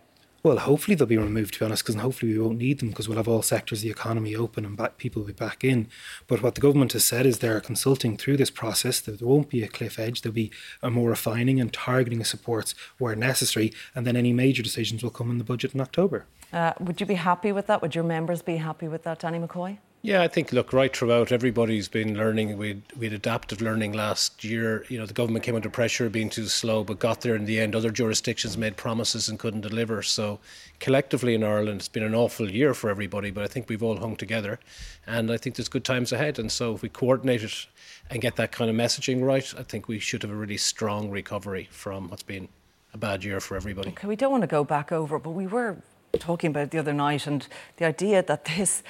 Well, 0.43 0.57
hopefully 0.57 0.95
they'll 0.95 1.07
be 1.07 1.15
removed, 1.15 1.53
to 1.53 1.59
be 1.61 1.65
honest, 1.65 1.85
because 1.85 2.01
hopefully 2.01 2.33
we 2.33 2.39
won't 2.39 2.57
need 2.57 2.79
them 2.79 2.89
because 2.89 3.07
we'll 3.07 3.15
have 3.15 3.29
all 3.29 3.41
sectors 3.41 3.79
of 3.79 3.83
the 3.83 3.91
economy 3.91 4.35
open 4.35 4.65
and 4.65 4.75
back, 4.75 4.97
people 4.97 5.21
will 5.21 5.27
be 5.27 5.33
back 5.33 5.63
in. 5.63 5.87
But 6.27 6.43
what 6.43 6.55
the 6.55 6.61
government 6.61 6.91
has 6.91 7.05
said 7.05 7.25
is 7.25 7.39
they're 7.39 7.61
consulting 7.61 8.17
through 8.17 8.35
this 8.35 8.49
process 8.49 8.99
that 8.99 9.19
there 9.19 9.27
won't 9.27 9.47
be 9.47 9.63
a 9.63 9.69
cliff 9.69 9.97
edge, 9.97 10.21
there'll 10.21 10.33
be 10.33 10.51
a 10.81 10.91
more 10.91 11.11
refining 11.11 11.61
and 11.61 11.71
targeting 11.71 12.19
of 12.19 12.27
supports 12.27 12.75
where 12.97 13.15
necessary, 13.15 13.71
and 13.95 14.05
then 14.05 14.17
any 14.17 14.33
major 14.33 14.61
decisions 14.61 15.01
will 15.01 15.11
come 15.11 15.31
in 15.31 15.37
the 15.37 15.45
budget 15.45 15.73
in 15.73 15.79
October. 15.79 16.25
Uh, 16.51 16.73
would 16.77 16.99
you 16.99 17.05
be 17.05 17.15
happy 17.15 17.53
with 17.53 17.67
that? 17.67 17.81
Would 17.81 17.95
your 17.95 18.03
members 18.03 18.41
be 18.41 18.57
happy 18.57 18.89
with 18.89 19.03
that, 19.03 19.19
Danny 19.19 19.39
McCoy? 19.39 19.77
Yeah, 20.05 20.21
I 20.21 20.27
think 20.27 20.51
look 20.51 20.73
right 20.73 20.93
throughout. 20.93 21.31
Everybody's 21.31 21.87
been 21.87 22.17
learning. 22.17 22.57
We 22.57 22.81
we 22.99 23.05
had 23.05 23.13
adaptive 23.13 23.61
learning 23.61 23.93
last 23.93 24.43
year. 24.43 24.83
You 24.89 24.97
know, 24.97 25.05
the 25.05 25.13
government 25.13 25.45
came 25.45 25.55
under 25.55 25.69
pressure, 25.69 26.09
being 26.09 26.29
too 26.29 26.47
slow, 26.47 26.83
but 26.83 26.99
got 26.99 27.21
there 27.21 27.37
in 27.37 27.45
the 27.45 27.57
end. 27.61 27.73
Other 27.73 27.89
jurisdictions 27.89 28.57
made 28.57 28.75
promises 28.75 29.29
and 29.29 29.39
couldn't 29.39 29.61
deliver. 29.61 30.03
So, 30.03 30.41
collectively 30.81 31.35
in 31.35 31.43
Ireland, 31.45 31.79
it's 31.79 31.87
been 31.87 32.03
an 32.03 32.13
awful 32.15 32.51
year 32.51 32.73
for 32.73 32.89
everybody. 32.89 33.31
But 33.31 33.45
I 33.45 33.47
think 33.47 33.69
we've 33.69 33.81
all 33.81 33.95
hung 33.95 34.17
together, 34.17 34.59
and 35.07 35.31
I 35.31 35.37
think 35.37 35.55
there's 35.55 35.69
good 35.69 35.85
times 35.85 36.11
ahead. 36.11 36.37
And 36.37 36.51
so, 36.51 36.75
if 36.75 36.81
we 36.81 36.89
coordinate 36.89 37.41
it 37.41 37.65
and 38.09 38.21
get 38.21 38.35
that 38.35 38.51
kind 38.51 38.69
of 38.69 38.75
messaging 38.75 39.23
right, 39.23 39.53
I 39.57 39.63
think 39.63 39.87
we 39.87 39.99
should 39.99 40.23
have 40.23 40.31
a 40.31 40.35
really 40.35 40.57
strong 40.57 41.11
recovery 41.11 41.69
from 41.71 42.09
what's 42.09 42.23
been 42.23 42.49
a 42.93 42.97
bad 42.97 43.23
year 43.23 43.39
for 43.39 43.55
everybody. 43.55 43.91
Okay, 43.91 44.09
we 44.09 44.17
don't 44.17 44.33
want 44.33 44.41
to 44.41 44.47
go 44.47 44.65
back 44.65 44.91
over, 44.91 45.17
but 45.17 45.31
we 45.31 45.47
were 45.47 45.77
talking 46.19 46.49
about 46.49 46.71
the 46.71 46.77
other 46.77 46.93
night, 46.93 47.25
and 47.25 47.47
the 47.77 47.85
idea 47.85 48.21
that 48.21 48.43
this 48.45 48.83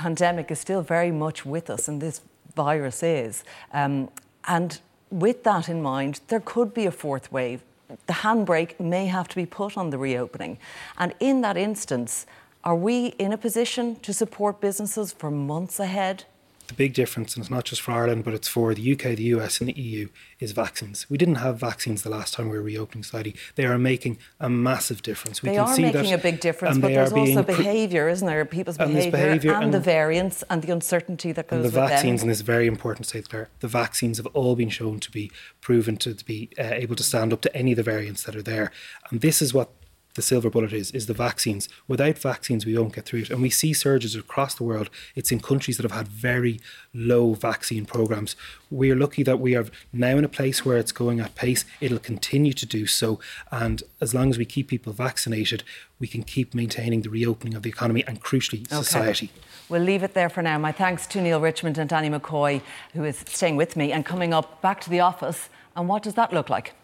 pandemic 0.00 0.50
is 0.50 0.58
still 0.58 0.82
very 0.82 1.10
much 1.10 1.44
with 1.44 1.68
us, 1.68 1.86
and 1.86 2.00
this 2.00 2.22
virus 2.56 3.02
is. 3.02 3.44
Um, 3.72 4.08
and 4.48 4.80
with 5.10 5.44
that 5.44 5.68
in 5.68 5.82
mind, 5.82 6.20
there 6.28 6.40
could 6.40 6.72
be 6.72 6.86
a 6.86 6.90
fourth 6.90 7.30
wave. 7.30 7.60
The 8.06 8.14
handbrake 8.24 8.80
may 8.80 9.06
have 9.06 9.28
to 9.28 9.36
be 9.36 9.46
put 9.46 9.76
on 9.76 9.90
the 9.90 9.98
reopening. 9.98 10.58
And 10.96 11.12
in 11.20 11.42
that 11.42 11.56
instance, 11.56 12.26
are 12.64 12.76
we 12.76 13.06
in 13.18 13.32
a 13.32 13.38
position 13.38 13.96
to 13.96 14.12
support 14.12 14.60
businesses 14.60 15.12
for 15.12 15.30
months 15.30 15.78
ahead? 15.80 16.24
The 16.70 16.74
big 16.74 16.94
difference, 16.94 17.34
and 17.34 17.42
it's 17.42 17.50
not 17.50 17.64
just 17.64 17.82
for 17.82 17.92
Ireland, 17.92 18.24
but 18.24 18.34
it's 18.34 18.48
for 18.48 18.74
the 18.74 18.92
UK, 18.92 19.16
the 19.16 19.24
US, 19.34 19.60
and 19.60 19.68
the 19.68 19.80
EU, 19.80 20.08
is 20.38 20.52
vaccines. 20.52 21.08
We 21.10 21.18
didn't 21.18 21.36
have 21.36 21.58
vaccines 21.58 22.02
the 22.02 22.10
last 22.10 22.34
time 22.34 22.48
we 22.48 22.56
were 22.56 22.64
reopening 22.64 23.04
society. 23.04 23.36
They 23.56 23.66
are 23.66 23.78
making 23.78 24.18
a 24.40 24.48
massive 24.48 25.02
difference. 25.02 25.42
We 25.42 25.50
they 25.50 25.58
are 25.58 25.76
making 25.76 26.12
a 26.12 26.18
big 26.18 26.40
difference, 26.40 26.78
but 26.78 26.88
there's 26.88 27.12
also 27.12 27.42
behaviour, 27.42 28.08
isn't 28.08 28.26
there? 28.26 28.44
People's 28.44 28.78
behaviour 28.78 29.20
and, 29.24 29.44
and, 29.44 29.64
and, 29.64 29.74
the 29.74 29.80
variants 29.80 30.42
and 30.48 30.62
the 30.62 30.72
uncertainty 30.72 31.32
that 31.32 31.48
goes 31.48 31.56
and 31.56 31.72
the 31.72 31.80
with 31.80 31.90
vaccines, 31.90 32.20
them. 32.20 32.28
and 32.28 32.32
it's 32.32 32.40
very 32.40 32.66
important 32.66 33.06
to 33.08 33.22
say 33.22 33.46
the 33.60 33.68
vaccines 33.68 34.16
have 34.16 34.26
all 34.28 34.56
been 34.56 34.70
shown 34.70 34.98
to 35.00 35.10
be 35.10 35.30
proven 35.60 35.96
to, 35.98 36.14
to 36.14 36.24
be 36.24 36.48
uh, 36.58 36.62
able 36.62 36.96
to 36.96 37.02
stand 37.02 37.32
up 37.32 37.40
to 37.42 37.54
any 37.54 37.72
of 37.72 37.76
the 37.76 37.82
variants 37.82 38.22
that 38.24 38.34
are 38.34 38.42
there. 38.42 38.72
And 39.10 39.20
this 39.20 39.42
is 39.42 39.52
what 39.52 39.70
the 40.14 40.22
silver 40.22 40.50
bullet 40.50 40.72
is 40.72 40.90
is 40.90 41.06
the 41.06 41.14
vaccines. 41.14 41.68
Without 41.88 42.18
vaccines, 42.18 42.66
we 42.66 42.74
don't 42.74 42.94
get 42.94 43.06
through 43.06 43.20
it, 43.20 43.30
and 43.30 43.42
we 43.42 43.50
see 43.50 43.72
surges 43.72 44.14
across 44.14 44.54
the 44.54 44.64
world. 44.64 44.90
It's 45.14 45.32
in 45.32 45.40
countries 45.40 45.76
that 45.76 45.84
have 45.84 45.92
had 45.92 46.08
very 46.08 46.60
low 46.92 47.34
vaccine 47.34 47.86
programs. 47.86 48.36
We 48.70 48.90
are 48.90 48.96
lucky 48.96 49.22
that 49.22 49.40
we 49.40 49.54
are 49.56 49.66
now 49.92 50.16
in 50.18 50.24
a 50.24 50.28
place 50.28 50.64
where 50.64 50.78
it's 50.78 50.92
going 50.92 51.20
at 51.20 51.34
pace. 51.34 51.64
It'll 51.80 51.98
continue 51.98 52.52
to 52.52 52.66
do 52.66 52.86
so, 52.86 53.20
and 53.50 53.82
as 54.00 54.14
long 54.14 54.30
as 54.30 54.38
we 54.38 54.44
keep 54.44 54.68
people 54.68 54.92
vaccinated, 54.92 55.62
we 55.98 56.06
can 56.06 56.22
keep 56.22 56.54
maintaining 56.54 57.02
the 57.02 57.10
reopening 57.10 57.54
of 57.54 57.62
the 57.62 57.68
economy 57.68 58.04
and, 58.06 58.22
crucially, 58.22 58.60
okay. 58.72 58.82
society. 58.82 59.30
We'll 59.68 59.82
leave 59.82 60.02
it 60.02 60.14
there 60.14 60.28
for 60.28 60.42
now. 60.42 60.58
My 60.58 60.72
thanks 60.72 61.06
to 61.08 61.20
Neale 61.20 61.40
Richmond 61.40 61.78
and 61.78 61.88
Danny 61.88 62.10
McCoy, 62.10 62.62
who 62.92 63.04
is 63.04 63.18
staying 63.28 63.56
with 63.56 63.76
me 63.76 63.92
and 63.92 64.04
coming 64.04 64.34
up 64.34 64.60
back 64.60 64.80
to 64.80 64.90
the 64.90 65.00
office. 65.00 65.48
And 65.76 65.88
what 65.88 66.02
does 66.02 66.14
that 66.14 66.32
look 66.32 66.50
like? 66.50 66.74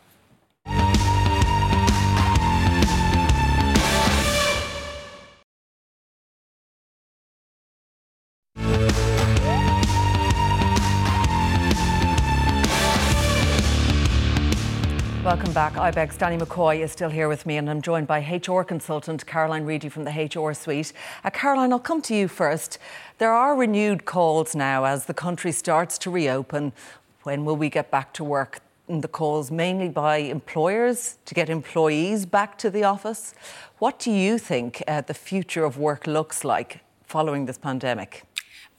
Back. 15.57 15.73
Ibec's 15.73 16.19
Danny 16.19 16.37
McCoy 16.37 16.81
is 16.81 16.93
still 16.93 17.09
here 17.09 17.31
with 17.31 17.47
me, 17.47 17.57
and 17.57 17.71
I'm 17.71 17.81
joined 17.81 18.07
by 18.07 18.19
HR 18.19 18.61
consultant 18.61 19.25
Caroline 19.25 19.65
Reidy 19.65 19.89
from 19.89 20.05
the 20.05 20.11
HR 20.11 20.53
Suite. 20.53 20.93
Uh, 21.25 21.31
Caroline, 21.31 21.73
I'll 21.73 21.79
come 21.79 22.03
to 22.03 22.15
you 22.15 22.29
first. 22.29 22.77
There 23.17 23.33
are 23.33 23.57
renewed 23.57 24.05
calls 24.05 24.55
now 24.55 24.85
as 24.85 25.07
the 25.07 25.15
country 25.15 25.53
starts 25.53 25.97
to 26.01 26.11
reopen. 26.11 26.75
When 27.23 27.47
will 27.47 27.57
we 27.57 27.71
get 27.71 27.91
back 27.91 28.13
to 28.13 28.23
work? 28.23 28.61
And 28.87 29.01
the 29.01 29.09
calls 29.09 29.51
mainly 29.51 29.89
by 29.89 30.19
employers 30.19 31.17
to 31.25 31.33
get 31.33 31.49
employees 31.49 32.27
back 32.27 32.59
to 32.59 32.69
the 32.69 32.85
office. 32.85 33.35
What 33.79 33.99
do 33.99 34.11
you 34.11 34.37
think 34.37 34.83
uh, 34.87 35.01
the 35.01 35.15
future 35.15 35.65
of 35.65 35.79
work 35.79 36.07
looks 36.07 36.45
like 36.45 36.81
following 37.07 37.47
this 37.47 37.57
pandemic? 37.57 38.26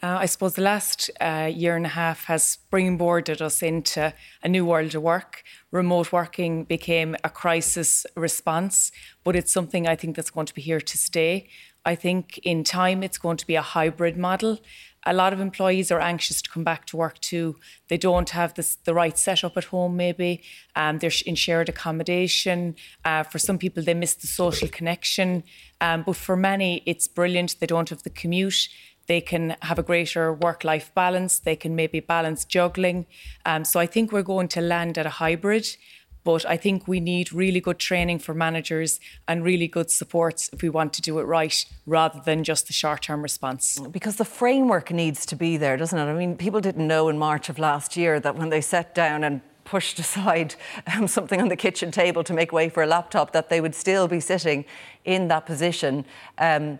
Uh, 0.04 0.18
I 0.20 0.28
suppose 0.28 0.54
the 0.54 0.62
last 0.62 1.10
uh, 1.20 1.50
year 1.52 1.76
and 1.76 1.86
a 1.86 1.90
half 1.90 2.26
has 2.26 2.58
springboarded 2.58 3.42
us 3.42 3.64
into 3.64 4.14
a 4.44 4.48
new 4.48 4.64
world 4.64 4.94
of 4.94 5.02
work. 5.02 5.44
Remote 5.72 6.12
working 6.12 6.66
became 6.66 7.16
a 7.24 7.32
crisis 7.32 8.06
response, 8.16 8.92
but 9.24 9.36
it's 9.36 9.52
something 9.52 9.88
I 9.88 9.96
think 9.96 10.16
that's 10.16 10.30
going 10.30 10.46
to 10.46 10.54
be 10.54 10.62
here 10.62 10.82
to 10.82 10.98
stay. 10.98 11.50
I 11.84 11.96
think 11.96 12.38
in 12.40 12.64
time 12.64 13.02
it's 13.02 13.18
going 13.18 13.38
to 13.38 13.48
be 13.48 13.56
a 13.56 13.62
hybrid 13.62 14.18
model. 14.18 14.60
A 15.06 15.14
lot 15.14 15.34
of 15.34 15.40
employees 15.40 15.90
are 15.90 16.02
anxious 16.02 16.42
to 16.42 16.50
come 16.50 16.64
back 16.64 16.86
to 16.88 16.98
work 16.98 17.18
too. 17.20 17.56
They 17.88 17.98
don't 17.98 18.30
have 18.32 18.54
this, 18.54 18.76
the 18.76 18.94
right 18.94 19.18
setup 19.18 19.56
at 19.56 19.64
home, 19.66 19.96
maybe. 19.96 20.44
Um, 20.76 21.00
they're 21.00 21.12
in 21.26 21.36
shared 21.36 21.70
accommodation. 21.70 22.76
Uh, 23.06 23.24
for 23.24 23.40
some 23.40 23.58
people, 23.58 23.82
they 23.82 23.94
miss 23.94 24.16
the 24.16 24.28
social 24.28 24.68
connection. 24.68 25.44
Um, 25.80 26.04
but 26.06 26.18
for 26.18 26.36
many, 26.36 26.84
it's 26.86 27.08
brilliant. 27.08 27.56
They 27.60 27.68
don't 27.68 27.90
have 27.90 28.04
the 28.04 28.10
commute 28.10 28.68
they 29.08 29.22
can 29.22 29.56
have 29.62 29.80
a 29.80 29.84
greater 29.84 30.34
work 30.34 30.64
life 30.64 30.92
balance, 30.94 31.40
they 31.40 31.56
can 31.56 31.76
maybe 31.76 32.00
balance 32.00 32.46
juggling. 32.46 33.06
Um, 33.46 33.66
so 33.66 33.80
I 33.80 33.86
think 33.86 34.12
we're 34.12 34.22
going 34.22 34.50
to 34.50 34.62
land 34.62 34.98
at 34.98 35.06
a 35.06 35.12
hybrid. 35.12 35.76
But 36.24 36.46
I 36.46 36.58
think 36.58 36.90
we 36.90 37.00
need 37.00 37.32
really 37.32 37.62
good 37.62 37.80
training 37.80 38.20
for 38.20 38.34
managers 38.34 39.00
and 39.30 39.46
really 39.46 39.70
good 39.70 39.90
supports 39.90 40.50
if 40.52 40.62
we 40.62 40.68
want 40.68 40.92
to 40.96 41.02
do 41.02 41.20
it 41.20 41.24
right, 41.24 41.66
rather 41.86 42.20
than 42.20 42.44
just 42.44 42.68
the 42.68 42.74
short 42.74 43.04
term 43.04 43.22
response. 43.22 43.80
Because 43.80 44.18
the 44.18 44.26
framework 44.26 44.92
needs 44.92 45.26
to 45.28 45.38
be 45.38 45.56
there, 45.56 45.78
doesn't 45.78 45.98
it? 45.98 46.04
I 46.04 46.14
mean, 46.14 46.36
people 46.36 46.60
didn't 46.60 46.86
know 46.86 47.08
in 47.08 47.18
March 47.18 47.48
of 47.48 47.58
last 47.58 47.96
year 47.96 48.20
that 48.20 48.36
when 48.36 48.50
they 48.50 48.60
sat 48.60 48.94
down 48.94 49.24
and 49.24 49.40
pushed 49.64 50.00
aside 50.06 50.56
um, 50.94 51.08
something 51.08 51.40
on 51.40 51.48
the 51.48 51.56
kitchen 51.56 51.92
table 51.92 52.26
to 52.26 52.34
make 52.34 52.52
way 52.52 52.68
for 52.68 52.84
a 52.84 52.88
laptop, 52.88 53.32
that 53.32 53.48
they 53.48 53.62
would 53.62 53.74
still 53.74 54.10
be 54.10 54.20
sitting 54.20 54.66
in 55.06 55.30
that 55.30 55.46
position. 55.46 56.04
Um, 56.40 56.80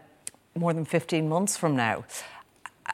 more 0.58 0.74
than 0.74 0.86
15 0.86 1.28
months 1.30 1.58
from 1.58 1.76
now. 1.76 2.06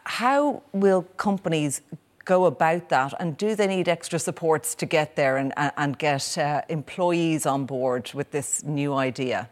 How 0.05 0.63
will 0.71 1.03
companies 1.17 1.81
go 2.25 2.45
about 2.45 2.89
that 2.89 3.13
and 3.19 3.37
do 3.37 3.55
they 3.55 3.67
need 3.67 3.89
extra 3.89 4.17
supports 4.17 4.75
to 4.75 4.85
get 4.85 5.15
there 5.15 5.37
and, 5.37 5.53
and 5.57 5.97
get 5.97 6.37
uh, 6.37 6.61
employees 6.69 7.45
on 7.45 7.65
board 7.65 8.11
with 8.13 8.31
this 8.31 8.63
new 8.63 8.93
idea? 8.93 9.49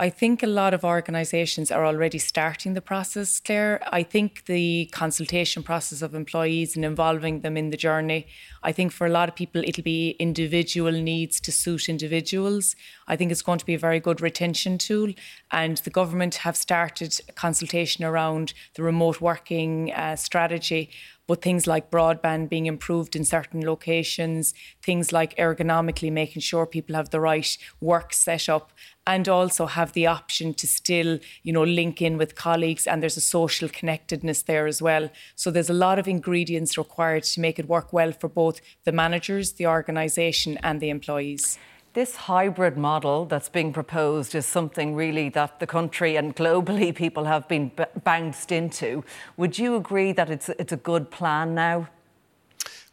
I 0.00 0.08
think 0.08 0.42
a 0.42 0.46
lot 0.46 0.72
of 0.72 0.82
organisations 0.82 1.70
are 1.70 1.84
already 1.84 2.16
starting 2.16 2.72
the 2.72 2.80
process, 2.80 3.38
Claire. 3.38 3.82
I 3.92 4.02
think 4.02 4.46
the 4.46 4.86
consultation 4.92 5.62
process 5.62 6.00
of 6.00 6.14
employees 6.14 6.74
and 6.74 6.86
involving 6.86 7.42
them 7.42 7.54
in 7.58 7.68
the 7.68 7.76
journey, 7.76 8.26
I 8.62 8.72
think 8.72 8.92
for 8.92 9.06
a 9.06 9.10
lot 9.10 9.28
of 9.28 9.34
people, 9.34 9.62
it'll 9.62 9.84
be 9.84 10.16
individual 10.18 10.92
needs 10.92 11.38
to 11.42 11.52
suit 11.52 11.90
individuals. 11.90 12.76
I 13.08 13.16
think 13.16 13.30
it's 13.30 13.42
going 13.42 13.58
to 13.58 13.66
be 13.66 13.74
a 13.74 13.78
very 13.78 14.00
good 14.00 14.22
retention 14.22 14.78
tool. 14.78 15.12
And 15.52 15.76
the 15.76 15.90
government 15.90 16.36
have 16.36 16.56
started 16.56 17.20
consultation 17.34 18.02
around 18.02 18.54
the 18.76 18.82
remote 18.82 19.20
working 19.20 19.92
uh, 19.92 20.16
strategy 20.16 20.92
but 21.30 21.42
things 21.42 21.68
like 21.68 21.92
broadband 21.92 22.48
being 22.48 22.66
improved 22.66 23.14
in 23.14 23.24
certain 23.24 23.64
locations, 23.64 24.52
things 24.82 25.12
like 25.12 25.32
ergonomically 25.36 26.10
making 26.10 26.42
sure 26.42 26.66
people 26.66 26.96
have 26.96 27.10
the 27.10 27.20
right 27.20 27.56
work 27.80 28.12
set 28.12 28.48
up 28.48 28.72
and 29.06 29.28
also 29.28 29.66
have 29.66 29.92
the 29.92 30.08
option 30.08 30.52
to 30.52 30.66
still, 30.66 31.20
you 31.44 31.52
know, 31.52 31.62
link 31.62 32.02
in 32.02 32.18
with 32.18 32.34
colleagues 32.34 32.84
and 32.84 33.00
there's 33.00 33.16
a 33.16 33.20
social 33.20 33.68
connectedness 33.68 34.42
there 34.42 34.66
as 34.66 34.82
well. 34.82 35.08
So 35.36 35.52
there's 35.52 35.70
a 35.70 35.84
lot 35.86 36.00
of 36.00 36.08
ingredients 36.08 36.76
required 36.76 37.22
to 37.22 37.40
make 37.40 37.60
it 37.60 37.68
work 37.68 37.92
well 37.92 38.10
for 38.10 38.28
both 38.28 38.60
the 38.82 38.90
managers, 38.90 39.52
the 39.52 39.68
organisation 39.68 40.58
and 40.64 40.80
the 40.80 40.90
employees. 40.90 41.60
This 41.92 42.14
hybrid 42.14 42.76
model 42.76 43.24
that's 43.24 43.48
being 43.48 43.72
proposed 43.72 44.36
is 44.36 44.46
something 44.46 44.94
really 44.94 45.28
that 45.30 45.58
the 45.58 45.66
country 45.66 46.14
and 46.14 46.36
globally 46.36 46.94
people 46.94 47.24
have 47.24 47.48
been 47.48 47.72
b- 47.74 47.84
bounced 48.04 48.52
into. 48.52 49.02
Would 49.36 49.58
you 49.58 49.74
agree 49.74 50.12
that 50.12 50.30
it's, 50.30 50.48
it's 50.50 50.72
a 50.72 50.76
good 50.76 51.10
plan 51.10 51.56
now? 51.56 51.88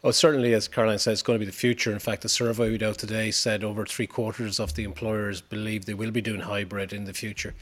Well, 0.02 0.12
certainly, 0.12 0.52
as 0.52 0.66
Caroline 0.66 0.98
said, 0.98 1.12
it's 1.12 1.22
going 1.22 1.38
to 1.38 1.44
be 1.44 1.50
the 1.50 1.56
future. 1.56 1.92
In 1.92 2.00
fact, 2.00 2.22
the 2.22 2.28
survey 2.28 2.70
we 2.76 2.84
out 2.84 2.98
today 2.98 3.30
said 3.30 3.62
over 3.62 3.86
three 3.86 4.08
quarters 4.08 4.58
of 4.58 4.74
the 4.74 4.82
employers 4.82 5.40
believe 5.40 5.84
they 5.84 5.94
will 5.94 6.10
be 6.10 6.20
doing 6.20 6.40
hybrid 6.40 6.92
in 6.92 7.04
the 7.04 7.14
future. 7.14 7.54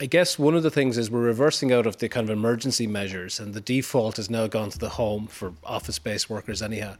I 0.00 0.06
guess 0.06 0.40
one 0.40 0.56
of 0.56 0.64
the 0.64 0.72
things 0.72 0.98
is 0.98 1.08
we're 1.08 1.20
reversing 1.20 1.72
out 1.72 1.86
of 1.86 1.98
the 1.98 2.08
kind 2.08 2.28
of 2.28 2.36
emergency 2.36 2.88
measures, 2.88 3.38
and 3.38 3.54
the 3.54 3.60
default 3.60 4.16
has 4.16 4.28
now 4.28 4.48
gone 4.48 4.70
to 4.70 4.78
the 4.78 4.88
home 4.88 5.28
for 5.28 5.52
office 5.62 6.00
based 6.00 6.28
workers, 6.28 6.62
anyhow. 6.62 6.96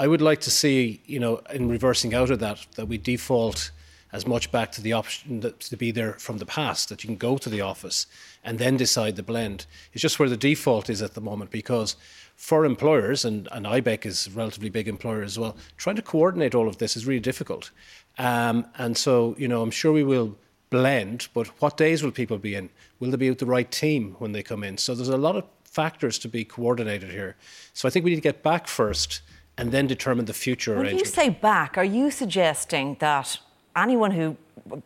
I 0.00 0.06
would 0.06 0.22
like 0.22 0.40
to 0.40 0.50
see, 0.50 1.02
you 1.04 1.20
know, 1.20 1.42
in 1.52 1.68
reversing 1.68 2.14
out 2.14 2.30
of 2.30 2.38
that, 2.38 2.66
that 2.76 2.86
we 2.86 2.96
default 2.96 3.70
as 4.14 4.26
much 4.26 4.50
back 4.50 4.72
to 4.72 4.80
the 4.80 4.94
option 4.94 5.40
that, 5.40 5.60
to 5.60 5.76
be 5.76 5.90
there 5.90 6.14
from 6.14 6.38
the 6.38 6.46
past, 6.46 6.88
that 6.88 7.04
you 7.04 7.08
can 7.08 7.18
go 7.18 7.36
to 7.36 7.50
the 7.50 7.60
office 7.60 8.06
and 8.42 8.58
then 8.58 8.78
decide 8.78 9.16
the 9.16 9.22
blend. 9.22 9.66
It's 9.92 10.00
just 10.00 10.18
where 10.18 10.30
the 10.30 10.38
default 10.38 10.88
is 10.88 11.02
at 11.02 11.12
the 11.12 11.20
moment 11.20 11.50
because 11.50 11.96
for 12.34 12.64
employers, 12.64 13.26
and, 13.26 13.46
and 13.52 13.66
IBEC 13.66 14.06
is 14.06 14.26
a 14.26 14.30
relatively 14.30 14.70
big 14.70 14.88
employer 14.88 15.22
as 15.22 15.38
well, 15.38 15.54
trying 15.76 15.96
to 15.96 16.02
coordinate 16.02 16.54
all 16.54 16.66
of 16.66 16.78
this 16.78 16.96
is 16.96 17.04
really 17.04 17.20
difficult. 17.20 17.70
Um, 18.16 18.64
and 18.78 18.96
so, 18.96 19.34
you 19.36 19.48
know, 19.48 19.60
I'm 19.60 19.70
sure 19.70 19.92
we 19.92 20.02
will 20.02 20.34
blend, 20.70 21.28
but 21.34 21.46
what 21.60 21.76
days 21.76 22.02
will 22.02 22.10
people 22.10 22.38
be 22.38 22.54
in? 22.54 22.70
Will 23.00 23.10
they 23.10 23.18
be 23.18 23.28
with 23.28 23.38
the 23.38 23.44
right 23.44 23.70
team 23.70 24.16
when 24.18 24.32
they 24.32 24.42
come 24.42 24.64
in? 24.64 24.78
So 24.78 24.94
there's 24.94 25.10
a 25.10 25.18
lot 25.18 25.36
of 25.36 25.44
factors 25.64 26.18
to 26.20 26.28
be 26.28 26.42
coordinated 26.42 27.10
here. 27.10 27.36
So 27.74 27.86
I 27.86 27.90
think 27.90 28.06
we 28.06 28.12
need 28.12 28.16
to 28.16 28.22
get 28.22 28.42
back 28.42 28.66
first 28.66 29.20
and 29.60 29.70
then 29.72 29.86
determine 29.86 30.24
the 30.24 30.32
future 30.32 30.72
when 30.72 30.86
arrangement. 30.86 31.06
you 31.06 31.12
say 31.12 31.28
back, 31.28 31.76
are 31.76 31.84
you 31.84 32.10
suggesting 32.10 32.96
that 33.00 33.38
anyone 33.76 34.12
who 34.12 34.36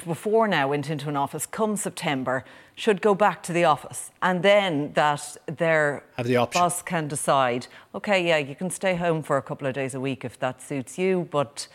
before 0.05 0.49
now 0.49 0.69
went 0.69 0.91
into 0.91 1.09
an 1.09 1.17
office 1.17 1.47
come 1.47 1.77
September 1.77 2.45
should 2.75 3.01
go 3.01 3.15
back 3.15 3.43
to 3.43 3.53
the 3.53 3.65
office 3.65 4.11
and 4.23 4.43
then 4.43 4.93
that 4.95 5.37
their 5.47 6.03
the 6.23 6.49
boss 6.53 6.83
can 6.83 7.07
decide, 7.07 7.67
okay, 7.95 8.27
yeah, 8.27 8.39
you 8.39 8.55
can 8.55 8.69
stay 8.69 8.97
home 8.97 9.23
for 9.23 9.37
a 9.37 9.43
couple 9.43 9.67
of 9.67 9.75
days 9.75 9.95
a 9.95 10.01
week 10.01 10.25
if 10.25 10.39
that 10.41 10.61
suits 10.61 10.99
you, 10.99 11.29
but 11.31 11.69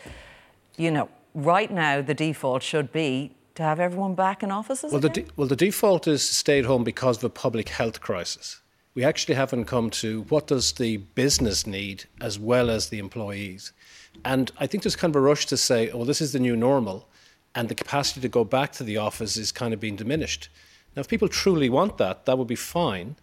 you 0.76 0.90
know, 0.90 1.08
right 1.34 1.70
now 1.70 2.02
the 2.02 2.14
default 2.14 2.62
should 2.62 2.92
be 2.92 3.34
to 3.54 3.62
have 3.62 3.80
everyone 3.80 4.14
back 4.14 4.42
in 4.42 4.50
offices 4.50 4.92
well, 4.92 4.98
again? 5.04 5.12
The 5.12 5.22
de- 5.22 5.32
well, 5.36 5.48
the 5.48 5.56
default 5.56 6.06
is 6.06 6.26
to 6.28 6.34
stay 6.34 6.58
at 6.58 6.66
home 6.66 6.84
because 6.84 7.18
of 7.18 7.24
a 7.24 7.30
public 7.30 7.70
health 7.70 8.00
crisis 8.00 8.60
we 8.94 9.04
actually 9.04 9.34
haven't 9.34 9.66
come 9.66 9.90
to 9.90 10.22
what 10.22 10.46
does 10.46 10.72
the 10.72 10.98
business 10.98 11.66
need 11.66 12.04
as 12.20 12.38
well 12.38 12.70
as 12.70 12.88
the 12.88 12.98
employees. 12.98 13.72
And 14.24 14.50
I 14.58 14.66
think 14.66 14.82
there's 14.82 14.96
kind 14.96 15.14
of 15.14 15.22
a 15.22 15.24
rush 15.24 15.46
to 15.46 15.56
say, 15.56 15.90
oh, 15.90 16.04
this 16.04 16.20
is 16.20 16.32
the 16.32 16.40
new 16.40 16.56
normal, 16.56 17.08
and 17.54 17.68
the 17.68 17.74
capacity 17.74 18.20
to 18.20 18.28
go 18.28 18.44
back 18.44 18.72
to 18.72 18.84
the 18.84 18.96
office 18.96 19.36
is 19.36 19.52
kind 19.52 19.72
of 19.72 19.80
being 19.80 19.96
diminished. 19.96 20.48
Now, 20.94 21.00
if 21.00 21.08
people 21.08 21.28
truly 21.28 21.68
want 21.68 21.98
that, 21.98 22.26
that 22.26 22.36
would 22.36 22.48
be 22.48 22.56
fine, 22.56 23.16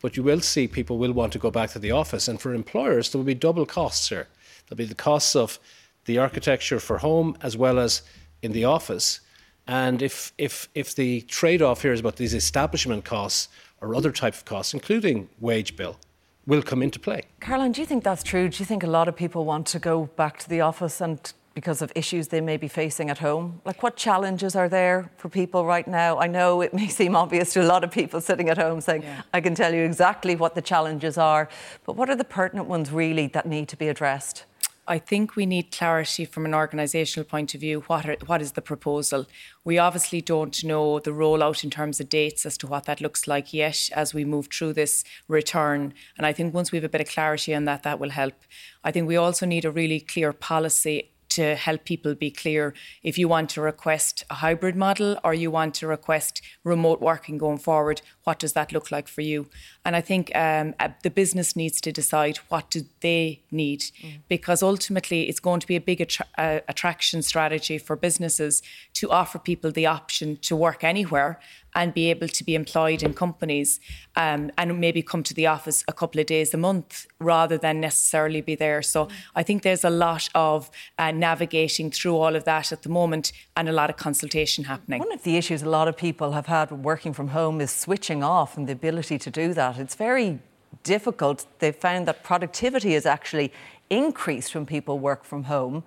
but 0.00 0.16
you 0.16 0.22
will 0.22 0.40
see 0.40 0.66
people 0.66 0.98
will 0.98 1.12
want 1.12 1.32
to 1.34 1.38
go 1.38 1.50
back 1.50 1.70
to 1.70 1.78
the 1.78 1.90
office. 1.90 2.26
And 2.26 2.40
for 2.40 2.54
employers, 2.54 3.10
there 3.10 3.18
will 3.18 3.26
be 3.26 3.34
double 3.34 3.66
costs 3.66 4.08
here. 4.08 4.28
There'll 4.66 4.78
be 4.78 4.84
the 4.84 4.94
costs 4.94 5.36
of 5.36 5.58
the 6.06 6.18
architecture 6.18 6.80
for 6.80 6.98
home 6.98 7.36
as 7.40 7.56
well 7.56 7.78
as 7.78 8.02
in 8.42 8.52
the 8.52 8.64
office. 8.64 9.20
And 9.66 10.02
if, 10.02 10.32
if, 10.38 10.68
if 10.74 10.94
the 10.94 11.20
trade 11.22 11.62
off 11.62 11.82
here 11.82 11.92
is 11.92 12.00
about 12.00 12.16
these 12.16 12.34
establishment 12.34 13.04
costs 13.04 13.48
or 13.82 13.94
other 13.94 14.12
type 14.12 14.34
of 14.34 14.44
costs, 14.46 14.72
including 14.72 15.28
wage 15.40 15.76
bill, 15.76 15.98
will 16.46 16.62
come 16.62 16.82
into 16.82 16.98
play. 16.98 17.24
Caroline, 17.40 17.72
do 17.72 17.80
you 17.80 17.86
think 17.86 18.02
that's 18.04 18.22
true? 18.22 18.48
Do 18.48 18.58
you 18.58 18.64
think 18.64 18.82
a 18.82 18.86
lot 18.86 19.08
of 19.08 19.14
people 19.14 19.44
want 19.44 19.66
to 19.68 19.78
go 19.78 20.06
back 20.16 20.38
to 20.38 20.48
the 20.48 20.60
office 20.60 21.00
and 21.00 21.32
because 21.54 21.82
of 21.82 21.92
issues 21.94 22.28
they 22.28 22.40
may 22.40 22.56
be 22.56 22.68
facing 22.68 23.10
at 23.10 23.18
home? 23.18 23.60
Like, 23.64 23.82
what 23.82 23.96
challenges 23.96 24.56
are 24.56 24.68
there 24.68 25.10
for 25.18 25.28
people 25.28 25.66
right 25.66 25.86
now? 25.86 26.18
I 26.18 26.26
know 26.26 26.62
it 26.62 26.72
may 26.80 26.88
seem 26.88 27.14
obvious 27.14 27.52
to 27.54 27.62
a 27.62 27.66
lot 27.66 27.84
of 27.84 27.90
people 27.90 28.20
sitting 28.20 28.48
at 28.48 28.58
home 28.58 28.80
saying, 28.80 29.02
yeah. 29.02 29.22
I 29.34 29.40
can 29.40 29.54
tell 29.54 29.74
you 29.74 29.82
exactly 29.82 30.34
what 30.34 30.54
the 30.54 30.62
challenges 30.62 31.18
are, 31.18 31.48
but 31.84 31.96
what 31.96 32.08
are 32.08 32.16
the 32.16 32.24
pertinent 32.24 32.68
ones 32.68 32.90
really 32.90 33.26
that 33.28 33.46
need 33.46 33.68
to 33.68 33.76
be 33.76 33.88
addressed? 33.88 34.44
I 34.88 34.98
think 34.98 35.36
we 35.36 35.46
need 35.46 35.70
clarity 35.70 36.24
from 36.24 36.44
an 36.44 36.52
organisational 36.52 37.28
point 37.28 37.54
of 37.54 37.60
view. 37.60 37.84
What, 37.86 38.04
are, 38.04 38.16
what 38.26 38.42
is 38.42 38.52
the 38.52 38.62
proposal? 38.62 39.26
We 39.64 39.78
obviously 39.78 40.20
don't 40.20 40.64
know 40.64 40.98
the 40.98 41.12
rollout 41.12 41.62
in 41.62 41.70
terms 41.70 42.00
of 42.00 42.08
dates 42.08 42.44
as 42.44 42.58
to 42.58 42.66
what 42.66 42.86
that 42.86 43.00
looks 43.00 43.28
like 43.28 43.54
yet 43.54 43.90
as 43.94 44.12
we 44.12 44.24
move 44.24 44.48
through 44.52 44.72
this 44.72 45.04
return. 45.28 45.94
And 46.16 46.26
I 46.26 46.32
think 46.32 46.52
once 46.52 46.72
we 46.72 46.78
have 46.78 46.84
a 46.84 46.88
bit 46.88 47.00
of 47.00 47.08
clarity 47.08 47.54
on 47.54 47.64
that, 47.66 47.84
that 47.84 48.00
will 48.00 48.10
help. 48.10 48.34
I 48.82 48.90
think 48.90 49.06
we 49.06 49.16
also 49.16 49.46
need 49.46 49.64
a 49.64 49.70
really 49.70 50.00
clear 50.00 50.32
policy 50.32 51.12
to 51.36 51.54
help 51.54 51.84
people 51.84 52.14
be 52.14 52.30
clear 52.30 52.74
if 53.02 53.16
you 53.16 53.26
want 53.26 53.48
to 53.50 53.60
request 53.60 54.24
a 54.28 54.34
hybrid 54.34 54.76
model 54.76 55.18
or 55.24 55.32
you 55.32 55.50
want 55.50 55.74
to 55.74 55.86
request 55.86 56.42
remote 56.62 57.00
working 57.00 57.38
going 57.38 57.56
forward, 57.56 58.02
what 58.24 58.38
does 58.38 58.52
that 58.52 58.72
look 58.72 58.90
like 58.90 59.08
for 59.08 59.20
you? 59.20 59.46
And 59.84 59.96
I 59.96 60.00
think 60.00 60.34
um, 60.34 60.74
uh, 60.78 60.90
the 61.02 61.10
business 61.10 61.56
needs 61.56 61.80
to 61.80 61.92
decide 61.92 62.38
what 62.48 62.70
do 62.70 62.82
they 63.00 63.42
need, 63.50 63.80
mm. 63.80 64.20
because 64.28 64.62
ultimately 64.62 65.28
it's 65.28 65.40
going 65.40 65.60
to 65.60 65.66
be 65.66 65.76
a 65.76 65.80
big 65.80 66.00
attra- 66.00 66.26
uh, 66.38 66.60
attraction 66.68 67.22
strategy 67.22 67.78
for 67.78 67.96
businesses 67.96 68.62
to 68.94 69.10
offer 69.10 69.38
people 69.38 69.70
the 69.70 69.86
option 69.86 70.36
to 70.38 70.54
work 70.54 70.84
anywhere 70.84 71.40
and 71.74 71.94
be 71.94 72.10
able 72.10 72.28
to 72.28 72.44
be 72.44 72.54
employed 72.54 73.02
in 73.02 73.14
companies 73.14 73.80
um, 74.16 74.50
and 74.58 74.78
maybe 74.78 75.02
come 75.02 75.22
to 75.22 75.34
the 75.34 75.46
office 75.46 75.84
a 75.88 75.92
couple 75.92 76.20
of 76.20 76.26
days 76.26 76.52
a 76.52 76.56
month 76.56 77.06
rather 77.18 77.56
than 77.56 77.80
necessarily 77.80 78.40
be 78.40 78.54
there. 78.54 78.82
So 78.82 79.08
I 79.34 79.42
think 79.42 79.62
there's 79.62 79.84
a 79.84 79.90
lot 79.90 80.28
of 80.34 80.70
uh, 80.98 81.12
navigating 81.12 81.90
through 81.90 82.16
all 82.16 82.36
of 82.36 82.44
that 82.44 82.72
at 82.72 82.82
the 82.82 82.88
moment 82.88 83.32
and 83.56 83.68
a 83.68 83.72
lot 83.72 83.88
of 83.88 83.96
consultation 83.96 84.64
happening. 84.64 85.00
One 85.00 85.12
of 85.12 85.22
the 85.22 85.36
issues 85.36 85.62
a 85.62 85.68
lot 85.68 85.88
of 85.88 85.96
people 85.96 86.32
have 86.32 86.46
had 86.46 86.70
working 86.70 87.12
from 87.12 87.28
home 87.28 87.60
is 87.60 87.70
switching 87.70 88.11
off 88.20 88.56
and 88.56 88.66
the 88.66 88.72
ability 88.72 89.16
to 89.18 89.30
do 89.30 89.54
that. 89.54 89.78
It's 89.78 89.94
very 89.94 90.40
difficult. 90.82 91.46
They've 91.60 91.76
found 91.76 92.08
that 92.08 92.24
productivity 92.24 92.94
is 92.94 93.06
actually 93.06 93.52
increased 93.90 94.54
when 94.56 94.66
people 94.66 94.98
work 94.98 95.24
from 95.24 95.44
home. 95.44 95.84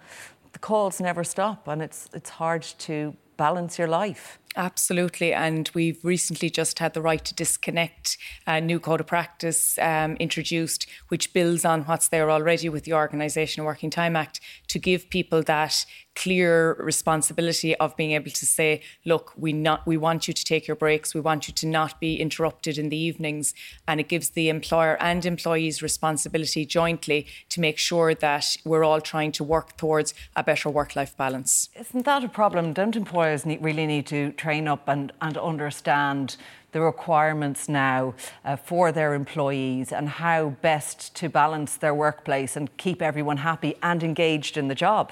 The 0.53 0.59
calls 0.59 1.01
never 1.01 1.25
stop 1.25 1.67
and 1.67 1.81
it's 1.81 2.07
it's 2.13 2.29
hard 2.29 2.61
to 2.87 3.13
balance 3.35 3.77
your 3.77 3.89
life. 3.89 4.39
Absolutely. 4.55 5.33
And 5.33 5.69
we've 5.73 5.99
recently 6.03 6.49
just 6.49 6.79
had 6.79 6.93
the 6.93 7.01
right 7.01 7.23
to 7.25 7.35
disconnect 7.35 8.17
a 8.47 8.61
new 8.61 8.79
code 8.79 9.01
of 9.01 9.07
practice 9.07 9.77
um, 9.79 10.15
introduced, 10.17 10.87
which 11.09 11.33
builds 11.33 11.65
on 11.65 11.83
what's 11.83 12.07
there 12.07 12.31
already 12.31 12.69
with 12.69 12.85
the 12.85 12.93
Organisation 12.93 13.65
Working 13.65 13.89
Time 13.89 14.15
Act 14.15 14.39
to 14.69 14.79
give 14.79 15.09
people 15.09 15.43
that 15.43 15.85
clear 16.15 16.75
responsibility 16.79 17.75
of 17.75 17.95
being 17.97 18.11
able 18.11 18.31
to 18.31 18.45
say, 18.45 18.81
look, 19.05 19.33
we 19.35 19.51
not 19.51 19.85
we 19.85 19.97
want 19.97 20.27
you 20.27 20.33
to 20.33 20.45
take 20.45 20.67
your 20.67 20.75
breaks, 20.75 21.13
we 21.13 21.19
want 21.19 21.47
you 21.47 21.53
to 21.53 21.67
not 21.67 21.99
be 21.99 22.15
interrupted 22.19 22.77
in 22.77 22.89
the 22.89 22.97
evenings. 22.97 23.53
And 23.87 23.99
it 23.99 24.07
gives 24.07 24.29
the 24.29 24.49
employer 24.49 24.97
and 25.01 25.25
employees 25.25 25.81
responsibility 25.81 26.65
jointly 26.65 27.27
to 27.49 27.59
make 27.59 27.77
sure 27.77 28.15
that 28.15 28.55
we're 28.63 28.83
all 28.83 29.01
trying 29.01 29.33
to 29.33 29.43
work 29.43 29.77
towards 29.77 30.13
a 30.35 30.43
better 30.43 30.69
work-life 30.69 31.15
balance. 31.17 31.69
Isn't 31.77 32.05
that 32.05 32.23
a 32.23 32.29
problem? 32.29 32.73
Don't 32.73 32.95
employers 32.95 33.45
need, 33.45 33.61
really 33.63 33.85
need 33.85 34.07
to 34.07 34.31
train 34.45 34.67
up 34.67 34.87
and, 34.87 35.11
and 35.21 35.37
understand 35.37 36.37
the 36.71 36.79
requirements 36.79 37.67
now 37.67 38.13
uh, 38.43 38.55
for 38.55 38.91
their 38.91 39.15
employees 39.15 39.91
and 39.91 40.07
how 40.07 40.49
best 40.61 41.15
to 41.15 41.27
balance 41.29 41.77
their 41.77 41.95
workplace 41.95 42.55
and 42.55 42.65
keep 42.77 43.01
everyone 43.01 43.37
happy 43.37 43.73
and 43.81 44.03
engaged 44.03 44.55
in 44.55 44.67
the 44.67 44.75
job. 44.75 45.11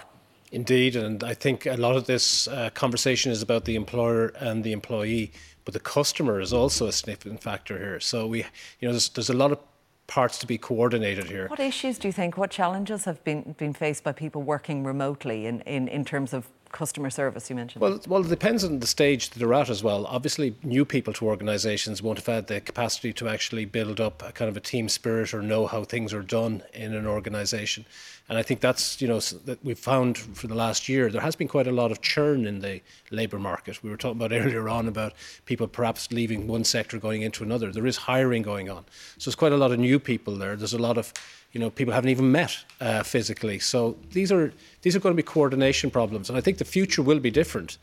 Indeed, 0.51 0.95
and 0.95 1.23
I 1.23 1.33
think 1.33 1.65
a 1.65 1.77
lot 1.77 1.95
of 1.95 2.05
this 2.05 2.47
uh, 2.47 2.69
conversation 2.75 3.31
is 3.31 3.41
about 3.41 3.65
the 3.65 3.75
employer 3.75 4.27
and 4.39 4.63
the 4.63 4.71
employee, 4.71 5.31
but 5.65 5.73
the 5.73 5.79
customer 5.79 6.39
is 6.39 6.53
also 6.53 6.85
a 6.85 6.91
significant 6.91 7.41
factor 7.41 7.75
here. 7.79 7.99
So 7.99 8.27
we, 8.27 8.39
you 8.79 8.87
know, 8.87 8.91
there's, 8.91 9.09
there's 9.09 9.31
a 9.31 9.39
lot 9.43 9.51
of 9.51 9.57
parts 10.05 10.37
to 10.39 10.45
be 10.45 10.59
coordinated 10.59 11.25
here. 11.25 11.47
What 11.47 11.59
issues 11.59 11.97
do 11.97 12.07
you 12.07 12.11
think, 12.11 12.37
what 12.37 12.51
challenges 12.51 13.05
have 13.05 13.23
been, 13.23 13.55
been 13.57 13.73
faced 13.73 14.03
by 14.03 14.11
people 14.11 14.43
working 14.43 14.83
remotely 14.83 15.47
in, 15.47 15.61
in, 15.61 15.87
in 15.87 16.05
terms 16.05 16.33
of 16.33 16.49
customer 16.73 17.09
service 17.09 17.49
you 17.49 17.55
mentioned? 17.55 17.81
Well, 17.81 18.01
well, 18.07 18.25
it 18.25 18.29
depends 18.29 18.63
on 18.63 18.79
the 18.79 18.87
stage 18.87 19.29
that 19.29 19.39
they're 19.39 19.53
at 19.53 19.69
as 19.69 19.81
well. 19.81 20.05
Obviously, 20.07 20.55
new 20.63 20.83
people 20.83 21.13
to 21.13 21.25
organisations 21.25 22.01
won't 22.01 22.17
have 22.17 22.25
had 22.25 22.47
the 22.47 22.59
capacity 22.59 23.13
to 23.13 23.29
actually 23.29 23.63
build 23.63 24.01
up 24.01 24.21
a 24.21 24.33
kind 24.33 24.49
of 24.49 24.57
a 24.57 24.59
team 24.59 24.89
spirit 24.89 25.33
or 25.33 25.41
know 25.41 25.67
how 25.67 25.85
things 25.85 26.13
are 26.13 26.23
done 26.23 26.63
in 26.73 26.93
an 26.93 27.07
organisation. 27.07 27.85
And 28.27 28.37
I 28.37 28.41
think 28.41 28.59
that's, 28.59 29.01
you 29.01 29.07
know, 29.07 29.19
that 29.19 29.63
we've 29.63 29.77
found 29.77 30.17
for 30.17 30.47
the 30.47 30.55
last 30.55 30.89
year, 30.89 31.09
there 31.09 31.21
has 31.21 31.35
been 31.35 31.47
quite 31.47 31.67
a 31.67 31.71
lot 31.71 31.91
of 31.91 32.01
churn 32.01 32.45
in 32.47 32.59
the 32.59 32.81
labour 33.11 33.37
market. 33.37 33.83
We 33.83 33.89
were 33.89 33.97
talking 33.97 34.21
about 34.21 34.33
earlier 34.41 34.67
on 34.67 34.87
about 34.87 35.13
people 35.45 35.67
perhaps 35.67 36.11
leaving 36.11 36.47
one 36.47 36.63
sector 36.63 36.97
going 36.97 37.21
into 37.21 37.43
another. 37.43 37.71
There 37.71 37.85
is 37.85 37.97
hiring 37.97 38.41
going 38.41 38.69
on. 38.69 38.85
So 39.17 39.29
there's 39.29 39.35
quite 39.35 39.51
a 39.51 39.57
lot 39.57 39.71
of 39.71 39.79
new 39.79 39.99
people 39.99 40.35
there. 40.35 40.55
There's 40.55 40.73
a 40.73 40.79
lot 40.79 40.97
of 40.97 41.13
you 41.53 41.59
know 41.59 41.69
people 41.69 41.93
haven't 41.93 42.09
even 42.09 42.31
met 42.31 42.57
uh, 42.81 43.03
physically. 43.03 43.59
So 43.59 43.95
these 44.11 44.31
are 44.31 44.51
these 44.81 44.95
are 44.95 44.99
going 44.99 45.13
to 45.13 45.23
be 45.23 45.23
coordination 45.23 45.89
problems, 45.89 46.29
and 46.29 46.37
I 46.37 46.41
think 46.41 46.57
the 46.57 46.65
future 46.65 47.01
will 47.01 47.19
be 47.19 47.31
different. 47.31 47.77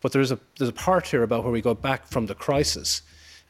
But 0.00 0.12
there's 0.12 0.30
a 0.30 0.38
there's 0.56 0.70
a 0.70 0.80
part 0.84 1.08
here 1.08 1.22
about 1.24 1.42
where 1.42 1.52
we 1.52 1.60
go 1.60 1.74
back 1.74 2.06
from 2.06 2.26
the 2.26 2.34
crisis, 2.34 3.02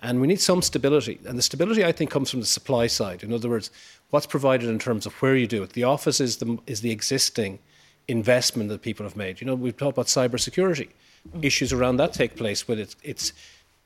and 0.02 0.20
we 0.20 0.26
need 0.26 0.40
some 0.40 0.62
stability. 0.62 1.20
And 1.26 1.38
the 1.38 1.42
stability 1.42 1.84
I 1.84 1.92
think 1.92 2.10
comes 2.10 2.30
from 2.30 2.40
the 2.40 2.46
supply 2.46 2.86
side. 2.86 3.22
In 3.22 3.32
other 3.32 3.50
words, 3.50 3.70
what's 4.10 4.26
provided 4.26 4.70
in 4.70 4.78
terms 4.78 5.04
of 5.06 5.12
where 5.20 5.36
you 5.36 5.46
do 5.46 5.62
it. 5.62 5.74
The 5.74 5.84
office 5.84 6.18
is 6.20 6.38
the 6.38 6.58
is 6.66 6.80
the 6.80 6.90
existing 6.90 7.58
investment 8.08 8.70
that 8.70 8.80
people 8.80 9.04
have 9.04 9.16
made. 9.16 9.38
You 9.40 9.46
know, 9.46 9.54
we've 9.54 9.76
talked 9.76 9.98
about 9.98 10.06
cybersecurity. 10.06 10.88
Issues 11.42 11.74
around 11.74 11.98
that 11.98 12.14
take 12.14 12.36
place 12.36 12.66
when 12.66 12.78
it's 12.78 12.96
it's 13.02 13.34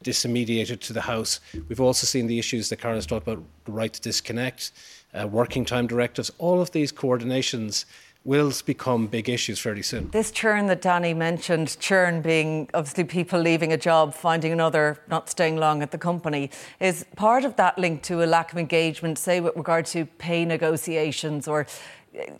disintermediated 0.05 0.81
to 0.81 0.93
the 0.93 1.01
house. 1.01 1.41
We've 1.69 1.81
also 1.81 2.07
seen 2.07 2.27
the 2.27 2.39
issues 2.39 2.69
that 2.69 2.81
Karen 2.81 2.97
has 2.97 3.07
talked 3.07 3.27
about, 3.27 3.43
the 3.65 3.73
right 3.73 3.93
to 3.93 4.01
disconnect 4.01 4.73
uh, 5.15 5.27
working 5.27 5.65
time 5.65 5.87
directives, 5.87 6.31
all 6.39 6.61
of 6.61 6.71
these 6.73 6.93
coordinations 6.93 7.85
will 8.25 8.53
become 8.67 9.09
big 9.09 9.29
issues 9.29 9.59
fairly 9.59 9.83
soon. 9.83 10.09
This 10.11 10.31
churn 10.31 10.67
that 10.69 10.81
Danny 10.81 11.13
mentioned, 11.13 11.77
churn 11.81 12.23
being 12.23 12.69
obviously 12.73 13.05
people 13.05 13.41
leaving 13.41 13.73
a 13.73 13.77
job, 13.77 14.15
finding 14.15 14.53
another, 14.53 14.99
not 15.09 15.29
staying 15.29 15.57
long 15.57 15.83
at 15.83 15.91
the 15.91 15.99
company, 15.99 16.51
is 16.79 17.05
part 17.17 17.45
of 17.45 17.57
that 17.57 17.79
linked 17.79 18.05
to 18.05 18.23
a 18.23 18.27
lack 18.27 18.53
of 18.53 18.59
engagement, 18.59 19.19
say 19.19 19.41
with 19.41 19.57
regard 19.57 19.87
to 19.87 20.07
pay 20.07 20.45
negotiations 20.45 21.49
or 21.49 21.67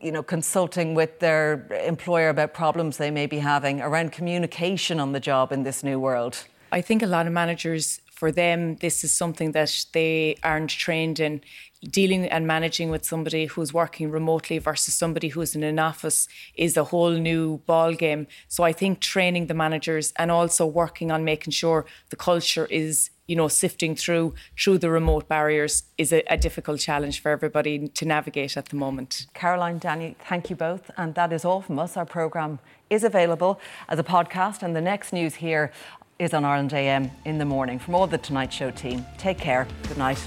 you 0.01 0.13
know, 0.13 0.23
consulting 0.23 0.95
with 0.95 1.19
their 1.21 1.67
employer 1.87 2.29
about 2.29 2.53
problems 2.53 2.99
they 2.99 3.11
may 3.11 3.27
be 3.27 3.39
having 3.39 3.81
around 3.81 4.13
communication 4.13 5.01
on 5.01 5.13
the 5.13 5.21
job 5.21 5.51
in 5.51 5.63
this 5.63 5.83
new 5.83 5.99
world? 5.99 6.45
I 6.71 6.81
think 6.81 7.03
a 7.03 7.07
lot 7.07 7.27
of 7.27 7.33
managers 7.33 8.01
for 8.13 8.31
them, 8.31 8.77
this 8.77 9.03
is 9.03 9.13
something 9.13 9.53
that 9.53 9.87
they 9.93 10.37
aren't 10.43 10.71
trained 10.71 11.19
in. 11.19 11.41
Dealing 11.83 12.27
and 12.27 12.47
managing 12.47 12.91
with 12.91 13.05
somebody 13.05 13.47
who's 13.47 13.75
working 13.75 14.11
remotely 14.11 14.59
versus 14.59 14.95
somebody 14.95 15.29
who's 15.29 15.57
in 15.57 15.63
an 15.65 15.79
office 15.79 16.29
is 16.55 16.77
a 16.77 16.85
whole 16.85 17.11
new 17.11 17.59
ball 17.67 17.93
game. 17.93 18.27
So 18.49 18.63
I 18.63 18.73
think 18.73 19.01
training 19.01 19.47
the 19.47 19.55
managers 19.55 20.13
and 20.17 20.31
also 20.31 20.65
working 20.65 21.11
on 21.11 21.25
making 21.25 21.53
sure 21.53 21.85
the 22.11 22.17
culture 22.17 22.67
is 22.67 23.11
you 23.27 23.37
know, 23.37 23.49
sifting 23.49 23.95
through 23.95 24.35
through 24.59 24.79
the 24.79 24.91
remote 24.91 25.27
barriers 25.29 25.85
is 25.97 26.13
a, 26.13 26.23
a, 26.29 26.37
difficult 26.37 26.81
challenge 26.81 27.23
for 27.23 27.31
everybody 27.31 27.89
to 27.89 28.05
navigate 28.05 28.57
at 28.57 28.67
the 28.67 28.77
moment. 28.77 29.27
Caroline, 29.33 29.79
Danny, 29.79 30.17
thank 30.29 30.51
you 30.51 30.57
both, 30.57 30.91
and 30.97 31.15
that 31.15 31.33
is 31.33 31.45
all 31.45 31.63
from 31.63 31.79
us. 31.79 31.97
Our 31.97 32.05
program 32.05 32.59
is 32.91 33.05
available 33.05 33.61
as 33.89 33.99
a 33.99 34.05
podcast, 34.05 34.63
and 34.63 34.77
the 34.77 34.83
next 34.83 35.13
news 35.13 35.37
here 35.37 35.73
is 36.19 36.35
on 36.35 36.45
Ireland 36.45 36.73
AM 36.75 37.11
in 37.25 37.39
the 37.39 37.45
morning. 37.45 37.79
From 37.79 37.95
all 37.95 38.07
the 38.07 38.19
Tonight 38.19 38.53
Show 38.53 38.71
team, 38.71 39.07
take 39.19 39.39
care. 39.39 39.67
Good 39.89 39.99
night. 39.99 40.23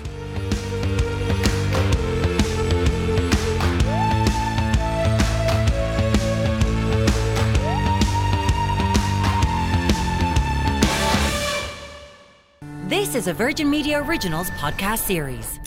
This 13.15 13.27
is 13.27 13.27
a 13.29 13.33
Virgin 13.33 13.69
Media 13.69 14.03
Originals 14.03 14.49
podcast 14.49 14.97
series. 14.97 15.57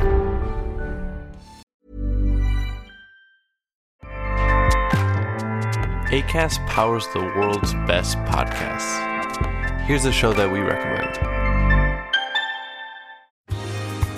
ACAST 6.13 6.67
powers 6.67 7.07
the 7.15 7.21
world's 7.21 7.73
best 7.87 8.19
podcasts 8.27 9.87
Here's 9.87 10.05
a 10.05 10.13
show 10.13 10.35
that 10.35 10.53
we 10.53 10.59
recommend. 10.61 11.38